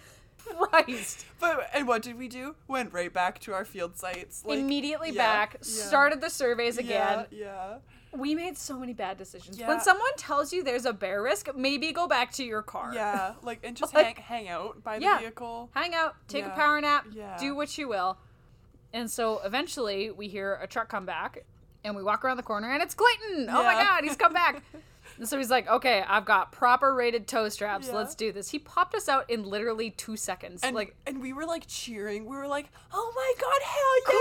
Christ. 0.46 1.26
But 1.40 1.68
and 1.74 1.86
what 1.86 2.02
did 2.02 2.18
we 2.18 2.28
do? 2.28 2.54
Went 2.68 2.92
right 2.92 3.12
back 3.12 3.40
to 3.40 3.52
our 3.52 3.64
field 3.64 3.96
sites. 3.96 4.44
Like, 4.44 4.58
Immediately 4.58 5.10
yeah, 5.10 5.22
back, 5.22 5.54
yeah. 5.54 5.62
started 5.62 6.20
the 6.20 6.30
surveys 6.30 6.78
again. 6.78 7.26
Yeah, 7.30 7.38
yeah. 7.38 7.76
We 8.18 8.34
made 8.34 8.56
so 8.56 8.78
many 8.78 8.92
bad 8.94 9.18
decisions. 9.18 9.58
Yeah. 9.58 9.68
When 9.68 9.80
someone 9.80 10.10
tells 10.16 10.52
you 10.52 10.62
there's 10.64 10.84
a 10.86 10.92
bear 10.92 11.22
risk, 11.22 11.48
maybe 11.54 11.92
go 11.92 12.06
back 12.06 12.32
to 12.32 12.44
your 12.44 12.62
car. 12.62 12.92
Yeah, 12.94 13.34
like 13.42 13.60
and 13.62 13.76
just 13.76 13.94
Like- 13.94 14.18
hang 14.18 14.46
hang 14.46 14.48
out 14.48 14.82
by 14.82 14.98
the 14.98 15.04
Yeah. 15.04 15.18
vehicle. 15.18 15.70
Hang 15.74 15.94
out, 15.94 16.16
take 16.28 16.44
Yeah. 16.44 16.52
a 16.52 16.56
power 16.56 16.80
nap, 16.80 17.06
Yeah. 17.12 17.36
do 17.38 17.54
what 17.54 17.76
you 17.78 17.88
will. 17.88 18.18
And 18.92 19.10
so 19.10 19.40
eventually 19.44 20.10
we 20.10 20.28
hear 20.28 20.58
a 20.62 20.66
truck 20.66 20.88
come 20.88 21.04
back 21.06 21.44
and 21.84 21.94
we 21.94 22.02
walk 22.02 22.24
around 22.24 22.36
the 22.38 22.42
corner 22.42 22.70
and 22.72 22.82
it's 22.82 22.94
Clayton. 22.94 23.48
Oh 23.50 23.62
my 23.62 23.74
god, 23.74 24.04
he's 24.04 24.16
come 24.16 24.32
back. 24.32 24.62
and 25.18 25.28
so 25.28 25.36
he's 25.38 25.50
like, 25.50 25.68
"Okay, 25.68 26.02
I've 26.06 26.24
got 26.24 26.50
proper 26.52 26.94
rated 26.94 27.26
tow 27.28 27.48
straps. 27.48 27.90
Let's 27.90 28.14
do 28.14 28.32
this." 28.32 28.50
He 28.50 28.58
popped 28.58 28.94
us 28.94 29.08
out 29.08 29.28
in 29.30 29.44
literally 29.44 29.90
2 29.90 30.16
seconds. 30.16 30.62
And 30.62 30.74
like 30.74 30.94
and 31.06 31.20
we 31.20 31.32
were 31.32 31.44
like 31.44 31.64
cheering. 31.66 32.24
We 32.26 32.36
were 32.36 32.48
like, 32.48 32.66
"Oh 32.92 33.12
my 33.14 33.32
god, 33.40 33.62
hell 33.62 34.14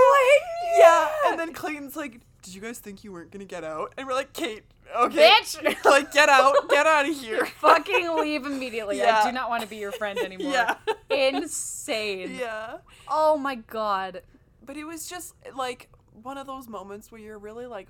yeah!" 0.77 0.79
Yeah. 0.79 1.31
And 1.31 1.39
then 1.39 1.53
Clayton's 1.53 1.95
like, 1.95 2.19
"Did 2.45 2.53
you 2.55 2.61
guys 2.61 2.79
think 2.79 3.03
you 3.03 3.11
weren't 3.11 3.31
gonna 3.31 3.43
get 3.45 3.63
out?" 3.63 3.93
And 3.97 4.07
we're 4.07 4.13
like, 4.13 4.31
"Kate, 4.33 4.63
okay, 4.95 5.29
Bitch! 5.41 5.85
like 5.85 6.11
get 6.13 6.29
out, 6.29 6.69
get 6.69 6.85
out 6.87 7.09
of 7.09 7.15
here." 7.19 7.45
fucking 7.45 8.15
leave 8.17 8.45
immediately. 8.45 9.01
I 9.01 9.25
do 9.25 9.31
not 9.31 9.49
want 9.49 9.63
to 9.63 9.67
be 9.67 9.77
your 9.77 9.91
friend 9.91 10.17
anymore. 10.23 10.51
Yeah. 10.53 10.75
Insane. 11.09 12.35
yeah. 12.39 12.77
Oh 13.07 13.37
my 13.37 13.55
god. 13.55 14.21
But 14.65 14.77
it 14.77 14.85
was 14.85 15.07
just 15.09 15.33
like 15.55 15.89
one 16.23 16.37
of 16.37 16.47
those 16.47 16.67
moments 16.67 17.11
where 17.11 17.19
you're 17.21 17.37
really 17.39 17.65
like, 17.67 17.87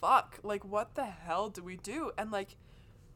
fuck, 0.00 0.38
like 0.42 0.64
what 0.64 0.94
the 0.94 1.04
hell 1.04 1.48
do 1.50 1.62
we 1.62 1.76
do? 1.76 2.10
And 2.18 2.30
like, 2.30 2.56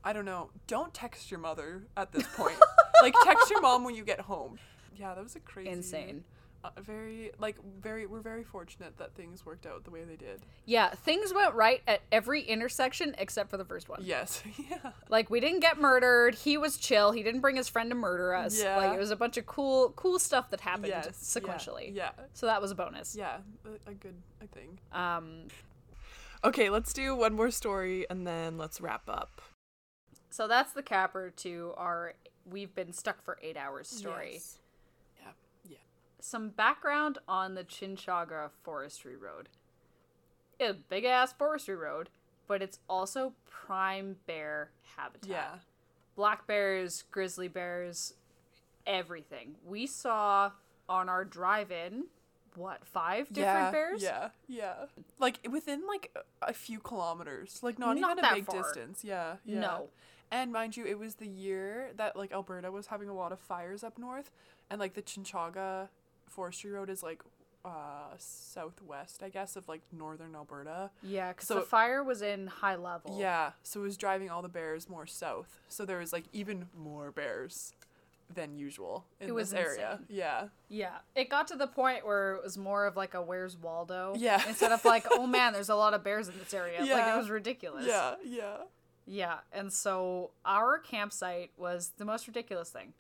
I 0.05 0.13
don't 0.13 0.25
know, 0.25 0.51
don't 0.67 0.93
text 0.95 1.31
your 1.31 1.41
mother 1.41 1.83
at 1.97 2.13
this 2.13 2.27
point. 2.37 2.57
like 3.03 3.15
text 3.25 3.51
your 3.51 3.61
mom 3.61 3.85
when 3.85 3.95
you 3.95 4.05
get 4.05 4.21
home. 4.21 4.59
Yeah, 4.97 5.15
that 5.15 5.23
was 5.23 5.35
a 5.35 5.41
crazy 5.41 5.71
Insane. 5.71 6.25
Uh, 6.65 6.71
very 6.81 7.31
like 7.39 7.57
very 7.83 8.07
we're 8.07 8.21
very 8.21 8.43
fortunate 8.43 8.97
that 8.97 9.15
things 9.15 9.45
worked 9.45 9.67
out 9.67 9.85
the 9.85 9.91
way 9.91 10.03
they 10.05 10.17
did. 10.17 10.41
Yeah, 10.65 10.89
things 10.91 11.33
went 11.35 11.55
right 11.55 11.83
at 11.87 12.01
every 12.11 12.41
intersection 12.43 13.15
except 13.19 13.51
for 13.51 13.57
the 13.57 13.65
first 13.65 13.89
one. 13.89 14.01
Yes. 14.03 14.43
yeah. 14.71 14.93
Like 15.11 15.29
we 15.31 15.41
didn't 15.41 15.61
get 15.61 15.79
murdered. 15.79 16.35
He 16.35 16.57
was 16.57 16.77
chill. 16.79 17.13
He 17.13 17.23
didn't 17.23 17.41
bring 17.41 17.57
his 17.57 17.69
friend 17.69 17.91
to 17.91 17.95
murder 17.95 18.35
us. 18.35 18.61
Yeah. 18.61 18.77
Like 18.79 18.95
it 18.95 18.99
was 18.99 19.11
a 19.11 19.17
bunch 19.17 19.37
of 19.37 19.47
cool 19.47 19.93
cool 19.97 20.19
stuff 20.19 20.51
that 20.51 20.61
happened 20.63 20.89
Yes. 20.89 21.07
yeah, 21.07 21.41
sequentially. 21.41 21.95
Yeah. 21.95 22.11
So 22.33 22.47
that 22.47 22.63
was 22.63 22.71
a 22.71 22.75
bonus. 22.75 23.15
Yeah. 23.15 23.39
A, 23.87 23.91
a 23.91 23.95
good 23.95 24.15
a 24.43 24.47
thing. 24.47 24.79
Um 24.93 25.49
Okay, 26.43 26.69
let's 26.71 26.93
do 26.93 27.15
one 27.15 27.35
more 27.35 27.51
story 27.51 28.07
and 28.11 28.27
then 28.27 28.59
let's 28.59 28.81
wrap 28.81 29.09
up. 29.09 29.41
so 30.31 30.49
that's 30.49 30.73
the 30.73 30.83
capper 30.83 31.31
to 31.37 31.73
our 31.77 32.15
we've 32.47 32.75
been 32.75 32.93
stuck 32.93 33.23
for 33.23 33.39
8 33.43 33.57
hours 33.57 33.89
story. 33.89 34.33
Yes. 34.35 34.59
Some 36.27 36.49
background 36.49 37.19
on 37.29 37.55
the 37.55 37.65
Chinchaga 37.65 38.49
Forestry 38.63 39.15
Road. 39.15 39.51
It's 40.59 40.71
a 40.71 40.73
big 40.73 41.05
ass 41.05 41.35
forestry 41.35 41.77
road, 41.77 42.09
but 42.49 42.63
it's 42.63 42.79
also 42.89 43.35
prime 43.45 44.17
bear 44.27 44.71
habitat. 44.97 45.29
Yeah. 45.29 45.59
black 46.17 46.47
bears, 46.47 47.05
grizzly 47.11 47.49
bears, 47.49 48.15
everything. 48.87 49.57
We 49.67 49.87
saw 49.87 50.53
on 50.89 51.11
our 51.11 51.27
drive-in 51.27 52.05
what 52.57 52.87
five 52.87 53.29
different 53.31 53.59
yeah, 53.59 53.71
bears? 53.71 54.03
Yeah, 54.03 54.29
yeah. 54.49 54.75
Like 55.19 55.47
within 55.51 55.87
like 55.87 56.11
a, 56.17 56.49
a 56.49 56.53
few 56.55 56.79
kilometers, 56.79 57.59
like 57.63 57.79
not, 57.79 57.99
Not 57.99 58.13
even 58.13 58.25
a 58.25 58.35
big 58.35 58.47
far. 58.47 58.63
distance. 58.63 59.05
Yeah, 59.05 59.35
yeah. 59.45 59.61
No. 59.61 59.89
And 60.31 60.55
mind 60.55 60.75
you, 60.75 60.87
it 60.87 60.99
was 60.99 61.17
the 61.17 61.29
year 61.29 61.91
that 61.97 62.17
like 62.17 62.33
Alberta 62.33 62.73
was 62.73 62.87
having 62.87 63.11
a 63.11 63.15
lot 63.15 63.31
of 63.31 63.41
fires 63.41 63.85
up 63.85 63.99
north, 63.99 64.31
and 64.71 64.81
like 64.81 64.95
the 64.95 65.03
Chinchaga 65.03 65.89
Forestry 66.29 66.71
Road 66.71 66.91
is 66.91 67.03
like 67.03 67.23
uh 67.65 68.13
southwest, 68.19 69.23
I 69.23 69.29
guess, 69.31 69.57
of 69.57 69.69
like 69.69 69.81
northern 69.93 70.35
Alberta. 70.35 70.91
Yeah, 71.03 71.33
because 71.33 71.49
So- 71.49 71.55
the 71.57 71.61
fire 71.63 72.03
was 72.05 72.23
in 72.23 72.47
high 72.47 72.77
level. 72.77 73.17
Yeah, 73.19 73.53
so 73.63 73.81
it 73.81 73.85
was 73.85 73.97
driving 73.97 74.31
all 74.31 74.43
the 74.43 74.49
bears 74.49 74.89
more 74.89 75.07
south. 75.07 75.61
So 75.69 75.85
there 75.85 75.99
was 75.99 76.13
like 76.13 76.25
even 76.33 76.69
more 76.77 77.11
bears 77.11 77.73
than 78.33 78.57
usual 78.57 79.05
in 79.21 79.29
It 79.29 79.33
was 79.33 79.51
this 79.51 79.61
area. 79.61 79.93
insane. 80.01 80.07
Yeah. 80.17 80.49
Yeah. 80.69 80.99
It 81.15 81.29
got 81.29 81.47
to 81.49 81.57
the 81.57 81.67
point 81.67 82.07
where 82.07 82.35
it 82.37 82.43
was 82.43 82.57
more 82.59 82.87
of 82.87 82.97
like 82.97 83.15
a 83.15 83.23
Where's 83.23 83.57
Waldo? 83.57 84.15
Yeah. 84.17 84.43
Instead 84.49 84.73
of 84.73 84.85
like, 84.85 85.07
oh 85.11 85.27
man, 85.27 85.53
there's 85.53 85.69
a 85.69 85.75
lot 85.77 85.93
of 85.95 86.03
bears 86.03 86.29
in 86.29 86.39
this 86.39 86.53
area. 86.55 86.83
Yeah. 86.85 86.95
Like 86.95 87.15
it 87.15 87.19
was 87.19 87.31
ridiculous. 87.31 87.87
Yeah, 87.87 88.15
yeah. 88.25 88.57
Yeah, 89.07 89.39
and 89.53 89.71
so 89.71 90.31
our 90.47 90.79
campsite 90.79 91.51
was 91.59 91.93
the 91.99 92.07
most 92.07 92.27
ridiculous 92.27 92.71
thing. 92.71 92.95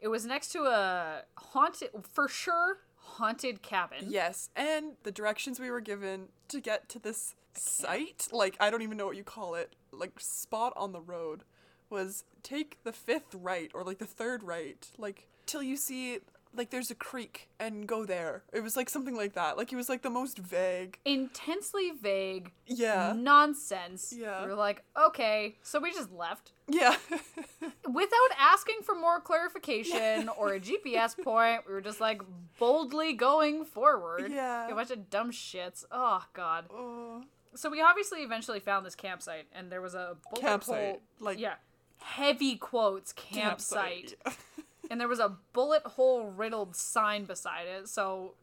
It 0.00 0.08
was 0.08 0.26
next 0.26 0.52
to 0.52 0.64
a 0.64 1.22
haunted, 1.36 1.90
for 2.12 2.28
sure, 2.28 2.78
haunted 2.96 3.62
cabin. 3.62 4.06
Yes, 4.08 4.50
and 4.54 4.92
the 5.02 5.12
directions 5.12 5.58
we 5.58 5.70
were 5.70 5.80
given 5.80 6.28
to 6.48 6.60
get 6.60 6.88
to 6.90 6.98
this 6.98 7.34
site, 7.54 8.28
like 8.32 8.56
I 8.60 8.70
don't 8.70 8.82
even 8.82 8.96
know 8.96 9.06
what 9.06 9.16
you 9.16 9.24
call 9.24 9.54
it, 9.54 9.74
like 9.90 10.12
spot 10.18 10.72
on 10.76 10.92
the 10.92 11.00
road, 11.00 11.44
was 11.88 12.24
take 12.42 12.82
the 12.84 12.92
fifth 12.92 13.34
right 13.34 13.70
or 13.74 13.84
like 13.84 13.98
the 13.98 14.06
third 14.06 14.42
right, 14.42 14.86
like 14.98 15.28
till 15.46 15.62
you 15.62 15.76
see 15.76 16.18
like 16.56 16.70
there's 16.70 16.90
a 16.90 16.94
creek 16.94 17.48
and 17.60 17.86
go 17.86 18.04
there. 18.04 18.42
It 18.52 18.62
was 18.62 18.76
like 18.76 18.88
something 18.88 19.14
like 19.16 19.34
that. 19.34 19.56
Like 19.56 19.72
it 19.72 19.76
was 19.76 19.88
like 19.88 20.02
the 20.02 20.10
most 20.10 20.38
vague. 20.38 20.98
Intensely 21.04 21.90
vague 21.90 22.52
Yeah. 22.66 23.12
nonsense. 23.16 24.14
Yeah. 24.16 24.42
We 24.42 24.48
were 24.48 24.54
like, 24.54 24.82
okay, 24.98 25.56
so 25.62 25.78
we 25.80 25.92
just 25.92 26.10
left 26.12 26.52
Yeah. 26.68 26.96
without 27.88 28.30
asking 28.38 28.76
for 28.82 28.94
more 28.94 29.20
clarification 29.20 30.28
or 30.38 30.54
a 30.54 30.60
GPS 30.60 31.16
point. 31.22 31.62
We 31.66 31.72
were 31.74 31.80
just 31.80 32.00
like 32.00 32.22
boldly 32.58 33.12
going 33.12 33.64
forward. 33.64 34.30
Yeah. 34.30 34.68
A 34.70 34.74
bunch 34.74 34.90
of 34.90 35.10
dumb 35.10 35.30
shits. 35.32 35.84
Oh 35.90 36.24
god. 36.32 36.66
oh, 36.72 37.24
So 37.54 37.70
we 37.70 37.80
obviously 37.80 38.20
eventually 38.20 38.60
found 38.60 38.84
this 38.86 38.94
campsite, 38.94 39.46
and 39.52 39.70
there 39.70 39.80
was 39.80 39.94
a 39.94 40.16
bullet 40.30 40.42
campsite. 40.42 40.84
hole. 40.90 41.00
Like 41.20 41.38
Yeah. 41.38 41.54
Heavy 42.02 42.56
quotes 42.56 43.12
campsite. 43.12 44.14
campsite. 44.24 44.38
and 44.90 45.00
there 45.00 45.08
was 45.08 45.20
a 45.20 45.36
bullet 45.52 45.82
hole 45.82 46.26
riddled 46.26 46.76
sign 46.76 47.24
beside 47.24 47.66
it, 47.66 47.88
so 47.88 48.34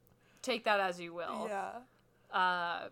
take 0.42 0.64
that 0.66 0.80
as 0.80 1.00
you 1.00 1.14
will. 1.14 1.48
yeah. 1.50 1.70
Uh 2.38 2.90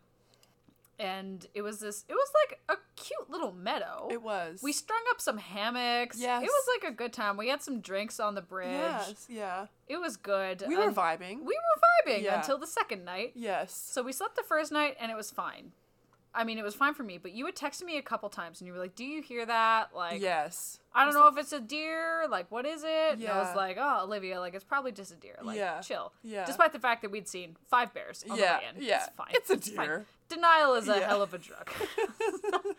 and 1.00 1.48
it 1.56 1.64
was 1.64 1.80
this 1.80 2.06
it 2.08 2.14
was 2.14 2.32
like 2.48 2.60
a 2.70 2.80
cute 2.96 3.30
little 3.30 3.52
meadow. 3.54 4.08
It 4.12 4.22
was. 4.22 4.62
we 4.62 4.72
strung 4.72 5.02
up 5.10 5.20
some 5.20 5.38
hammocks. 5.40 6.20
Yes. 6.20 6.44
It 6.44 6.46
was 6.48 6.68
like 6.80 6.92
a 6.92 6.96
good 6.96 7.12
time. 7.12 7.38
We 7.38 7.48
had 7.48 7.62
some 7.64 7.80
drinks 7.82 8.20
on 8.20 8.36
the 8.36 8.42
bridge. 8.42 8.70
Yes, 8.70 9.26
yeah. 9.28 9.66
It 9.88 9.98
was 10.00 10.16
good. 10.18 10.64
We 10.68 10.78
were 10.78 10.84
Um, 10.90 10.94
vibing. 10.96 11.40
we 11.40 11.58
were 11.58 12.12
vibing 12.12 12.22
Yeah. 12.24 12.38
until 12.40 12.58
the 12.60 12.68
second 12.68 13.04
night. 13.04 13.32
yes. 13.36 13.74
So 13.74 14.04
we 14.04 14.12
slept 14.12 14.36
the 14.36 14.44
first 14.44 14.72
night 14.72 14.96
and 15.00 15.12
it 15.12 15.16
was 15.16 15.32
fine. 15.32 15.72
I 16.34 16.46
mean, 16.46 16.58
it 16.58 16.64
was 16.64 16.76
fine 16.76 16.94
for 16.94 17.04
me, 17.04 17.18
but 17.18 17.34
you 17.34 17.46
had 17.46 17.56
texted 17.56 17.84
me 17.84 17.98
a 17.98 18.02
couple 18.02 18.30
times 18.30 18.62
and 18.62 18.68
you 18.68 18.74
were 18.74 18.80
like, 18.80 18.96
"Do 18.96 19.04
you 19.04 19.22
hear 19.22 19.46
that?" 19.46 19.90
Like, 19.94 20.22
yes. 20.22 20.80
I 20.96 21.04
don't 21.04 21.14
know 21.14 21.28
if 21.28 21.38
it's 21.38 21.52
a 21.52 21.60
deer. 21.60 22.26
Like, 22.30 22.50
what 22.50 22.66
is 22.66 22.84
it? 22.84 23.20
And 23.20 23.28
I 23.28 23.40
was 23.42 23.56
like, 23.56 23.78
"Oh, 23.80 24.02
Olivia, 24.04 24.40
like 24.40 24.54
it's 24.54 24.64
probably 24.64 24.94
just 24.94 25.12
a 25.12 25.16
deer. 25.16 25.38
Like, 25.42 25.58
Yeah. 25.58 25.82
chill." 25.82 26.14
Yeah. 26.24 26.46
Despite 26.46 26.72
the 26.72 26.80
fact 26.80 27.02
that 27.02 27.12
we'd 27.12 27.28
seen 27.28 27.58
five 27.70 27.94
bears 27.94 28.24
on 28.30 28.38
Yeah, 28.38 28.54
the 28.54 28.60
way 28.60 28.64
in. 28.78 28.84
yeah. 28.84 29.06
It's 29.06 29.16
fine. 29.16 29.28
It's 29.32 29.50
a 29.50 29.58
deer. 29.58 30.06
Denial 30.30 30.76
is 30.76 30.88
a 30.88 31.00
Yeah. 31.00 31.08
hell 31.10 31.22
of 31.22 31.34
a 31.34 31.38
drug. 31.38 31.70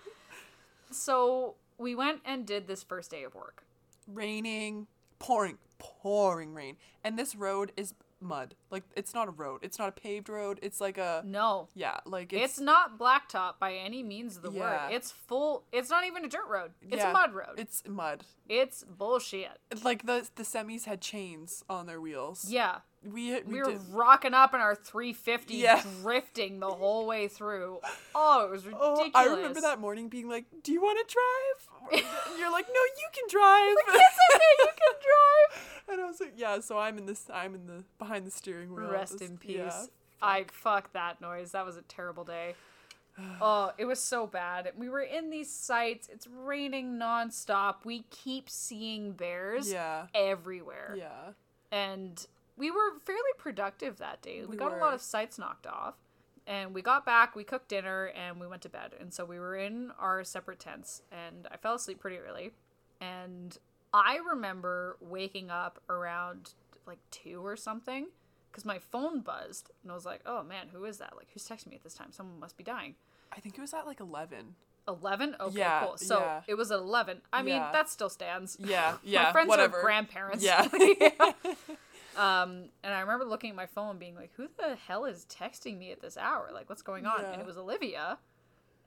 so 0.91 1.55
we 1.79 1.95
went 1.95 2.21
and 2.25 2.47
did 2.47 2.67
this 2.67 2.83
first 2.83 3.11
day 3.11 3.23
of 3.25 3.35
work. 3.35 3.65
raining, 4.09 4.87
pouring, 5.21 5.59
pouring 5.79 6.55
rain. 6.55 6.77
And 7.05 7.17
this 7.19 7.35
road 7.37 7.71
is 7.77 7.95
mud. 8.23 8.55
Like 8.71 8.85
it's 8.97 9.15
not 9.15 9.29
a 9.29 9.31
road. 9.31 9.61
It's 9.63 9.79
not 9.79 9.89
a 9.89 9.93
paved 9.93 10.29
road. 10.29 10.59
It's 10.63 10.81
like 10.81 10.99
a 10.99 11.23
No. 11.27 11.69
yeah, 11.75 11.99
like 12.07 12.33
It's, 12.33 12.53
it's, 12.53 12.61
not 12.61 12.99
blacktop 12.99 13.59
by 13.59 13.75
any 13.75 14.03
means 14.03 14.37
of 14.37 14.43
the 14.43 14.53
Yeah. 14.53 14.87
word. 14.89 14.95
It's 14.95 15.11
full. 15.11 15.65
It's 15.73 15.91
not 15.91 16.05
even 16.05 16.25
a 16.25 16.29
dirt 16.29 16.47
road. 16.49 16.73
It's 16.81 16.97
yeah, 16.97 17.11
a 17.11 17.13
mud 17.13 17.35
road. 17.35 17.55
It's 17.59 17.83
mud. 17.87 18.25
it's 18.49 18.85
bullshit. 18.85 19.59
Like 19.83 20.07
the 20.07 20.29
the 20.37 20.43
semis 20.45 20.85
had 20.85 21.01
chains 21.01 21.65
on 21.69 21.87
their 21.87 22.01
wheels. 22.01 22.47
Yeah. 22.49 22.79
We 23.05 23.33
we, 23.33 23.43
We 23.43 23.59
were 23.61 23.71
did, 23.73 23.81
rocking 23.91 24.33
up 24.35 24.55
in 24.55 24.61
our 24.61 24.75
350, 24.75 25.55
Yeah. 25.55 25.83
drifting 26.03 26.61
the 26.61 26.71
whole 26.71 27.07
way 27.07 27.27
through. 27.29 27.81
Oh, 28.15 28.45
it 28.45 28.51
was 28.51 28.65
ridiculous. 28.65 28.99
Oh, 28.99 29.11
I 29.15 29.25
remember 29.25 29.61
that 29.61 29.81
morning 29.81 30.09
being 30.09 30.29
like, 30.29 30.45
"Do 30.63 30.73
you 30.73 30.81
want 30.81 30.99
to 31.07 31.15
drive?" 31.15 32.05
And 32.31 32.39
you're 32.39 32.53
like, 32.53 32.67
"No, 32.69 32.75
you 32.75 33.09
can 33.13 33.25
drive." 33.29 33.77
It's 33.89 34.19
okay, 34.35 34.45
you 34.61 34.67
can 34.67 34.95
drive. 35.11 35.89
and 35.89 36.01
I 36.01 36.07
was 36.07 36.21
like, 36.21 36.35
"Yeah." 36.37 36.61
So 36.61 36.79
I'm 36.79 36.97
in 36.99 37.07
this. 37.07 37.27
I'm 37.33 37.55
in 37.55 37.67
the 37.67 37.85
behind 37.99 38.27
the 38.27 38.31
steering 38.31 38.73
wheel. 38.75 38.89
Rest 38.91 39.19
This- 39.19 39.29
in 39.29 39.37
peace. 39.39 39.57
yeah. 39.57 39.87
I 40.23 40.45
fuck 40.53 40.93
that 40.93 41.21
noise. 41.21 41.51
That 41.53 41.67
was 41.67 41.77
a 41.77 41.83
terrible 41.83 42.23
day. 42.25 42.55
oh, 43.41 43.73
it 43.79 43.85
was 43.87 43.99
so 44.01 44.27
bad. 44.29 44.71
We 44.77 44.89
were 44.89 45.01
in 45.03 45.31
these 45.31 45.53
sites. 45.53 46.09
It's 46.11 46.29
raining 46.29 46.99
nonstop. 46.99 47.85
We 47.85 48.05
keep 48.11 48.49
seeing 48.49 49.13
bears 49.13 49.71
Yeah. 49.73 50.07
everywhere. 50.15 50.95
Yeah. 50.97 51.33
And 51.73 52.25
we 52.57 52.71
were 52.71 52.99
fairly 53.05 53.21
productive 53.39 53.99
that 53.99 54.23
day. 54.23 54.41
We, 54.43 54.47
We 54.49 54.57
got 54.57 54.73
a 54.73 54.77
lot 54.77 54.95
of 54.95 55.01
sites 55.01 55.39
knocked 55.39 55.67
off. 55.67 55.95
And 56.45 56.75
we 56.75 56.83
got 56.83 57.07
back, 57.07 57.37
we 57.37 57.45
cooked 57.45 57.69
dinner, 57.69 58.07
and 58.07 58.41
we 58.41 58.49
went 58.49 58.63
to 58.63 58.69
bed. 58.69 58.95
And 58.99 59.15
so 59.15 59.25
we 59.25 59.39
were 59.39 59.55
in 59.55 59.93
our 59.97 60.25
separate 60.25 60.59
tents, 60.59 61.03
and 61.13 61.47
I 61.53 61.57
fell 61.57 61.77
asleep 61.77 62.01
pretty 62.01 62.17
early. 62.19 62.51
And 63.01 63.57
I 63.95 64.19
remember 64.29 64.97
waking 65.01 65.51
up 65.51 65.81
around 65.89 66.55
like 66.85 66.99
two 67.13 67.47
or 67.47 67.55
something 67.57 68.09
because 68.51 68.65
my 68.65 68.81
phone 68.81 69.21
buzzed. 69.21 69.71
And 69.85 69.93
I 69.93 69.95
was 69.95 70.05
like, 70.05 70.23
oh 70.27 70.43
man, 70.43 70.67
who 70.73 70.85
is 70.85 70.99
that? 70.99 71.13
Like, 71.17 71.29
who's 71.33 71.47
texting 71.47 71.69
me 71.69 71.77
at 71.77 71.85
this 71.85 71.95
time? 71.95 72.11
Someone 72.11 72.41
must 72.41 72.57
be 72.57 72.65
dying. 72.65 72.97
I 73.33 73.39
think 73.39 73.57
it 73.57 73.61
was 73.61 73.73
at 73.73 73.87
like 73.87 74.01
eleven. 74.01 74.57
11? 74.89 75.37
Okay, 75.39 75.59
Yeah, 75.61 75.85
cool. 75.85 75.97
So 75.97 76.19
yeah. 76.19 76.41
it 76.49 76.55
was 76.55 76.73
at 76.73 76.81
11. 76.81 77.23
I 77.33 77.43
mean, 77.43 77.55
Yeah. 77.55 77.71
that 77.71 77.89
still 77.89 78.09
stands. 78.09 78.57
Yeah. 78.59 78.97
Yeah. 79.05 79.23
my 79.23 79.33
friends 79.33 79.49
whatever. 79.49 79.79
are 79.79 79.83
grandparents. 79.83 80.43
Yeah. 80.45 80.67
Um, 82.17 82.69
and 82.83 82.93
I 82.95 83.01
remember 83.01 83.25
looking 83.25 83.51
at 83.51 83.57
my 83.57 83.67
phone 83.67 83.99
being 83.99 84.15
like, 84.15 84.33
"Who 84.37 84.49
the 84.59 84.77
hell 84.77 85.05
is 85.05 85.27
texting 85.29 85.79
me 85.79 85.93
at 85.93 86.01
this 86.01 86.17
hour? 86.17 86.51
Like, 86.53 86.69
what's 86.69 86.83
going 86.83 87.07
on?" 87.07 87.25
And 87.25 87.41
it 87.41 87.47
was 87.47 87.57
Olivia, 87.57 88.19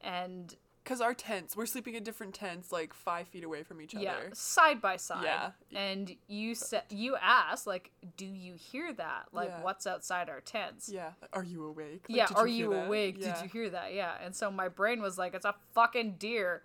and 0.02 0.56
Because 0.84 1.02
our 1.02 1.16
tents, 1.16 1.58
we're 1.58 1.66
sleeping 1.66 1.96
in 1.96 2.04
different 2.04 2.36
tents, 2.36 2.72
like 2.72 2.94
five 2.94 3.28
feet 3.28 3.44
away 3.44 3.64
from 3.64 3.82
each 3.82 3.96
yeah, 3.96 4.12
other. 4.14 4.30
side 4.34 4.80
by 4.82 4.98
side. 4.98 5.24
Yeah. 5.24 5.52
And 5.74 6.16
you 6.28 6.54
said 6.54 6.84
you 6.92 7.16
asked 7.20 7.66
like, 7.66 7.90
"Do 8.18 8.28
you 8.28 8.54
hear 8.54 8.94
that? 8.94 9.30
Like, 9.32 9.50
Yeah. 9.50 9.64
what's 9.64 9.88
outside 9.88 10.30
our 10.30 10.42
tents?" 10.42 10.88
Yeah. 10.88 11.14
Are 11.34 11.44
you 11.44 11.66
awake? 11.66 12.06
Like, 12.08 12.16
yeah. 12.18 12.28
Are 12.36 12.46
hear 12.46 12.56
you 12.56 12.74
awake? 12.74 13.16
Yeah. 13.18 13.34
Did 13.34 13.44
you 13.44 13.50
hear 13.50 13.70
that? 13.72 13.96
Yeah. 13.96 14.16
And 14.24 14.36
so 14.36 14.52
my 14.52 14.68
brain 14.68 15.02
was 15.02 15.18
like, 15.18 15.34
"It's 15.34 15.46
a 15.46 15.56
fucking 15.74 16.18
deer." 16.20 16.62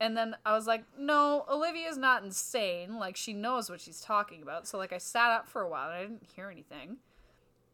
And 0.00 0.16
then 0.16 0.36
I 0.46 0.52
was 0.52 0.66
like, 0.66 0.84
"No, 0.96 1.44
Olivia's 1.50 1.96
not 1.98 2.22
insane. 2.22 2.98
Like, 2.98 3.16
she 3.16 3.32
knows 3.32 3.68
what 3.68 3.80
she's 3.80 4.00
talking 4.00 4.42
about." 4.42 4.66
So 4.68 4.78
like, 4.78 4.92
I 4.92 4.98
sat 4.98 5.30
up 5.30 5.48
for 5.48 5.62
a 5.62 5.68
while 5.68 5.88
and 5.90 5.96
I 5.98 6.02
didn't 6.02 6.22
hear 6.34 6.50
anything. 6.50 6.98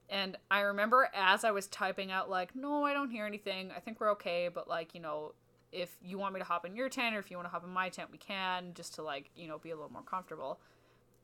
And 0.08 0.36
I 0.50 0.60
remember 0.60 1.08
as 1.14 1.44
I 1.44 1.50
was 1.50 1.66
typing 1.66 2.10
out, 2.12 2.28
like, 2.30 2.54
no, 2.54 2.84
I 2.84 2.92
don't 2.92 3.10
hear 3.10 3.26
anything. 3.26 3.70
I 3.76 3.80
think 3.80 4.00
we're 4.00 4.10
okay, 4.12 4.48
but 4.52 4.68
like, 4.68 4.94
you 4.94 5.00
know, 5.00 5.32
if 5.72 5.96
you 6.02 6.18
want 6.18 6.34
me 6.34 6.40
to 6.40 6.46
hop 6.46 6.64
in 6.64 6.76
your 6.76 6.88
tent 6.88 7.16
or 7.16 7.18
if 7.18 7.30
you 7.30 7.36
want 7.36 7.46
to 7.46 7.50
hop 7.50 7.64
in 7.64 7.70
my 7.70 7.88
tent, 7.88 8.10
we 8.12 8.18
can, 8.18 8.72
just 8.74 8.94
to 8.94 9.02
like, 9.02 9.30
you 9.34 9.48
know, 9.48 9.58
be 9.58 9.70
a 9.70 9.74
little 9.74 9.90
more 9.92 10.02
comfortable. 10.02 10.60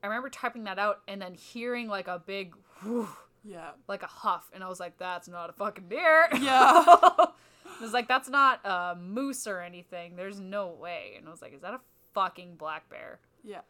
I 0.02 0.06
remember 0.06 0.28
typing 0.30 0.64
that 0.64 0.78
out 0.78 1.00
and 1.06 1.20
then 1.20 1.34
hearing 1.34 1.86
like 1.88 2.08
a 2.08 2.18
big 2.18 2.54
whew 2.82 3.08
Yeah. 3.44 3.70
like 3.86 4.02
a 4.02 4.06
huff, 4.06 4.50
and 4.54 4.64
I 4.64 4.68
was 4.68 4.80
like, 4.80 4.96
"That's 4.98 5.28
not 5.28 5.50
a 5.50 5.52
fucking 5.52 5.88
deer." 5.88 6.28
Yeah. 6.40 6.84
I 7.80 7.82
was 7.82 7.92
like, 7.92 8.08
"That's 8.08 8.28
not 8.28 8.60
a 8.64 8.94
moose 8.96 9.46
or 9.46 9.60
anything. 9.60 10.16
There's 10.16 10.38
no 10.38 10.68
way." 10.68 11.14
And 11.16 11.26
I 11.26 11.30
was 11.30 11.42
like, 11.42 11.54
"Is 11.54 11.62
that 11.62 11.74
a 11.74 11.80
fucking 12.14 12.56
black 12.56 12.88
bear?" 12.88 13.18
Yeah. 13.42 13.60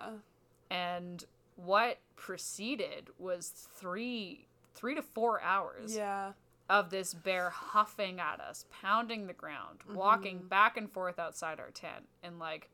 And 0.70 1.24
what 1.56 1.98
preceded 2.16 3.08
was 3.18 3.50
three 3.50 4.46
three 4.74 4.94
to 4.94 5.02
four 5.02 5.40
hours 5.42 5.94
Yeah. 5.96 6.32
of 6.68 6.90
this 6.90 7.12
bear 7.12 7.50
huffing 7.50 8.20
at 8.20 8.40
us, 8.40 8.64
pounding 8.80 9.26
the 9.26 9.32
ground, 9.32 9.80
walking 9.92 10.38
Mm-hmm. 10.38 10.46
back 10.48 10.76
and 10.76 10.90
forth 10.90 11.18
outside 11.18 11.58
our 11.58 11.70
tent. 11.70 12.08
And 12.22 12.38
like, 12.38 12.70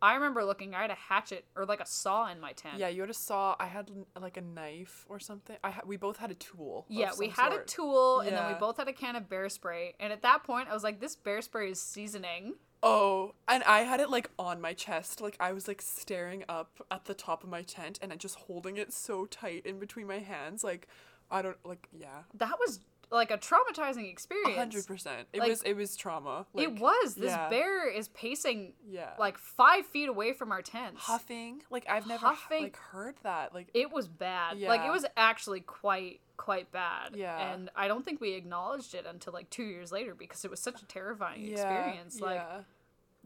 I 0.00 0.14
remember 0.14 0.44
looking, 0.44 0.74
I 0.74 0.82
had 0.82 0.90
a 0.90 0.94
hatchet 0.94 1.44
or 1.56 1.66
like 1.66 1.80
a 1.80 1.86
saw 1.86 2.30
in 2.30 2.40
my 2.40 2.52
tent. 2.52 2.78
Yeah, 2.78 2.88
you 2.88 3.00
had 3.00 3.10
a 3.10 3.14
saw. 3.14 3.56
I 3.58 3.66
had 3.66 3.90
like 4.20 4.36
a 4.36 4.40
knife 4.40 5.04
or 5.08 5.18
something. 5.18 5.56
I 5.64 5.70
ha- 5.70 5.82
we 5.84 5.96
both 5.96 6.18
had 6.18 6.30
a 6.30 6.34
tool. 6.34 6.86
Yeah, 6.88 7.10
we 7.18 7.28
had 7.28 7.52
a 7.52 7.56
sort. 7.56 7.66
tool 7.66 8.20
and 8.20 8.36
then 8.36 8.52
we 8.52 8.58
both 8.58 8.76
had 8.76 8.88
a 8.88 8.92
can 8.92 9.16
of 9.16 9.28
bear 9.28 9.48
spray. 9.48 9.94
And 9.98 10.12
at 10.12 10.22
that 10.22 10.44
point, 10.44 10.68
I 10.70 10.74
was 10.74 10.84
like, 10.84 11.00
this 11.00 11.16
bear 11.16 11.42
spray 11.42 11.70
is 11.70 11.80
seasoning. 11.80 12.54
Oh, 12.82 13.34
and 13.48 13.64
I 13.64 13.80
had 13.80 13.98
it 13.98 14.08
like 14.08 14.30
on 14.38 14.60
my 14.60 14.72
chest. 14.72 15.20
Like 15.20 15.36
I 15.40 15.52
was 15.52 15.66
like 15.66 15.82
staring 15.82 16.44
up 16.48 16.80
at 16.90 17.06
the 17.06 17.14
top 17.14 17.42
of 17.42 17.48
my 17.48 17.62
tent 17.62 17.98
and 18.00 18.12
I 18.12 18.16
just 18.16 18.36
holding 18.36 18.76
it 18.76 18.92
so 18.92 19.26
tight 19.26 19.66
in 19.66 19.80
between 19.80 20.06
my 20.06 20.20
hands. 20.20 20.62
Like 20.62 20.86
I 21.30 21.42
don't 21.42 21.56
like 21.64 21.88
yeah. 21.92 22.22
That 22.34 22.56
was 22.60 22.80
like 23.10 23.30
a 23.30 23.38
traumatizing 23.38 24.04
A 24.06 24.08
experience. 24.10 24.56
hundred 24.56 24.86
percent. 24.86 25.28
It 25.32 25.40
Like, 25.40 25.48
was 25.50 25.62
it 25.62 25.74
was 25.74 25.96
trauma. 25.96 26.46
Like, 26.52 26.64
it 26.68 26.78
was. 26.80 27.14
This 27.14 27.30
yeah. 27.30 27.48
bear 27.48 27.88
is 27.90 28.08
pacing 28.08 28.74
Yeah. 28.88 29.10
like 29.18 29.38
five 29.38 29.86
feet 29.86 30.08
away 30.08 30.32
from 30.32 30.52
our 30.52 30.62
tents. 30.62 31.00
huffing. 31.02 31.62
Like 31.70 31.86
I've 31.88 32.06
never 32.06 32.26
Huffing. 32.26 32.64
like 32.64 32.76
heard 32.76 33.16
that. 33.22 33.54
Like 33.54 33.68
it 33.74 33.90
was 33.92 34.08
bad. 34.08 34.58
Yeah. 34.58 34.68
Like 34.68 34.82
it 34.82 34.90
was 34.90 35.06
actually 35.16 35.60
quite 35.60 36.20
quite 36.36 36.70
bad. 36.70 37.16
Yeah. 37.16 37.52
And 37.52 37.70
I 37.74 37.88
don't 37.88 38.04
think 38.04 38.20
we 38.20 38.34
acknowledged 38.34 38.94
it 38.94 39.06
until 39.06 39.32
like 39.32 39.50
two 39.50 39.64
years 39.64 39.90
later 39.90 40.14
because 40.14 40.44
it 40.44 40.50
was 40.50 40.60
such 40.60 40.80
a 40.82 40.86
terrifying 40.86 41.42
yeah, 41.42 41.52
experience. 41.52 42.20
Like 42.20 42.36
yeah. 42.36 42.60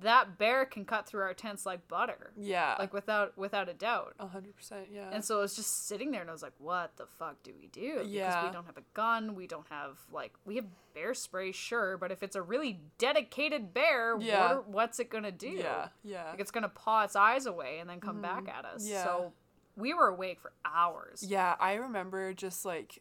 That 0.02 0.38
bear 0.38 0.64
can 0.64 0.84
cut 0.84 1.06
through 1.06 1.22
our 1.22 1.34
tents 1.34 1.64
like 1.66 1.88
butter. 1.88 2.32
Yeah. 2.36 2.76
Like 2.78 2.92
without 2.92 3.36
without 3.36 3.68
a 3.68 3.74
doubt. 3.74 4.14
a 4.18 4.26
hundred 4.26 4.54
percent, 4.56 4.88
yeah. 4.92 5.08
And 5.12 5.24
so 5.24 5.38
I 5.38 5.40
was 5.40 5.56
just 5.56 5.86
sitting 5.88 6.10
there 6.10 6.20
and 6.20 6.30
I 6.30 6.32
was 6.32 6.42
like, 6.42 6.52
what 6.58 6.96
the 6.96 7.06
fuck 7.18 7.42
do 7.42 7.52
we 7.60 7.66
do? 7.68 7.94
Because 7.94 8.08
Yeah. 8.10 8.44
we 8.46 8.52
don't 8.52 8.66
have 8.66 8.76
a 8.76 8.84
gun, 8.94 9.34
we 9.34 9.46
don't 9.46 9.66
have 9.70 9.98
like 10.12 10.32
we 10.44 10.56
have 10.56 10.66
bear 10.94 11.14
spray, 11.14 11.52
sure, 11.52 11.96
but 11.96 12.12
if 12.12 12.22
it's 12.22 12.36
a 12.36 12.42
really 12.42 12.80
dedicated 12.98 13.72
bear, 13.74 14.16
Yeah. 14.20 14.40
what 14.42 14.50
are, 14.52 14.60
what's 14.62 15.00
it 15.00 15.10
gonna 15.10 15.32
do? 15.32 15.48
yeah, 15.48 15.88
yeah. 16.04 16.30
Like 16.30 16.40
it's 16.40 16.50
gonna 16.50 16.68
paw 16.68 17.04
its 17.04 17.16
eyes 17.16 17.46
away 17.46 17.78
and 17.78 17.88
then 17.88 18.00
come 18.00 18.20
back 18.22 18.48
at 18.48 18.64
us. 18.64 18.82
Mm-hmm. 18.84 18.92
Yeah. 18.92 19.04
So 19.04 19.32
we 19.76 19.94
were 19.94 20.08
awake 20.08 20.40
for 20.40 20.52
hours. 20.64 21.22
Yeah, 21.26 21.54
I 21.58 21.74
remember 21.74 22.34
just 22.34 22.64
like 22.64 23.00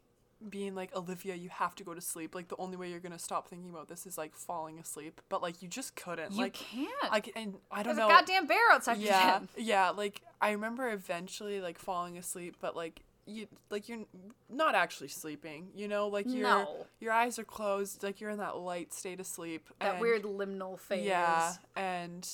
being 0.49 0.75
like, 0.75 0.95
Olivia, 0.95 1.35
you 1.35 1.49
have 1.49 1.75
to 1.75 1.83
go 1.83 1.93
to 1.93 2.01
sleep. 2.01 2.33
Like 2.35 2.47
the 2.47 2.55
only 2.57 2.77
way 2.77 2.89
you're 2.89 2.99
gonna 2.99 3.19
stop 3.19 3.47
thinking 3.47 3.69
about 3.69 3.87
this 3.87 4.05
is 4.05 4.17
like 4.17 4.35
falling 4.35 4.79
asleep. 4.79 5.21
But 5.29 5.41
like 5.41 5.61
you 5.61 5.67
just 5.67 5.95
couldn't. 5.95 6.31
You 6.33 6.37
like 6.39 6.53
can't. 6.53 7.11
like 7.11 7.31
and 7.35 7.55
I 7.71 7.83
don't 7.83 7.95
There's 7.95 8.07
know. 8.07 8.13
a 8.13 8.17
goddamn 8.19 8.47
bear 8.47 8.71
outside 8.71 8.97
your 8.97 9.11
yeah, 9.11 9.31
tent. 9.31 9.49
yeah. 9.57 9.89
Like 9.91 10.21
I 10.41 10.51
remember 10.51 10.89
eventually 10.91 11.61
like 11.61 11.77
falling 11.79 12.17
asleep, 12.17 12.57
but 12.59 12.75
like 12.75 13.01
you 13.27 13.47
like 13.69 13.87
you're 13.87 14.05
not 14.49 14.73
actually 14.75 15.07
sleeping. 15.09 15.67
You 15.75 15.87
know, 15.87 16.07
like 16.07 16.25
your 16.27 16.43
No. 16.43 16.85
your 16.99 17.11
eyes 17.13 17.37
are 17.37 17.43
closed. 17.43 18.01
Like 18.03 18.19
you're 18.19 18.31
in 18.31 18.39
that 18.39 18.57
light 18.57 18.93
state 18.93 19.19
of 19.19 19.27
sleep. 19.27 19.69
That 19.79 19.93
and- 19.93 20.01
weird 20.01 20.23
liminal 20.23 20.79
phase. 20.79 21.05
Yeah, 21.05 21.53
and 21.75 22.27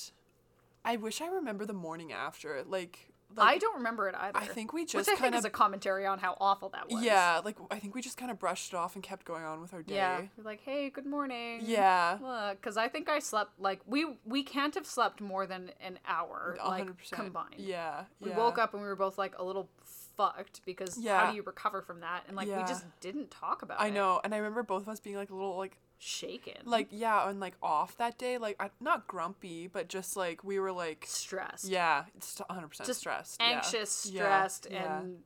I 0.84 0.96
wish 0.96 1.20
I 1.20 1.26
remember 1.26 1.66
the 1.66 1.74
morning 1.74 2.12
after. 2.12 2.62
Like, 2.66 3.07
I 3.36 3.58
don't 3.58 3.76
remember 3.76 4.08
it 4.08 4.14
either. 4.18 4.38
I 4.38 4.46
think 4.46 4.72
we 4.72 4.84
just 4.84 5.10
kind 5.16 5.34
of 5.34 5.44
a 5.44 5.50
commentary 5.50 6.06
on 6.06 6.18
how 6.18 6.36
awful 6.40 6.70
that 6.70 6.88
was. 6.90 7.02
yeah, 7.04 7.40
like 7.44 7.56
I 7.70 7.78
think 7.78 7.94
we 7.94 8.00
just 8.00 8.16
kind 8.16 8.30
of 8.30 8.38
brushed 8.38 8.72
it 8.72 8.76
off 8.76 8.94
and 8.94 9.02
kept 9.02 9.24
going 9.26 9.44
on 9.44 9.60
with 9.60 9.74
our 9.74 9.82
day. 9.82 9.96
Yeah. 9.96 10.22
We're 10.36 10.44
like, 10.44 10.60
hey, 10.64 10.90
good 10.90 11.06
morning. 11.06 11.60
Yeah. 11.62 12.52
Because 12.52 12.76
I 12.76 12.88
think 12.88 13.08
I 13.08 13.18
slept 13.18 13.58
like 13.60 13.80
we 13.86 14.06
we 14.24 14.42
can't 14.42 14.74
have 14.74 14.86
slept 14.86 15.20
more 15.20 15.46
than 15.46 15.70
an 15.80 15.98
hour 16.06 16.56
like 16.58 16.78
hundred 16.78 16.98
percent. 16.98 17.22
combined. 17.22 17.56
Yeah. 17.58 18.04
We 18.20 18.30
yeah. 18.30 18.38
woke 18.38 18.58
up 18.58 18.72
and 18.72 18.82
we 18.82 18.88
were 18.88 18.96
both 18.96 19.18
like 19.18 19.38
a 19.38 19.44
little 19.44 19.68
fucked 20.16 20.62
because 20.64 20.98
yeah. 20.98 21.20
how 21.20 21.30
do 21.30 21.36
you 21.36 21.42
recover 21.42 21.82
from 21.82 22.00
that? 22.00 22.24
And 22.26 22.36
like 22.36 22.48
Yeah. 22.48 22.62
we 22.62 22.68
just 22.68 22.84
didn't 23.00 23.30
talk 23.30 23.62
about 23.62 23.80
I 23.80 23.86
it. 23.86 23.88
I 23.88 23.90
know, 23.90 24.20
and 24.24 24.34
I 24.34 24.38
remember 24.38 24.62
both 24.62 24.82
of 24.82 24.88
us 24.88 25.00
being 25.00 25.16
like 25.16 25.30
a 25.30 25.34
little 25.34 25.56
like 25.56 25.76
Shaken. 26.00 26.54
like 26.64 26.88
yeah, 26.90 27.28
and 27.28 27.40
like 27.40 27.54
off 27.62 27.96
that 27.98 28.18
day, 28.18 28.38
like 28.38 28.56
I, 28.60 28.70
not 28.80 29.06
grumpy, 29.08 29.66
but 29.66 29.88
just 29.88 30.16
like 30.16 30.44
we 30.44 30.60
were 30.60 30.70
like 30.72 31.04
stressed. 31.08 31.64
yeah, 31.64 32.04
it's 32.16 32.38
100 32.46 32.68
percent 32.68 32.86
Just 32.86 33.00
stressed. 33.00 33.40
Anxious, 33.42 34.06
Yeah, 34.10 34.22
stressed, 34.22 34.66
yeah. 34.70 35.00
and 35.00 35.18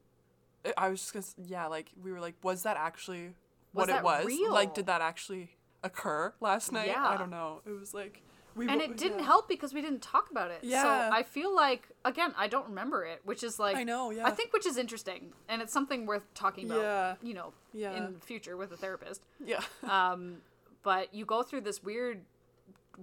I- 0.65 0.73
I 0.79 0.89
was 0.89 1.01
just 1.01 1.13
gonna 1.13 1.23
s- 1.25 1.35
yeah, 1.39 1.67
like 1.67 1.91
we 2.03 2.11
were 2.13 2.21
like, 2.21 2.35
was 2.43 2.63
that 2.63 2.77
actually 2.79 3.27
Was 3.27 3.35
what 3.73 3.87
that 3.89 3.99
it 3.99 4.05
was? 4.05 4.25
real? 4.27 4.51
Like, 4.53 4.73
did 4.75 4.87
that 4.87 5.01
actually 5.03 5.51
occur 5.85 6.33
last 6.41 6.73
night? 6.73 6.87
Yeah. 6.87 7.07
I 7.07 7.17
don't 7.19 7.31
know. 7.31 7.61
It 7.67 7.73
was 7.73 7.93
like 7.93 8.23
we 8.55 8.69
and 8.69 8.79
bo- 8.79 8.85
it 8.85 8.97
didn't 8.97 9.19
yeah. 9.21 9.25
help 9.25 9.49
because 9.49 9.75
we 9.75 9.81
didn't 9.83 10.03
talk 10.03 10.31
about 10.31 10.51
it. 10.51 10.61
Yeah. 10.63 10.83
So 10.83 11.15
I 11.17 11.23
feel 11.23 11.55
like 11.55 11.89
again, 12.05 12.33
I 12.37 12.47
don't 12.49 12.69
remember 12.69 13.05
it, 13.05 13.21
which 13.25 13.43
is 13.43 13.59
like 13.59 13.77
I 13.77 13.85
know, 13.85 14.11
yeah. 14.11 14.27
I 14.27 14.31
think 14.31 14.53
which 14.53 14.67
is 14.67 14.77
interesting, 14.79 15.33
and 15.49 15.61
it's 15.61 15.73
something 15.73 16.07
worth 16.07 16.33
talking 16.35 16.67
about. 16.71 16.81
Yeah. 16.81 17.15
You 17.23 17.35
know, 17.35 17.53
Yeah. 17.75 17.95
in 17.97 18.15
the 18.15 18.21
future 18.21 18.57
with 18.57 18.73
a 18.73 18.77
therapist. 18.77 19.23
Yeah. 19.45 19.63
Um, 19.83 20.37
but 20.83 21.13
you 21.15 21.25
go 21.25 21.43
through 21.43 21.63
this 21.63 21.83
weird, 21.83 22.23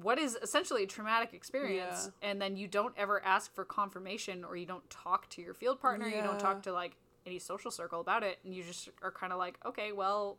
what 0.02 0.20
is 0.20 0.38
essentially 0.42 0.84
a 0.84 0.88
traumatic 0.88 1.34
experience, 1.34 2.12
and 2.22 2.42
then 2.42 2.56
you 2.56 2.68
don't 2.68 2.94
ever 2.98 3.24
ask 3.26 3.54
for 3.54 3.66
confirmation, 3.66 4.44
or 4.44 4.56
you 4.56 4.66
don't 4.66 4.88
talk 4.90 5.30
to 5.32 5.42
your 5.42 5.54
field 5.54 5.80
partner, 5.80 6.08
you 6.08 6.22
don't 6.22 6.40
talk 6.40 6.62
to 6.64 6.72
like 6.74 6.96
any 7.26 7.40
social 7.40 7.72
circle 7.72 8.00
about 8.02 8.24
it, 8.24 8.40
and 8.46 8.54
you 8.54 8.64
just 8.64 8.90
are 9.02 9.12
kind 9.12 9.34
of 9.34 9.40
like, 9.40 9.58
okay, 9.66 9.92
well, 9.92 10.38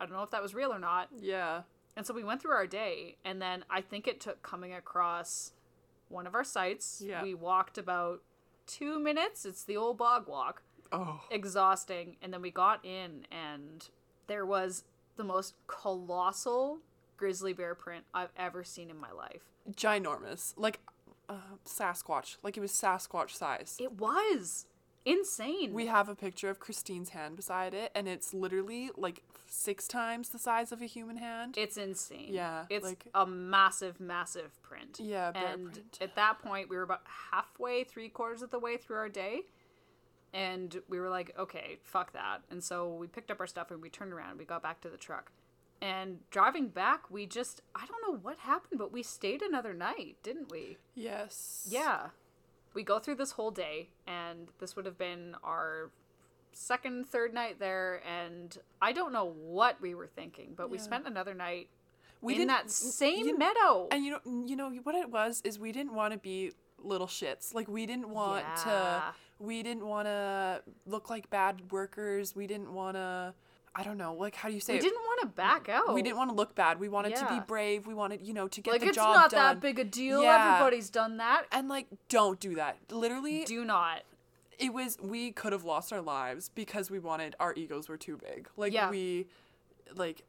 I 0.00 0.06
don't 0.06 0.14
know 0.14 0.22
if 0.22 0.30
that 0.30 0.42
was 0.42 0.54
real 0.54 0.72
or 0.72 0.78
not. 0.78 1.08
yeah. 1.20 1.62
And 1.96 2.06
so 2.06 2.14
we 2.14 2.22
went 2.22 2.40
through 2.40 2.52
our 2.52 2.66
day, 2.66 3.16
and 3.24 3.42
then 3.42 3.64
I 3.68 3.80
think 3.80 4.06
it 4.06 4.20
took 4.20 4.40
coming 4.42 4.72
across 4.72 5.52
one 6.08 6.28
of 6.28 6.34
our 6.36 6.44
sites. 6.44 7.02
Yeah. 7.04 7.24
We 7.24 7.34
walked 7.34 7.76
about 7.76 8.22
two 8.68 9.00
minutes. 9.00 9.44
It's 9.44 9.64
the 9.64 9.76
old 9.76 9.98
bog 9.98 10.28
walk, 10.28 10.62
Oh. 10.92 11.20
exhausting. 11.28 12.16
And 12.22 12.32
then 12.32 12.40
we 12.40 12.52
got 12.52 12.84
in, 12.84 13.26
and 13.32 13.88
there 14.28 14.46
was 14.46 14.84
the 15.18 15.24
most 15.24 15.54
colossal 15.66 16.78
grizzly 17.18 17.52
bear 17.52 17.74
print 17.74 18.04
I've 18.14 18.32
ever 18.38 18.64
seen 18.64 18.88
in 18.88 18.96
my 18.98 19.12
life. 19.12 19.42
Ginormous. 19.70 20.54
Like 20.56 20.80
uh, 21.28 21.34
Sasquatch. 21.66 22.36
Like 22.42 22.56
it 22.56 22.60
was 22.60 22.72
Sasquatch 22.72 23.30
size. 23.30 23.76
It 23.78 23.92
was 24.00 24.64
insane. 25.04 25.74
We 25.74 25.86
have 25.86 26.08
a 26.08 26.14
picture 26.14 26.48
of 26.48 26.60
Christine's 26.60 27.10
hand 27.10 27.36
beside 27.36 27.74
it, 27.74 27.90
and 27.94 28.08
it's 28.08 28.32
literally 28.32 28.90
like 28.96 29.22
six 29.50 29.88
times 29.88 30.28
the 30.28 30.38
size 30.38 30.72
of 30.72 30.80
a 30.82 30.86
human 30.86 31.16
hand. 31.16 31.56
it's 31.56 31.76
insane. 31.78 32.28
Yeah, 32.32 32.66
It's 32.70 32.84
like- 32.84 33.06
a 33.14 33.26
massive, 33.26 33.98
massive 33.98 34.60
print. 34.62 35.00
Yeah, 35.00 35.30
bear 35.32 35.46
and 35.54 35.72
print. 35.72 35.98
at 36.02 36.14
that 36.16 36.38
point, 36.40 36.68
we 36.68 36.76
were 36.76 36.82
about 36.82 37.00
halfway, 37.30 37.82
three 37.84 38.10
quarters 38.10 38.42
of 38.42 38.50
the 38.50 38.58
way 38.58 38.76
through 38.76 38.96
our 38.96 39.08
day. 39.08 39.42
And 40.34 40.82
we 40.88 41.00
were 41.00 41.08
like, 41.08 41.34
okay, 41.38 41.78
fuck 41.84 42.12
that. 42.12 42.42
And 42.50 42.62
so 42.62 42.88
we 42.92 43.06
picked 43.06 43.30
up 43.30 43.40
our 43.40 43.46
stuff 43.46 43.70
and 43.70 43.80
we 43.80 43.88
turned 43.88 44.12
around. 44.12 44.38
We 44.38 44.44
got 44.44 44.62
back 44.62 44.80
to 44.82 44.88
the 44.88 44.96
truck. 44.98 45.32
And 45.80 46.18
driving 46.30 46.68
back, 46.68 47.10
we 47.10 47.24
just, 47.26 47.62
I 47.74 47.86
don't 47.86 48.02
know 48.12 48.18
what 48.20 48.38
happened, 48.38 48.78
but 48.78 48.92
we 48.92 49.02
stayed 49.02 49.42
another 49.42 49.72
night, 49.72 50.16
didn't 50.22 50.50
we? 50.50 50.76
yes. 50.94 51.66
Yeah. 51.70 52.08
We 52.74 52.82
go 52.82 52.98
through 52.98 53.14
this 53.16 53.32
whole 53.32 53.50
day, 53.50 53.88
and 54.06 54.48
this 54.60 54.76
would 54.76 54.84
have 54.86 54.98
been 54.98 55.34
our 55.42 55.90
second, 56.52 57.06
third 57.06 57.32
night 57.32 57.58
there. 57.58 58.02
And 58.06 58.56
I 58.82 58.92
don't 58.92 59.12
know 59.12 59.24
what 59.24 59.80
we 59.80 59.94
were 59.94 60.06
thinking, 60.06 60.52
but 60.56 60.68
we 60.68 60.78
spent 60.78 61.06
another 61.06 61.32
night 61.34 61.68
We 62.20 62.34
in 62.34 62.40
didn't- 62.40 62.48
that 62.50 62.70
same 62.70 63.26
you- 63.26 63.38
meadow. 63.38 63.88
And 63.90 64.04
you 64.04 64.10
know, 64.12 64.44
you 64.46 64.54
know 64.56 64.70
what 64.82 64.94
it 64.94 65.10
was 65.10 65.40
is 65.44 65.58
we 65.58 65.72
didn't 65.72 65.94
want 65.94 66.12
to 66.12 66.18
be 66.18 66.52
little 66.78 67.06
shits. 67.06 67.54
Like 67.54 67.66
we 67.68 67.86
didn't 67.86 68.10
want 68.10 68.44
Yeah. 68.46 68.64
to. 68.64 69.02
We 69.38 69.62
didn't 69.62 69.86
want 69.86 70.06
to 70.06 70.62
look 70.86 71.10
like 71.10 71.30
bad 71.30 71.70
workers. 71.70 72.34
We 72.34 72.46
didn't 72.46 72.72
want 72.72 72.96
to. 72.96 73.34
I 73.74 73.84
don't 73.84 73.98
know. 73.98 74.14
Like 74.14 74.34
how 74.34 74.48
do 74.48 74.54
you 74.54 74.60
say? 74.60 74.72
we 74.72 74.78
it? 74.80 74.82
didn't 74.82 75.02
want 75.02 75.20
to 75.20 75.26
back 75.28 75.68
out. 75.68 75.94
We 75.94 76.02
didn't 76.02 76.16
want 76.16 76.30
to 76.30 76.36
look 76.36 76.54
bad. 76.56 76.80
We 76.80 76.88
wanted 76.88 77.14
to 77.16 77.26
be 77.28 77.38
brave. 77.46 77.86
We 77.86 77.94
wanted, 77.94 78.22
you 78.22 78.34
know, 78.34 78.48
to 78.48 78.60
get 78.60 78.72
like 78.72 78.80
the 78.80 78.88
it's 78.88 78.96
not 78.96 79.30
that 79.30 79.60
big 79.60 79.78
a 79.78 79.84
deal. 79.84 80.22
Yeah. 80.22 80.54
Everybody's 80.56 80.90
done 80.90 81.18
that. 81.18 81.44
And 81.52 81.68
like, 81.68 81.86
don't 82.08 82.40
do 82.40 82.56
that. 82.56 82.78
Literally, 82.90 83.44
Do 83.44 83.64
not. 83.64 84.02
it 84.58 84.72
was 84.72 84.98
we 85.00 85.30
could 85.30 85.52
have 85.52 85.62
lost 85.64 85.92
our 85.92 86.00
lives 86.00 86.50
because 86.54 86.90
we 86.90 86.98
wanted 86.98 87.36
our 87.38 87.54
egos 87.54 87.88
were 87.88 87.96
too 87.96 88.16
big. 88.16 88.48
Like 88.56 88.72
Yeah. 88.72 88.90
we, 88.90 89.26
like, 89.96 90.22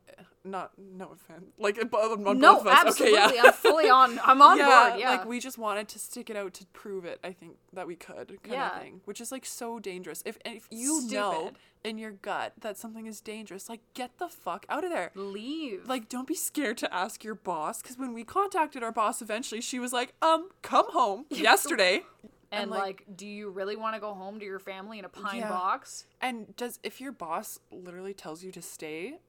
not 0.44 0.72
no 0.78 1.12
offense. 1.12 1.46
Like 1.58 1.78
on 1.78 2.28
on 2.28 2.40
No, 2.40 2.56
both 2.56 2.62
of 2.62 2.68
us. 2.68 2.78
absolutely. 2.86 3.20
Okay, 3.20 3.36
yeah. 3.36 3.42
I'm 3.46 3.54
fully 3.54 3.90
on. 3.90 4.20
I'm 4.24 4.42
on 4.42 4.58
yeah, 4.58 4.90
board. 4.90 5.00
Yeah. 5.00 5.10
like 5.12 5.26
we 5.26 5.40
just 5.40 5.58
wanted 5.58 5.88
to 5.90 6.00
stick 6.00 6.30
it 6.30 6.36
out 6.36 6.54
to 6.56 6.66
prove 6.68 7.06
it. 7.06 7.20
I 7.24 7.32
think 7.34 7.58
that 7.74 7.88
we 7.88 7.96
could, 7.96 8.28
kind 8.44 8.54
Yeah. 8.54 8.76
of 8.76 8.82
thing, 8.82 9.02
which 9.06 9.20
is 9.22 9.32
like 9.32 9.46
so 9.46 9.80
dangerous. 9.80 10.24
If 10.26 10.38
if 10.46 10.68
you 10.72 11.08
know 11.10 11.52
in 11.84 11.98
your 11.98 12.12
gut 12.12 12.54
that 12.62 12.78
something 12.78 13.06
is 13.06 13.22
dangerous, 13.22 13.70
like 13.70 13.82
get 13.94 14.18
the 14.18 14.28
fuck 14.30 14.66
out 14.70 14.84
of 14.84 14.90
there. 14.92 15.12
Leave. 15.16 15.88
Like, 15.88 16.10
don't 16.10 16.28
be 16.28 16.36
scared 16.36 16.78
to 16.80 16.94
ask 16.94 17.24
your 17.24 17.36
boss. 17.36 17.82
Because 17.82 17.98
when 17.98 18.14
we 18.14 18.24
contacted 18.24 18.84
our 18.84 18.92
boss 18.92 19.22
eventually, 19.22 19.62
she 19.62 19.80
was 19.80 19.94
like, 19.94 20.14
um, 20.22 20.50
come 20.62 20.92
home 20.92 21.26
yesterday. 21.30 22.04
And, 22.52 22.64
And, 22.64 22.72
like, 22.72 22.82
like- 22.82 23.06
do 23.16 23.28
you 23.28 23.50
really 23.52 23.76
want 23.76 23.94
to 23.96 24.00
go 24.02 24.14
home 24.14 24.40
to 24.40 24.46
your 24.46 24.58
family 24.60 24.98
in 25.00 25.06
a 25.06 25.10
pine 25.10 25.38
Yeah. 25.42 25.50
box? 25.50 26.06
And 26.20 26.56
does 26.58 26.80
if 26.84 27.00
your 27.00 27.12
boss 27.12 27.60
literally 27.72 28.14
tells 28.14 28.44
you 28.44 28.52
to 28.54 28.62
stay, 28.62 29.20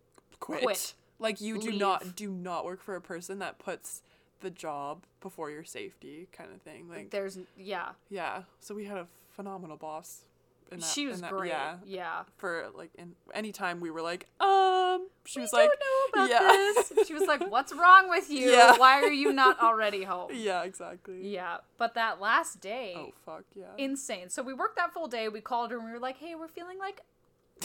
quit. 0.41 0.63
Quit. 0.63 0.95
Like 1.19 1.41
you 1.41 1.61
do 1.61 1.71
Leave. 1.71 1.81
not 1.81 2.17
do 2.17 2.31
not 2.31 2.65
work 2.65 2.83
for 2.83 2.97
a 2.97 3.01
person 3.01 3.39
that 3.41 3.59
puts 3.59 4.03
the 4.41 4.51
job 4.51 5.05
before 5.21 5.51
your 5.51 5.65
safety 5.65 6.29
kind 6.33 6.51
of 6.53 6.63
thing. 6.63 6.89
Like 6.89 7.11
There's 7.11 7.39
yeah. 7.57 7.91
yeah. 8.09 8.43
So 8.61 8.75
we 8.75 8.87
had 8.87 8.97
a 8.97 9.07
phenomenal 9.31 9.77
boss. 9.77 10.25
That, 10.71 10.83
she 10.85 11.07
was 11.07 11.21
that, 11.21 11.33
great. 11.33 11.49
Yeah. 11.49 11.77
yeah. 11.85 12.23
For 12.37 12.69
like 12.75 12.91
in 12.97 13.15
any 13.35 13.53
time 13.53 13.81
we 13.81 13.91
were 13.91 14.03
like, 14.03 14.29
um 14.41 15.09
she 15.25 15.41
was 15.41 15.51
we 15.53 15.59
like 15.59 15.69
know 15.69 16.25
about 16.25 16.31
yeah. 16.31 16.39
this. 16.41 16.93
She 17.07 17.15
was 17.15 17.27
like, 17.27 17.51
"What's 17.51 17.75
wrong 17.75 18.09
with 18.09 18.31
you? 18.31 18.51
Yeah. 18.51 18.77
Why 18.77 19.03
are 19.03 19.11
you 19.13 19.33
not 19.33 19.61
already 19.61 20.05
home?" 20.05 20.31
Yeah, 20.35 20.63
exactly. 20.63 21.27
Yeah, 21.29 21.59
but 21.77 21.95
that 21.95 22.21
last 22.21 22.61
day, 22.61 22.95
Oh 22.97 23.13
fuck 23.27 23.45
yeah. 23.55 23.65
insane. 23.79 24.31
So 24.31 24.43
we 24.43 24.55
worked 24.55 24.77
that 24.77 24.93
full 24.93 25.09
day. 25.09 25.29
We 25.29 25.41
called 25.41 25.71
her 25.73 25.77
and 25.77 25.87
we 25.87 25.93
were 25.93 25.99
like, 25.99 26.19
"Hey, 26.19 26.35
we're 26.35 26.49
feeling 26.49 26.79
like 26.79 27.03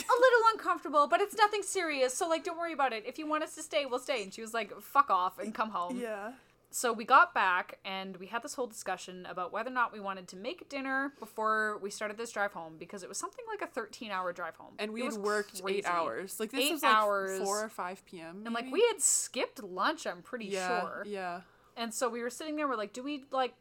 a 0.02 0.20
little 0.20 0.42
uncomfortable, 0.54 1.08
but 1.08 1.22
it's 1.22 1.36
nothing 1.36 1.62
serious. 1.64 2.14
So 2.14 2.28
like, 2.28 2.44
don't 2.44 2.58
worry 2.58 2.74
about 2.74 2.94
it. 2.94 3.04
If 3.06 3.18
you 3.18 3.28
want 3.28 3.44
us 3.44 3.56
to 3.56 3.64
stay, 3.64 3.86
we'll 3.86 4.00
stay." 4.00 4.24
And 4.24 4.34
she 4.34 4.42
was 4.42 4.54
like, 4.54 4.80
"Fuck 4.82 5.10
off 5.10 5.40
and 5.40 5.54
come 5.54 5.70
home." 5.70 6.00
yeah. 6.00 6.34
So 6.72 6.92
we 6.92 7.06
got 7.06 7.34
back 7.34 7.80
and 7.86 8.18
we 8.18 8.26
had 8.26 8.44
this 8.44 8.56
whole 8.56 8.68
discussion 8.68 9.26
about 9.30 9.54
whether 9.54 9.70
or 9.70 9.74
not 9.74 9.94
we 9.94 10.02
wanted 10.02 10.28
to 10.30 10.36
make 10.36 10.68
dinner 10.68 11.14
before 11.20 11.78
we 11.82 11.90
started 11.90 12.18
this 12.18 12.32
drive 12.32 12.52
home 12.52 12.74
because 12.78 13.02
it 13.02 13.08
was 13.08 13.18
something 13.18 13.46
like 13.48 13.62
a 13.62 13.80
13-hour 13.80 14.34
drive 14.34 14.58
home. 14.58 14.74
And 14.78 14.92
we 14.92 15.04
It 15.04 15.14
had 15.14 15.22
worked 15.22 15.62
crazy. 15.64 15.78
eight 15.78 15.86
hours. 15.86 16.38
Like 16.38 16.52
this 16.52 16.66
Eight 16.66 16.74
was 16.74 16.84
like 16.84 16.94
hours. 16.94 17.40
four 17.42 17.64
or 17.64 17.70
five 17.70 18.06
PM. 18.06 18.42
And 18.46 18.54
like 18.54 18.70
we 18.74 18.86
had 18.92 19.02
skipped 19.02 19.64
lunch, 19.64 20.06
I'm 20.06 20.22
pretty 20.22 20.48
yeah, 20.48 20.82
sure. 20.82 21.04
Yeah. 21.08 21.42
And 21.78 21.94
so 21.94 22.10
we 22.10 22.22
were 22.22 22.30
sitting 22.30 22.58
there, 22.58 22.68
we're 22.68 22.76
like, 22.76 22.92
do 22.92 23.04
we 23.04 23.24
like 23.32 23.54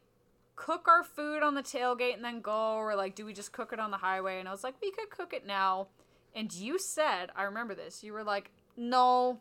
cook 0.57 0.89
our 0.89 1.03
food 1.03 1.41
on 1.41 1.53
the 1.55 1.63
tailgate 1.63 2.15
and 2.15 2.23
then 2.23 2.41
go? 2.41 2.73
Or 2.73 2.95
like, 2.97 3.15
do 3.15 3.25
we 3.25 3.31
just 3.31 3.53
cook 3.53 3.71
it 3.71 3.79
on 3.79 3.91
the 3.91 3.97
highway? 3.97 4.39
And 4.41 4.49
I 4.49 4.51
was 4.51 4.63
like, 4.63 4.75
we 4.81 4.91
could 4.91 5.09
cook 5.09 5.31
it 5.31 5.47
now. 5.47 5.87
And 6.35 6.53
you 6.53 6.77
said, 6.77 7.29
I 7.35 7.43
remember 7.43 7.73
this, 7.75 8.03
you 8.03 8.13
were 8.13 8.23
like, 8.23 8.51
no. 8.77 9.39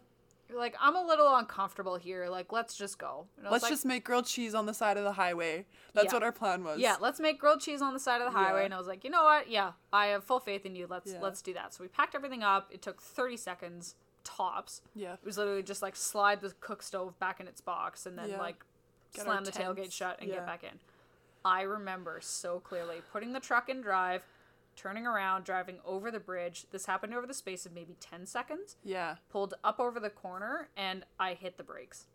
You're 0.48 0.58
like, 0.58 0.76
I'm 0.78 0.94
a 0.94 1.02
little 1.02 1.34
uncomfortable 1.36 1.96
here. 1.96 2.28
Like, 2.28 2.52
let's 2.52 2.76
just 2.76 2.98
go. 2.98 3.26
And 3.38 3.50
Let's 3.50 3.62
like, 3.62 3.72
just 3.72 3.86
make 3.86 4.04
grilled 4.04 4.26
cheese 4.26 4.54
on 4.54 4.66
the 4.66 4.74
side 4.74 4.98
of 4.98 5.04
the 5.04 5.12
highway. 5.12 5.64
That's 5.94 6.06
Yeah. 6.08 6.12
what 6.12 6.22
our 6.22 6.32
plan 6.32 6.62
was. 6.62 6.78
yeah, 6.78 6.96
let's 7.00 7.18
make 7.18 7.40
grilled 7.40 7.60
cheese 7.60 7.80
on 7.80 7.94
the 7.94 7.98
side 7.98 8.20
of 8.20 8.30
the 8.30 8.38
highway. 8.38 8.60
Yeah. 8.60 8.64
And 8.66 8.74
I 8.74 8.78
was 8.78 8.86
like, 8.86 9.04
you 9.04 9.10
know 9.10 9.24
what? 9.24 9.48
Yeah, 9.50 9.72
I 9.92 10.06
have 10.08 10.22
full 10.22 10.40
faith 10.40 10.66
in 10.66 10.76
you. 10.76 10.86
Let's 10.88 11.12
Yeah. 11.12 11.20
let's 11.22 11.40
do 11.40 11.54
that. 11.54 11.72
So 11.72 11.82
we 11.82 11.88
packed 11.88 12.14
everything 12.14 12.42
up. 12.42 12.68
It 12.70 12.82
took 12.82 13.00
30 13.00 13.38
seconds 13.38 13.94
tops. 14.22 14.82
Yeah. 14.94 15.14
It 15.14 15.24
was 15.24 15.38
literally 15.38 15.62
just 15.62 15.80
like 15.82 15.96
slide 15.96 16.42
the 16.42 16.50
cook 16.60 16.82
stove 16.82 17.18
back 17.18 17.40
in 17.40 17.48
its 17.48 17.60
box 17.62 18.04
and 18.06 18.18
then 18.18 18.36
like 18.38 18.64
Get 19.14 19.24
slam 19.24 19.44
the 19.44 19.50
tailgate 19.52 19.92
shut 19.92 20.18
and 20.20 20.30
get 20.30 20.44
back 20.46 20.62
in. 20.62 20.78
I 21.44 21.62
remember 21.62 22.20
so 22.22 22.60
clearly 22.60 22.96
putting 23.12 23.32
the 23.32 23.40
truck 23.40 23.68
in 23.68 23.80
drive, 23.80 24.22
turning 24.76 25.06
around, 25.06 25.44
driving 25.44 25.78
over 25.84 26.10
the 26.10 26.20
bridge. 26.20 26.66
This 26.70 26.86
happened 26.86 27.14
over 27.14 27.26
the 27.26 27.34
space 27.34 27.66
of 27.66 27.72
maybe 27.72 27.96
10 28.00 28.26
seconds. 28.26 28.76
Yeah. 28.84 29.16
Pulled 29.30 29.54
up 29.62 29.80
over 29.80 30.00
the 30.00 30.10
corner 30.10 30.68
and 30.76 31.04
I 31.18 31.34
hit 31.34 31.56
the 31.56 31.62
brakes. 31.64 32.06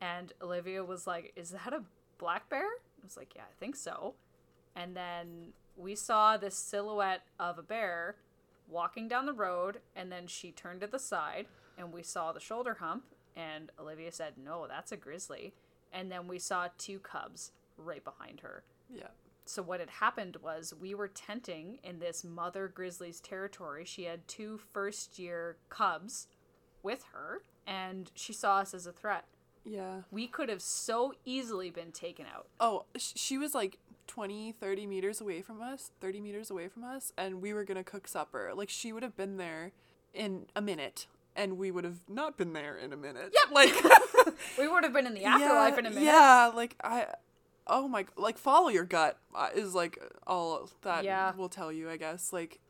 And 0.00 0.32
Olivia 0.40 0.84
was 0.84 1.06
like, 1.06 1.32
Is 1.36 1.50
that 1.50 1.72
a 1.72 1.82
black 2.18 2.48
bear? 2.48 2.66
I 2.66 3.04
was 3.04 3.16
like, 3.16 3.32
Yeah, 3.34 3.42
I 3.42 3.54
think 3.58 3.76
so. 3.76 4.14
And 4.76 4.96
then 4.96 5.52
we 5.76 5.94
saw 5.94 6.36
this 6.36 6.56
silhouette 6.56 7.22
of 7.38 7.58
a 7.58 7.62
bear 7.62 8.16
walking 8.68 9.08
down 9.08 9.26
the 9.26 9.32
road, 9.32 9.80
and 9.96 10.12
then 10.12 10.26
she 10.26 10.52
turned 10.52 10.80
to 10.82 10.86
the 10.86 10.98
side, 10.98 11.46
and 11.76 11.92
we 11.92 12.02
saw 12.02 12.32
the 12.32 12.40
shoulder 12.40 12.74
hump. 12.80 13.04
And 13.36 13.70
Olivia 13.78 14.12
said, 14.12 14.34
No, 14.36 14.66
that's 14.68 14.92
a 14.92 14.96
grizzly. 14.96 15.54
And 15.92 16.12
then 16.12 16.28
we 16.28 16.38
saw 16.38 16.68
two 16.76 16.98
cubs 16.98 17.52
right 17.76 18.04
behind 18.04 18.40
her. 18.40 18.62
Yeah. 18.90 19.08
So 19.48 19.62
what 19.62 19.80
had 19.80 19.90
happened 19.90 20.36
was 20.42 20.74
we 20.78 20.94
were 20.94 21.08
tenting 21.08 21.78
in 21.82 21.98
this 21.98 22.22
mother 22.22 22.68
grizzly's 22.68 23.20
territory. 23.20 23.84
She 23.84 24.04
had 24.04 24.28
two 24.28 24.58
first 24.58 25.18
year 25.18 25.56
cubs 25.70 26.28
with 26.82 27.04
her, 27.12 27.42
and 27.66 28.10
she 28.14 28.32
saw 28.32 28.58
us 28.58 28.74
as 28.74 28.86
a 28.86 28.92
threat. 28.92 29.24
Yeah. 29.64 30.02
We 30.10 30.26
could 30.26 30.48
have 30.48 30.62
so 30.62 31.14
easily 31.24 31.70
been 31.70 31.92
taken 31.92 32.26
out. 32.26 32.48
Oh, 32.60 32.84
she 32.96 33.38
was 33.38 33.54
like 33.54 33.78
20, 34.06 34.52
30 34.52 34.86
meters 34.86 35.20
away 35.20 35.42
from 35.42 35.62
us, 35.62 35.92
30 36.00 36.20
meters 36.20 36.50
away 36.50 36.68
from 36.68 36.84
us, 36.84 37.12
and 37.16 37.40
we 37.42 37.52
were 37.52 37.64
going 37.64 37.76
to 37.76 37.84
cook 37.84 38.06
supper. 38.06 38.52
Like, 38.54 38.70
she 38.70 38.92
would 38.92 39.02
have 39.02 39.16
been 39.16 39.36
there 39.36 39.72
in 40.14 40.46
a 40.54 40.60
minute, 40.60 41.06
and 41.34 41.58
we 41.58 41.70
would 41.70 41.84
have 41.84 42.00
not 42.08 42.36
been 42.36 42.52
there 42.52 42.76
in 42.76 42.92
a 42.92 42.96
minute. 42.96 43.34
Yep. 43.34 43.52
Like, 43.52 43.74
We 44.58 44.68
would 44.68 44.84
have 44.84 44.92
been 44.92 45.06
in 45.06 45.14
the 45.14 45.24
afterlife 45.24 45.74
yeah, 45.74 45.78
in 45.78 45.86
a 45.86 45.90
minute. 45.90 46.04
Yeah, 46.04 46.52
like, 46.54 46.76
I. 46.82 47.06
Oh 47.68 47.86
my, 47.88 48.06
like 48.16 48.38
follow 48.38 48.68
your 48.68 48.84
gut 48.84 49.18
uh, 49.34 49.48
is 49.54 49.74
like 49.74 49.98
all 50.26 50.70
that 50.82 51.04
Yeah. 51.04 51.34
will 51.34 51.48
tell 51.48 51.70
you, 51.70 51.90
I 51.90 51.96
guess. 51.96 52.32
Like, 52.32 52.60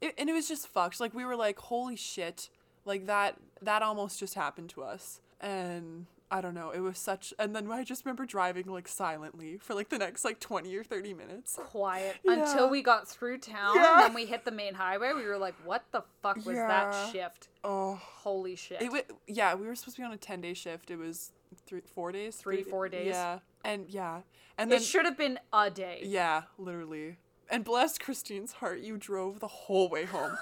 it, 0.00 0.14
and 0.18 0.28
it 0.28 0.32
was 0.32 0.48
just 0.48 0.66
fucked. 0.68 1.00
Like 1.00 1.14
we 1.14 1.24
were 1.24 1.36
like, 1.36 1.58
holy 1.58 1.96
shit, 1.96 2.48
like 2.84 3.06
that 3.06 3.36
that 3.62 3.82
almost 3.82 4.18
just 4.18 4.34
happened 4.34 4.70
to 4.70 4.82
us, 4.82 5.20
and 5.40 6.06
I 6.30 6.40
don't 6.42 6.54
know, 6.54 6.70
it 6.70 6.80
was 6.80 6.98
such. 6.98 7.32
And 7.38 7.56
then 7.56 7.70
I 7.70 7.84
just 7.84 8.04
remember 8.04 8.26
driving 8.26 8.66
like 8.66 8.86
silently 8.88 9.56
for 9.58 9.74
like 9.74 9.88
the 9.88 9.98
next 9.98 10.24
like 10.24 10.40
twenty 10.40 10.76
or 10.76 10.84
thirty 10.84 11.14
minutes. 11.14 11.58
Quiet 11.58 12.16
Yeah. 12.24 12.32
until 12.50 12.68
we 12.68 12.82
got 12.82 13.08
through 13.08 13.38
town 13.38 13.76
Yeah. 13.76 13.94
and 13.94 14.00
then 14.04 14.14
we 14.14 14.26
hit 14.26 14.44
the 14.44 14.50
main 14.50 14.74
highway. 14.74 15.12
We 15.14 15.24
were 15.24 15.38
like, 15.38 15.54
what 15.64 15.84
the 15.92 16.02
fuck 16.22 16.36
was 16.44 16.56
that 16.56 17.12
shift? 17.12 17.48
Oh, 17.64 17.94
Holy 17.94 18.56
shit. 18.56 18.82
it 18.82 18.86
w- 18.86 19.04
yeah, 19.26 19.54
we 19.54 19.66
were 19.66 19.74
supposed 19.74 19.96
to 19.96 20.02
be 20.02 20.06
on 20.06 20.12
a 20.12 20.16
ten 20.18 20.40
day 20.40 20.52
shift. 20.54 20.90
It 20.90 20.96
was 20.96 21.32
three, 21.66 21.80
four 21.94 22.12
days, 22.12 22.36
Three, 22.36 22.62
four 22.62 22.88
days. 22.90 23.06
Yeah, 23.14 23.38
and 23.64 23.86
yeah, 23.88 24.20
and 24.58 24.70
it 24.72 24.82
should 24.82 25.06
have 25.06 25.16
been 25.16 25.38
a 25.52 25.70
day. 25.70 26.00
Yeah, 26.04 26.42
literally. 26.58 27.16
And 27.50 27.64
bless 27.64 27.96
Christine's 27.96 28.52
heart, 28.52 28.80
you 28.80 28.98
drove 28.98 29.40
the 29.40 29.46
whole 29.48 29.88
way 29.88 30.04
home. 30.04 30.36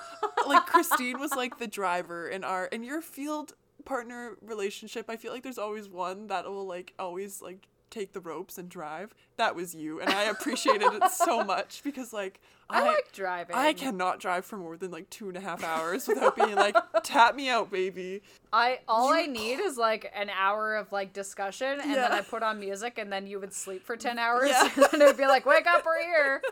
like 0.48 0.66
Christine 0.66 1.20
was 1.20 1.30
like 1.30 1.58
the 1.60 1.68
driver 1.68 2.28
in 2.28 2.42
our 2.42 2.64
in 2.66 2.82
your 2.82 3.00
field 3.00 3.52
partner 3.86 4.36
relationship. 4.42 5.06
I 5.08 5.16
feel 5.16 5.32
like 5.32 5.42
there's 5.42 5.58
always 5.58 5.88
one 5.88 6.26
that 6.26 6.44
will 6.44 6.66
like 6.66 6.92
always 6.98 7.40
like 7.40 7.68
take 7.90 8.12
the 8.12 8.20
ropes 8.20 8.58
and 8.58 8.68
drive. 8.68 9.14
That 9.36 9.54
was 9.54 9.74
you, 9.74 10.00
and 10.00 10.10
I 10.10 10.24
appreciated 10.24 10.92
it 10.94 11.10
so 11.10 11.44
much 11.44 11.82
because 11.84 12.12
like 12.12 12.40
I, 12.68 12.82
like 12.84 13.12
driving. 13.12 13.54
I 13.54 13.74
cannot 13.74 14.18
drive 14.18 14.44
for 14.44 14.56
more 14.56 14.76
than 14.76 14.90
like 14.90 15.08
two 15.10 15.28
and 15.28 15.36
a 15.36 15.40
half 15.40 15.62
hours 15.62 16.08
without 16.08 16.34
being 16.36 16.54
like, 16.56 16.74
tap 17.04 17.34
me 17.36 17.48
out, 17.48 17.70
baby. 17.70 18.22
I 18.52 18.80
all 18.88 19.14
You- 19.14 19.22
I 19.22 19.26
need 19.26 19.60
is 19.60 19.76
like 19.76 20.10
an 20.16 20.30
hour 20.30 20.74
of 20.76 20.90
like 20.90 21.12
discussion, 21.12 21.80
and 21.80 21.94
then 21.94 22.12
I 22.12 22.22
put 22.22 22.42
on 22.42 22.58
music, 22.58 22.98
and 22.98 23.12
then 23.12 23.26
you 23.26 23.38
would 23.40 23.52
sleep 23.52 23.84
for 23.84 23.96
ten 23.96 24.18
hours, 24.26 24.48
Yeah. 24.50 24.68
and 24.92 25.02
it'd 25.02 25.16
be 25.18 25.26
like, 25.26 25.44
"Wake 25.46 25.66
up, 25.66 25.84
we're 25.84 26.02
here." 26.02 26.42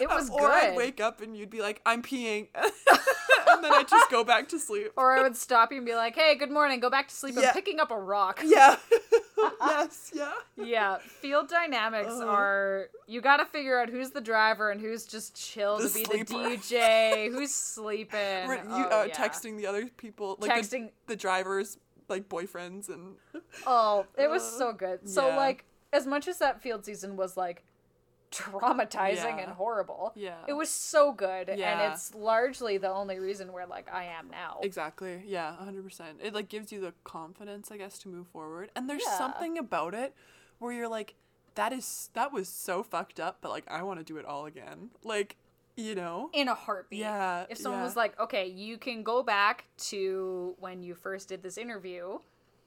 It 0.00 0.10
um, 0.10 0.16
was 0.16 0.30
or 0.30 0.40
good. 0.40 0.50
I'd 0.50 0.76
wake 0.76 1.00
up 1.00 1.20
and 1.20 1.36
you'd 1.36 1.50
be 1.50 1.60
like, 1.60 1.80
I'm 1.84 2.00
peeing. 2.02 2.46
and 2.54 3.62
then 3.64 3.72
I'd 3.72 3.88
just 3.88 4.08
go 4.10 4.22
back 4.24 4.48
to 4.50 4.58
sleep. 4.58 4.92
Or 4.96 5.12
I 5.12 5.22
would 5.22 5.36
stop 5.36 5.72
you 5.72 5.78
and 5.78 5.86
be 5.86 5.94
like, 5.94 6.14
"Hey, 6.14 6.34
good 6.36 6.50
morning. 6.50 6.80
Go 6.80 6.90
back 6.90 7.08
to 7.08 7.14
sleep. 7.14 7.34
Yeah. 7.38 7.48
I'm 7.48 7.54
picking 7.54 7.80
up 7.80 7.90
a 7.90 7.98
rock." 7.98 8.40
Yeah. 8.44 8.76
yes, 9.60 10.10
yeah. 10.14 10.32
Yeah, 10.56 10.98
field 10.98 11.48
dynamics 11.48 12.12
Uh-huh. 12.12 12.24
are 12.26 12.88
you 13.06 13.20
got 13.20 13.38
to 13.38 13.44
figure 13.44 13.78
out 13.78 13.88
who's 13.88 14.10
the 14.10 14.20
driver 14.20 14.70
and 14.70 14.80
who's 14.80 15.06
just 15.06 15.34
chill 15.36 15.78
to 15.78 15.84
be 15.84 16.04
sleeper. 16.04 16.24
the 16.24 16.56
DJ, 16.56 17.30
who's 17.32 17.54
sleeping. 17.54 18.48
You 18.48 18.56
oh, 18.68 19.00
uh, 19.02 19.04
yeah. 19.08 19.14
texting 19.14 19.56
the 19.56 19.66
other 19.66 19.86
people, 19.96 20.36
like 20.40 20.50
the, 20.50 20.76
Texting- 20.76 20.90
the 21.06 21.16
drivers, 21.16 21.78
like 22.08 22.28
boyfriends, 22.28 22.88
and 22.88 23.14
Oh, 23.66 24.06
it 24.18 24.28
was 24.30 24.42
Uh, 24.42 24.58
so 24.58 24.72
good. 24.72 25.08
So 25.08 25.28
yeah. 25.28 25.36
like 25.36 25.64
as 25.92 26.06
much 26.06 26.26
as 26.28 26.38
that 26.38 26.60
field 26.60 26.84
season 26.84 27.16
was 27.16 27.36
like 27.36 27.64
traumatizing 28.34 29.14
Yeah. 29.36 29.38
and 29.38 29.52
horrible. 29.52 30.12
Yeah. 30.14 30.36
It 30.48 30.52
was 30.54 30.68
so 30.70 31.12
good 31.12 31.48
and 31.48 31.92
it's 31.92 32.14
largely 32.14 32.78
the 32.78 32.90
only 32.90 33.18
reason 33.18 33.52
where 33.52 33.66
like 33.66 33.92
I 33.92 34.04
am 34.04 34.28
now. 34.30 34.58
exactly, 34.62 35.22
yeah, 35.26 35.56
hundred 35.56 35.84
percent. 35.84 36.18
It 36.22 36.34
like 36.34 36.48
gives 36.48 36.72
you 36.72 36.80
the 36.80 36.94
confidence, 37.04 37.70
I 37.70 37.76
guess, 37.76 37.98
to 38.00 38.08
move 38.08 38.26
forward. 38.28 38.70
And 38.76 38.88
there's 38.88 39.02
Yeah. 39.06 39.18
something 39.18 39.58
about 39.58 39.94
it 39.94 40.14
where 40.58 40.72
you're 40.72 40.88
like, 40.88 41.14
that 41.54 41.72
is 41.72 42.10
that 42.14 42.32
was 42.32 42.48
so 42.48 42.82
fucked 42.82 43.20
up, 43.20 43.38
but 43.40 43.50
like 43.50 43.64
I 43.68 43.82
want 43.82 44.00
to 44.00 44.04
do 44.04 44.16
it 44.18 44.24
all 44.24 44.46
again. 44.46 44.90
Like, 45.04 45.36
you 45.76 45.94
know. 45.94 46.30
In 46.32 46.48
a 46.48 46.54
heartbeat. 46.54 47.00
Yeah, 47.00 47.46
If 47.48 47.58
someone 47.58 47.80
yeah. 47.80 47.84
was 47.86 47.96
like, 47.96 48.18
okay, 48.20 48.46
you 48.46 48.78
can 48.78 49.02
go 49.02 49.22
back 49.22 49.64
to 49.90 50.54
when 50.58 50.82
you 50.82 50.94
first 50.94 51.28
did 51.28 51.42
this 51.42 51.58
interview, 51.58 52.18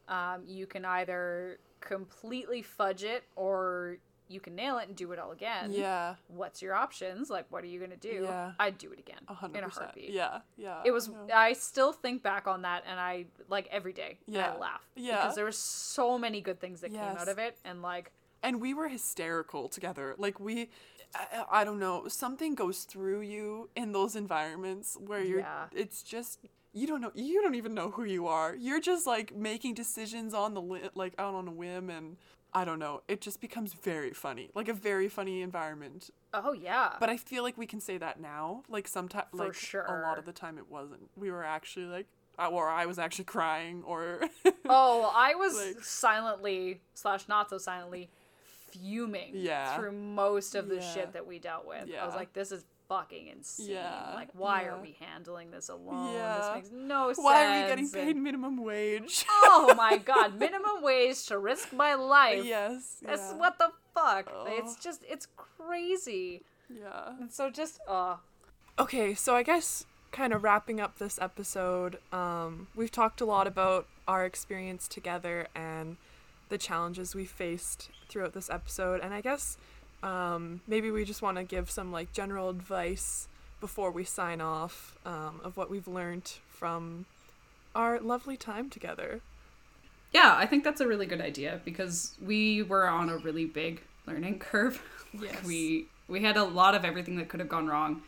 um, 0.07 0.43
you 0.45 0.65
can 0.68 0.84
either 0.86 1.59
completely 1.80 2.61
fudge 2.61 3.03
it 3.03 3.24
or 3.36 3.97
you 4.30 4.39
can 4.39 4.55
nail 4.55 4.78
it 4.78 4.88
and 4.88 4.95
do 4.95 5.11
it 5.11 5.19
all 5.19 5.32
again. 5.32 5.71
Yeah, 5.71 6.15
What's 6.28 6.61
your 6.61 6.73
options? 6.75 7.30
Like, 7.30 7.45
what 7.49 7.63
are 7.63 7.67
you 7.67 7.80
gonna 7.80 7.95
do? 7.95 8.21
Yeah. 8.23 8.51
I'd 8.59 8.78
do 8.78 8.91
it 8.91 8.99
again 8.99 9.19
a 9.28 9.34
hundred 9.34 9.59
in 9.59 9.63
a 9.63 9.69
heartbeat. 9.69 10.09
Yeah, 10.11 10.39
yeah. 10.57 10.82
It 10.86 10.91
was. 10.91 11.09
I. 11.34 11.47
I 11.47 11.53
still 11.53 11.93
think 11.93 12.23
back 12.23 12.45
on 12.47 12.63
that, 12.63 12.84
and 12.89 12.99
I 12.99 13.25
like 13.49 13.67
every 13.71 13.93
day. 13.93 14.19
Yeah. 14.28 14.53
I 14.53 14.57
laugh. 14.57 14.82
Yeah. 14.95 15.15
Because 15.17 15.36
there 15.36 15.45
were 15.45 15.51
so 15.51 16.17
many 16.19 16.41
good 16.41 16.59
things 16.59 16.82
that 16.82 16.91
came 16.91 16.99
out 16.99 17.28
of 17.30 17.38
it, 17.39 17.57
and 17.63 17.82
like, 17.82 18.11
and 18.43 18.59
we 18.61 18.73
were 18.73 18.88
hysterical 18.89 19.69
together 19.69 20.13
like 20.17 20.39
we 20.39 20.69
I, 21.15 21.61
I 21.61 21.63
don't 21.63 21.80
know 21.80 22.07
something 22.07 22.53
goes 22.53 22.84
through 22.84 23.21
you 23.21 23.69
in 23.75 23.93
those 23.93 24.15
environments 24.15 24.97
where 24.99 25.23
you're 25.23 25.39
Yeah. 25.39 25.65
it's 25.73 26.03
just 26.03 26.39
you 26.73 26.86
don't 26.86 27.01
know 27.01 27.11
you 27.15 27.41
don't 27.41 27.55
even 27.55 27.73
know 27.73 27.89
who 27.91 28.03
you 28.03 28.28
are 28.28 28.53
you're 28.55 28.82
just 28.82 29.07
like 29.07 29.36
making 29.36 29.73
decisions 29.73 30.34
on 30.34 30.53
the 30.53 30.61
li- 30.61 30.89
like 30.95 31.13
out 31.17 31.34
on 31.34 31.47
a 31.47 31.51
whim 31.51 31.89
and 31.89 32.17
I 32.58 32.66
don't 32.66 32.80
know, 32.80 33.03
it 33.08 33.22
just 33.22 33.39
becomes 33.39 33.74
very 33.74 34.12
funny, 34.14 34.49
like 34.55 34.68
a 34.68 34.74
very 34.74 35.08
funny 35.10 35.41
environment. 35.43 36.10
Oh 36.34 36.53
yeah. 36.53 36.93
But 36.99 37.08
I 37.10 37.18
feel 37.18 37.43
like 37.43 37.55
we 37.55 37.68
can 37.68 37.80
say 37.80 37.97
that 37.99 38.20
now. 38.20 38.64
Like 38.68 38.88
sometimes, 38.88 39.28
like 39.32 39.55
a 39.74 39.93
lot 40.01 40.18
of 40.18 40.26
the 40.26 40.32
time, 40.34 40.58
it 40.58 40.68
wasn't. 40.68 41.10
We 41.16 41.30
were 41.30 41.43
actually 41.43 41.86
like, 41.86 42.08
or 42.39 42.68
I 42.68 42.88
was 42.88 42.97
actually 42.97 43.26
crying, 43.26 43.84
or 43.86 44.22
oh, 44.66 45.12
I 45.16 45.36
was 45.36 45.55
Like- 45.55 45.84
silently 45.84 46.82
slash 46.95 47.28
not 47.28 47.49
so 47.51 47.60
silently 47.60 48.10
fuming 48.72 49.32
Yeah. 49.36 49.76
through 49.78 49.91
most 49.91 50.55
of 50.55 50.68
the 50.68 50.78
Yeah. 50.78 50.93
shit 50.93 51.14
that 51.14 51.28
we 51.28 51.38
dealt 51.39 51.68
with. 51.68 51.89
I 52.01 52.05
was 52.08 52.16
like, 52.16 52.34
this 52.34 52.51
is 52.51 52.66
fucking 52.89 53.27
insane. 53.27 53.71
Yeah, 53.71 54.11
Like, 54.15 54.29
why 54.33 54.65
are 54.65 54.79
we 54.79 54.95
handling 54.99 55.51
this 55.51 55.69
alone? 55.69 56.13
Yeah. 56.13 56.38
This 56.38 56.55
makes 56.55 56.69
no 56.71 57.07
sense. 57.13 57.23
why 57.23 57.45
are 57.45 57.61
we 57.63 57.67
getting 57.69 57.89
paid 57.89 58.09
And- 58.15 58.23
minimum 58.23 58.63
wage? 58.63 59.25
oh 59.29 59.73
my 59.77 59.97
god, 59.97 60.38
minimum 60.39 60.81
wage 60.81 61.25
to 61.27 61.38
risk 61.38 61.73
my 61.73 61.93
life. 61.95 62.45
yes. 62.45 62.97
That's 63.01 63.31
yeah, 63.31 63.38
what 63.38 63.57
the 63.57 63.71
fuck. 63.93 64.31
It's 64.47 64.73
Oh. 64.73 64.81
just 64.81 65.03
it's 65.09 65.27
crazy. 65.35 66.43
Yeah. 66.69 67.13
And 67.19 67.31
so 67.31 67.49
just 67.49 67.79
uh 67.88 68.17
Okay, 68.79 69.13
so 69.15 69.35
I 69.35 69.43
guess 69.43 69.85
kind 70.11 70.31
of 70.33 70.43
wrapping 70.43 70.79
up 70.79 70.97
this 70.99 71.19
episode, 71.19 71.97
um, 72.13 72.67
we've 72.75 72.91
talked 72.91 73.21
a 73.21 73.25
lot 73.25 73.47
about 73.47 73.88
our 74.07 74.23
experience 74.25 74.88
together 74.88 75.47
and 75.55 75.97
the 76.49 76.57
challenges 76.57 77.13
we 77.15 77.25
faced 77.25 77.89
throughout 78.07 78.33
this 78.33 78.49
episode, 78.49 79.01
and 79.01 79.13
I 79.13 79.19
guess 79.21 79.57
um, 80.04 80.62
maybe 80.68 80.91
we 80.91 81.06
just 81.06 81.22
want 81.22 81.38
to 81.38 81.43
give 81.43 81.70
some 81.72 81.91
like 81.91 82.14
general 82.14 82.50
advice 82.50 83.28
before 83.60 83.91
we 83.91 84.04
sign 84.04 84.41
off 84.41 84.98
um, 85.06 85.41
of 85.43 85.58
what 85.58 85.70
we've 85.70 85.88
learned 85.88 86.34
from 86.50 87.06
our 87.76 88.00
lovely 88.00 88.38
time 88.38 88.70
together. 88.70 89.22
Yeah, 90.14 90.36
I 90.38 90.45
think 90.45 90.64
that's 90.64 90.82
a 90.82 90.88
really 90.88 91.06
good 91.06 91.22
idea 91.22 91.62
because 91.66 92.16
we 92.24 92.64
were 92.64 92.88
on 92.88 93.10
a 93.10 93.18
really 93.18 93.45
big 93.45 93.82
learning 94.06 94.39
curve. 94.39 94.82
Yes. 95.20 95.41
We 95.45 95.86
we 96.10 96.22
had 96.22 96.36
a 96.36 96.43
lot 96.43 96.76
of 96.76 96.84
everything 96.84 97.16
that 97.16 97.30
could 97.30 97.39
have 97.39 97.48
gone 97.48 97.66
wrong 97.66 98.02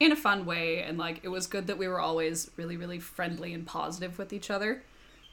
in 0.00 0.10
a 0.10 0.16
fun 0.16 0.44
way 0.44 0.82
and 0.82 0.98
like 0.98 1.20
it 1.22 1.28
was 1.28 1.46
good 1.46 1.68
that 1.68 1.78
we 1.78 1.86
were 1.86 2.00
always 2.00 2.50
really 2.56 2.76
really 2.76 2.98
friendly 2.98 3.54
and 3.54 3.64
positive 3.64 4.18
with 4.18 4.32
each 4.32 4.50
other. 4.50 4.82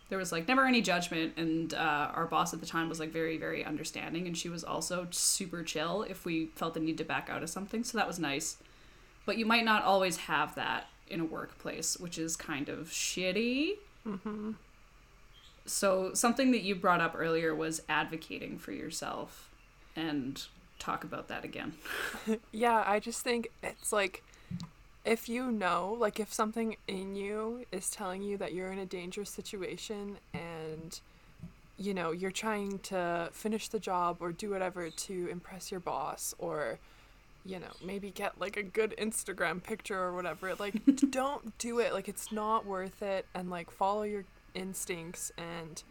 There 0.10 0.18
was 0.18 0.32
like 0.32 0.48
never 0.48 0.66
any 0.66 0.82
judgment 0.82 1.34
and 1.38 1.74
uh, 1.74 2.12
our 2.14 2.26
boss 2.26 2.54
at 2.54 2.60
the 2.62 2.66
time 2.66 2.88
was 2.88 3.00
like 3.00 3.12
very 3.12 3.38
very 3.38 3.66
understanding 3.66 4.26
and 4.28 4.38
she 4.38 4.48
was 4.50 4.64
also 4.64 5.08
super 5.12 5.64
chill 5.64 6.04
if 6.04 6.24
we 6.26 6.46
felt 6.56 6.74
the 6.76 6.80
need 6.80 6.98
to 7.00 7.04
back 7.04 7.30
out 7.30 7.44
of 7.44 7.50
something, 7.50 7.84
so 7.84 7.98
that 7.98 8.08
was 8.08 8.18
nice. 8.20 8.58
But 9.26 9.38
you 9.38 9.46
might 9.46 9.66
not 9.66 9.84
always 9.84 10.18
have 10.18 10.56
that 10.56 10.88
in 11.10 11.20
a 11.20 11.26
workplace, 11.26 11.98
which 11.98 12.18
is 12.18 12.36
kind 12.38 12.70
of 12.70 12.88
shitty. 12.90 13.72
So 15.66 16.14
something 16.14 16.52
that 16.52 16.62
you 16.62 16.76
brought 16.76 17.02
up 17.02 17.14
earlier 17.18 17.54
was 17.54 17.82
advocating 17.90 18.58
for 18.58 18.72
yourself 18.72 19.50
and 19.96 20.42
talk 20.80 21.04
about 21.04 21.28
that 21.28 21.44
again. 21.44 21.74
Yeah, 22.52 22.84
I 22.86 23.00
just 23.00 23.22
think 23.22 23.52
it's 23.64 23.92
like 23.92 24.24
if 25.08 25.30
you 25.30 25.52
know, 25.52 25.96
like 25.98 26.20
if 26.20 26.34
something 26.34 26.76
in 26.88 27.16
you 27.16 27.66
is 27.72 27.90
telling 27.90 28.22
you 28.22 28.38
that 28.38 28.54
you're 28.54 28.72
in 28.74 28.80
a 28.80 28.86
dangerous 28.86 29.30
situation 29.30 30.18
and 30.34 31.00
you 31.80 31.94
know, 31.94 32.12
you're 32.12 32.32
trying 32.32 32.80
to 32.80 33.30
finish 33.32 33.70
the 33.70 33.80
job 33.80 34.18
or 34.20 34.32
do 34.32 34.50
whatever 34.50 34.90
to 34.90 35.28
impress 35.32 35.72
your 35.72 35.80
boss 35.80 36.36
or 36.38 36.80
you 37.46 37.58
know, 37.60 37.72
maybe 37.82 38.12
get 38.12 38.38
like 38.42 38.58
a 38.58 38.64
good 38.64 38.94
Instagram 38.98 39.64
picture 39.64 39.98
or 39.98 40.14
whatever. 40.14 40.54
Like 40.56 40.82
don't 41.10 41.58
do 41.58 41.80
it. 41.80 41.94
Like 41.94 42.10
it's 42.10 42.30
not 42.30 42.66
worth 42.66 43.02
it 43.02 43.26
and 43.34 43.50
like 43.50 43.72
follow 43.72 44.04
your 44.04 44.26
instincts 44.54 45.32
and 45.38 45.82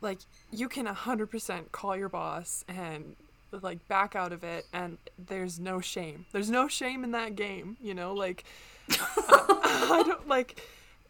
like 0.00 0.18
you 0.50 0.68
can 0.68 0.86
100% 0.86 1.70
call 1.70 1.96
your 1.96 2.08
boss 2.08 2.64
and 2.66 3.14
like 3.60 3.86
back 3.88 4.14
out 4.16 4.32
of 4.32 4.44
it 4.44 4.66
and 4.72 4.98
there's 5.18 5.58
no 5.60 5.80
shame. 5.80 6.26
There's 6.32 6.50
no 6.50 6.68
shame 6.68 7.04
in 7.04 7.10
that 7.12 7.36
game 7.36 7.76
you 7.80 7.94
know? 7.94 8.14
Like 8.14 8.44
I, 8.90 9.88
I 9.90 10.02
don't 10.06 10.28
like 10.28 10.60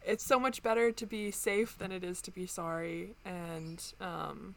it's 0.05 0.25
so 0.25 0.39
much 0.39 0.61
better 0.61 0.91
to 0.91 1.05
be 1.05 1.31
safe 1.31 1.77
than 1.77 1.91
it 1.91 2.03
is 2.03 2.21
to 2.21 2.31
be 2.31 2.45
sorry 2.45 3.15
and 3.23 3.93
um 4.01 4.53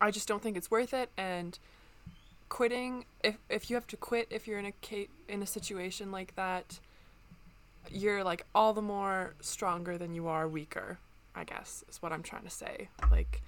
i 0.00 0.10
just 0.10 0.26
don't 0.26 0.42
think 0.42 0.56
it's 0.56 0.70
worth 0.70 0.94
it 0.94 1.10
and 1.16 1.58
quitting 2.48 3.04
if 3.22 3.36
if 3.48 3.68
you 3.68 3.76
have 3.76 3.86
to 3.86 3.96
quit 3.96 4.26
if 4.30 4.46
you're 4.46 4.58
in 4.58 4.66
a 4.66 5.08
in 5.28 5.42
a 5.42 5.46
situation 5.46 6.10
like 6.10 6.34
that 6.36 6.80
you're 7.90 8.22
like 8.24 8.44
all 8.54 8.72
the 8.72 8.82
more 8.82 9.34
stronger 9.40 9.98
than 9.98 10.14
you 10.14 10.26
are 10.26 10.48
weaker 10.48 10.98
i 11.34 11.44
guess 11.44 11.84
is 11.88 12.00
what 12.00 12.12
i'm 12.12 12.22
trying 12.22 12.44
to 12.44 12.50
say. 12.50 12.88
Like 13.10 13.42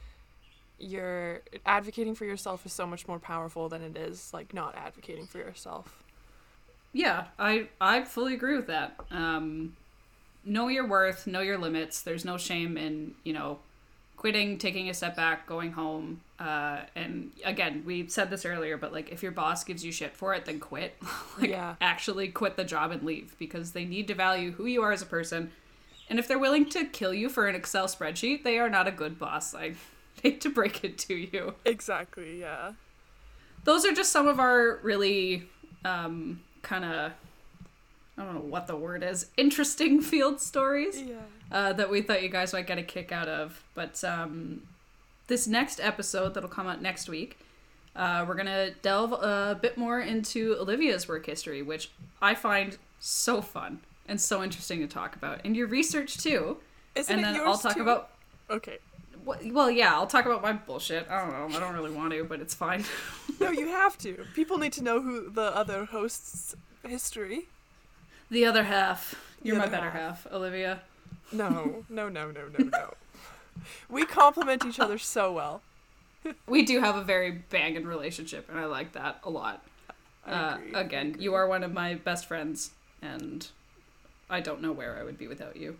you're 0.79 1.41
advocating 1.65 2.15
for 2.15 2.25
yourself 2.25 2.67
is 2.67 2.73
so 2.73 2.87
much 2.87 3.07
more 3.07 3.19
powerful 3.19 3.69
than 3.69 3.83
it 3.83 3.97
is 3.97 4.31
like 4.35 4.53
not 4.53 4.75
advocating 4.77 5.27
for 5.27 5.39
yourself 5.39 6.03
Yeah, 6.93 7.27
I 7.39 7.69
I 7.81 8.05
fully 8.05 8.35
agree 8.35 8.57
with 8.57 8.67
that. 8.69 8.95
Um, 9.11 9.77
know 10.45 10.69
your 10.69 10.87
worth, 10.87 11.27
know 11.27 11.41
your 11.41 11.59
limits. 11.59 12.03
There's 12.03 12.25
no 12.25 12.37
shame 12.39 12.77
in 12.77 13.15
you 13.25 13.33
know 13.33 13.59
quitting, 14.17 14.59
taking 14.59 14.89
a 14.89 14.95
step 14.95 15.17
back, 15.17 15.47
going 15.47 15.73
home. 15.73 16.21
Uh, 16.39 16.81
and 16.95 17.33
again, 17.45 17.83
we 17.85 18.07
said 18.09 18.31
this 18.31 18.45
earlier, 18.47 18.77
but 18.79 18.93
like 18.93 19.11
if 19.11 19.23
your 19.23 19.33
boss 19.33 19.65
gives 19.65 19.85
you 19.85 19.93
shit 19.93 20.17
for 20.17 20.35
it, 20.35 20.45
then 20.47 20.61
quit. 20.61 20.97
like 21.39 21.51
Yeah. 21.51 21.75
actually 21.81 22.29
quit 22.29 22.57
the 22.57 22.65
job 22.65 22.91
and 22.93 23.03
leave 23.03 23.35
because 23.39 23.73
they 23.73 23.85
need 23.85 24.09
to 24.09 24.15
value 24.15 24.53
who 24.53 24.67
you 24.67 24.83
are 24.83 24.93
as 24.93 25.03
a 25.03 25.07
person. 25.07 25.51
And 26.09 26.19
if 26.19 26.29
they're 26.29 26.39
willing 26.39 26.69
to 26.71 26.85
kill 26.87 27.15
you 27.15 27.29
for 27.29 27.49
an 27.49 27.55
Excel 27.55 27.87
spreadsheet, 27.89 28.45
they 28.45 28.59
are 28.59 28.71
not 28.71 28.87
a 28.87 28.93
good 28.93 29.19
boss. 29.19 29.55
I 29.55 29.75
hate 30.25 30.41
to 30.43 30.51
break 30.51 30.83
it 30.83 30.99
to 30.99 31.15
you. 31.15 31.55
exactly 31.65 32.41
yeah 32.41 32.73
those 33.65 33.85
are 33.87 33.93
just 33.93 34.11
some 34.11 34.27
of 34.27 34.41
our 34.41 34.79
really 34.83 35.45
um, 35.85 36.41
kind 36.63 36.85
of 36.85 37.13
I 38.19 38.23
don't 38.25 38.35
know 38.35 38.41
what 38.41 38.67
the 38.67 38.77
word 38.77 39.03
is 39.03 39.27
interesting 39.37 40.01
field 40.11 40.41
stories 40.41 41.01
yeah 41.01 41.15
uh, 41.55 41.73
that 41.73 41.91
we 41.91 42.03
thought 42.03 42.23
you 42.23 42.29
guys 42.29 42.53
might 42.53 42.67
get 42.67 42.79
a 42.79 42.83
kick 42.83 43.13
out 43.13 43.29
of. 43.29 43.63
But 43.75 44.03
um, 44.05 44.63
this 45.29 45.47
next 45.47 45.81
episode 45.81 46.35
that'll 46.35 46.49
come 46.49 46.67
out 46.67 46.83
next 46.83 47.09
week, 47.09 47.39
uh, 47.95 48.25
we're 48.27 48.35
gonna 48.35 48.73
delve 48.83 49.13
a 49.13 49.59
bit 49.61 49.79
more 49.79 50.01
into 50.01 50.57
Olivia's 50.59 51.07
work 51.07 51.27
history, 51.27 51.63
which 51.63 51.91
I 52.21 52.35
find 52.35 52.77
so 52.99 53.41
fun 53.41 53.81
and 54.09 54.21
so 54.21 54.43
interesting 54.43 54.81
to 54.81 54.87
talk 54.87 55.15
about, 55.17 55.41
and 55.45 55.57
your 55.57 55.69
research 55.69 56.19
too. 56.19 56.59
Isn't 56.95 57.15
and 57.15 57.25
then 57.25 57.41
I'll 57.41 57.57
talk 57.57 57.77
too? 57.77 57.83
about 57.83 58.11
okay 58.51 58.79
well, 59.25 59.71
yeah, 59.71 59.95
I'll 59.95 60.07
talk 60.07 60.27
about 60.27 60.43
my 60.43 60.53
bullshit. 60.53 61.07
I 61.11 61.21
don't 61.25 61.33
know. 61.51 61.57
I 61.57 61.61
don't 61.61 61.75
really 61.75 61.91
want 61.91 62.13
to, 62.13 62.25
but 62.25 62.41
it's 62.41 62.55
fine. 62.55 62.85
no 63.41 63.51
you 63.51 63.69
have 63.69 63.97
to 63.99 64.25
people 64.35 64.59
need 64.59 64.73
to 64.75 64.83
know 64.83 65.01
who 65.01 65.29
the 65.31 65.55
other 65.57 65.87
host's 65.87 66.55
history 66.87 67.49
The 68.31 68.45
other 68.47 68.65
half. 68.65 69.15
You're 69.43 69.57
The 69.57 69.63
my 69.63 69.69
better 69.69 69.91
half. 69.91 70.25
half, 70.25 70.33
Olivia. 70.33 70.81
no 71.33 71.85
no 71.89 72.09
no 72.09 72.31
no 72.31 72.43
no 72.59 72.65
no 72.67 72.95
we 73.89 74.05
complement 74.05 74.65
each 74.65 74.79
other 74.81 74.99
so 74.99 75.33
well 75.33 75.63
We 76.47 76.63
do 76.65 76.81
have 76.81 76.97
a 76.97 77.03
very 77.03 77.31
banging 77.51 77.87
relationship, 77.87 78.49
and 78.49 78.59
I 78.59 78.65
like 78.65 78.93
that 78.93 79.21
a 79.25 79.31
lot. 79.31 79.63
Uh, 80.27 80.57
again, 80.73 81.17
you 81.19 81.35
are 81.35 81.47
one 81.47 81.63
of 81.63 81.71
my 81.73 81.95
best 81.97 82.25
friends, 82.27 82.71
and 83.03 83.47
I 84.31 84.41
don't 84.41 84.63
know 84.63 84.73
where 84.73 84.97
I 84.99 85.03
would 85.05 85.19
be 85.19 85.29
without 85.29 85.57
you. 85.57 85.77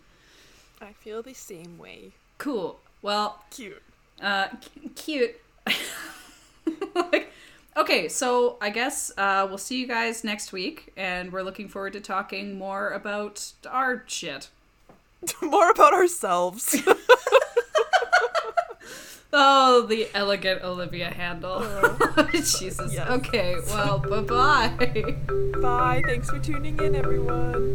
i 0.83 0.93
feel 0.93 1.23
the 1.23 1.33
same 1.35 1.79
way 1.79 2.13
Cool. 2.37 2.79
Well, 3.05 3.45
cute 3.51 3.83
uh, 4.23 4.49
c- 4.63 4.89
cute. 4.95 5.37
like, 6.95 7.31
okay, 7.77 8.09
so 8.09 8.57
I 8.63 8.71
guess 8.71 9.13
uh, 9.19 9.45
we'll 9.47 9.59
see 9.59 9.79
you 9.79 9.87
guys 9.87 10.25
next 10.25 10.53
week, 10.53 10.91
and 10.97 11.31
we're 11.31 11.43
looking 11.43 11.69
forward 11.69 11.93
to 11.93 12.01
talking 12.01 12.59
more 12.59 12.91
about 12.93 13.53
our 13.69 14.05
shit. 14.07 14.49
more 15.43 15.69
about 15.71 15.93
ourselves 15.93 16.77
Oh, 19.37 19.85
the 19.89 20.07
elegant 20.15 20.63
Olivia 20.63 21.11
handle. 21.11 21.59
Oh. 21.61 22.29
Jesus. 22.33 22.95
Yes. 22.95 23.11
Okay, 23.11 23.57
well, 23.67 23.99
bye 23.99 24.21
bye. 24.21 25.17
Bye. 25.61 26.03
Thanks 26.07 26.31
for 26.31 26.39
tuning 26.39 26.79
in, 26.79 26.95
everyone. 26.95 27.75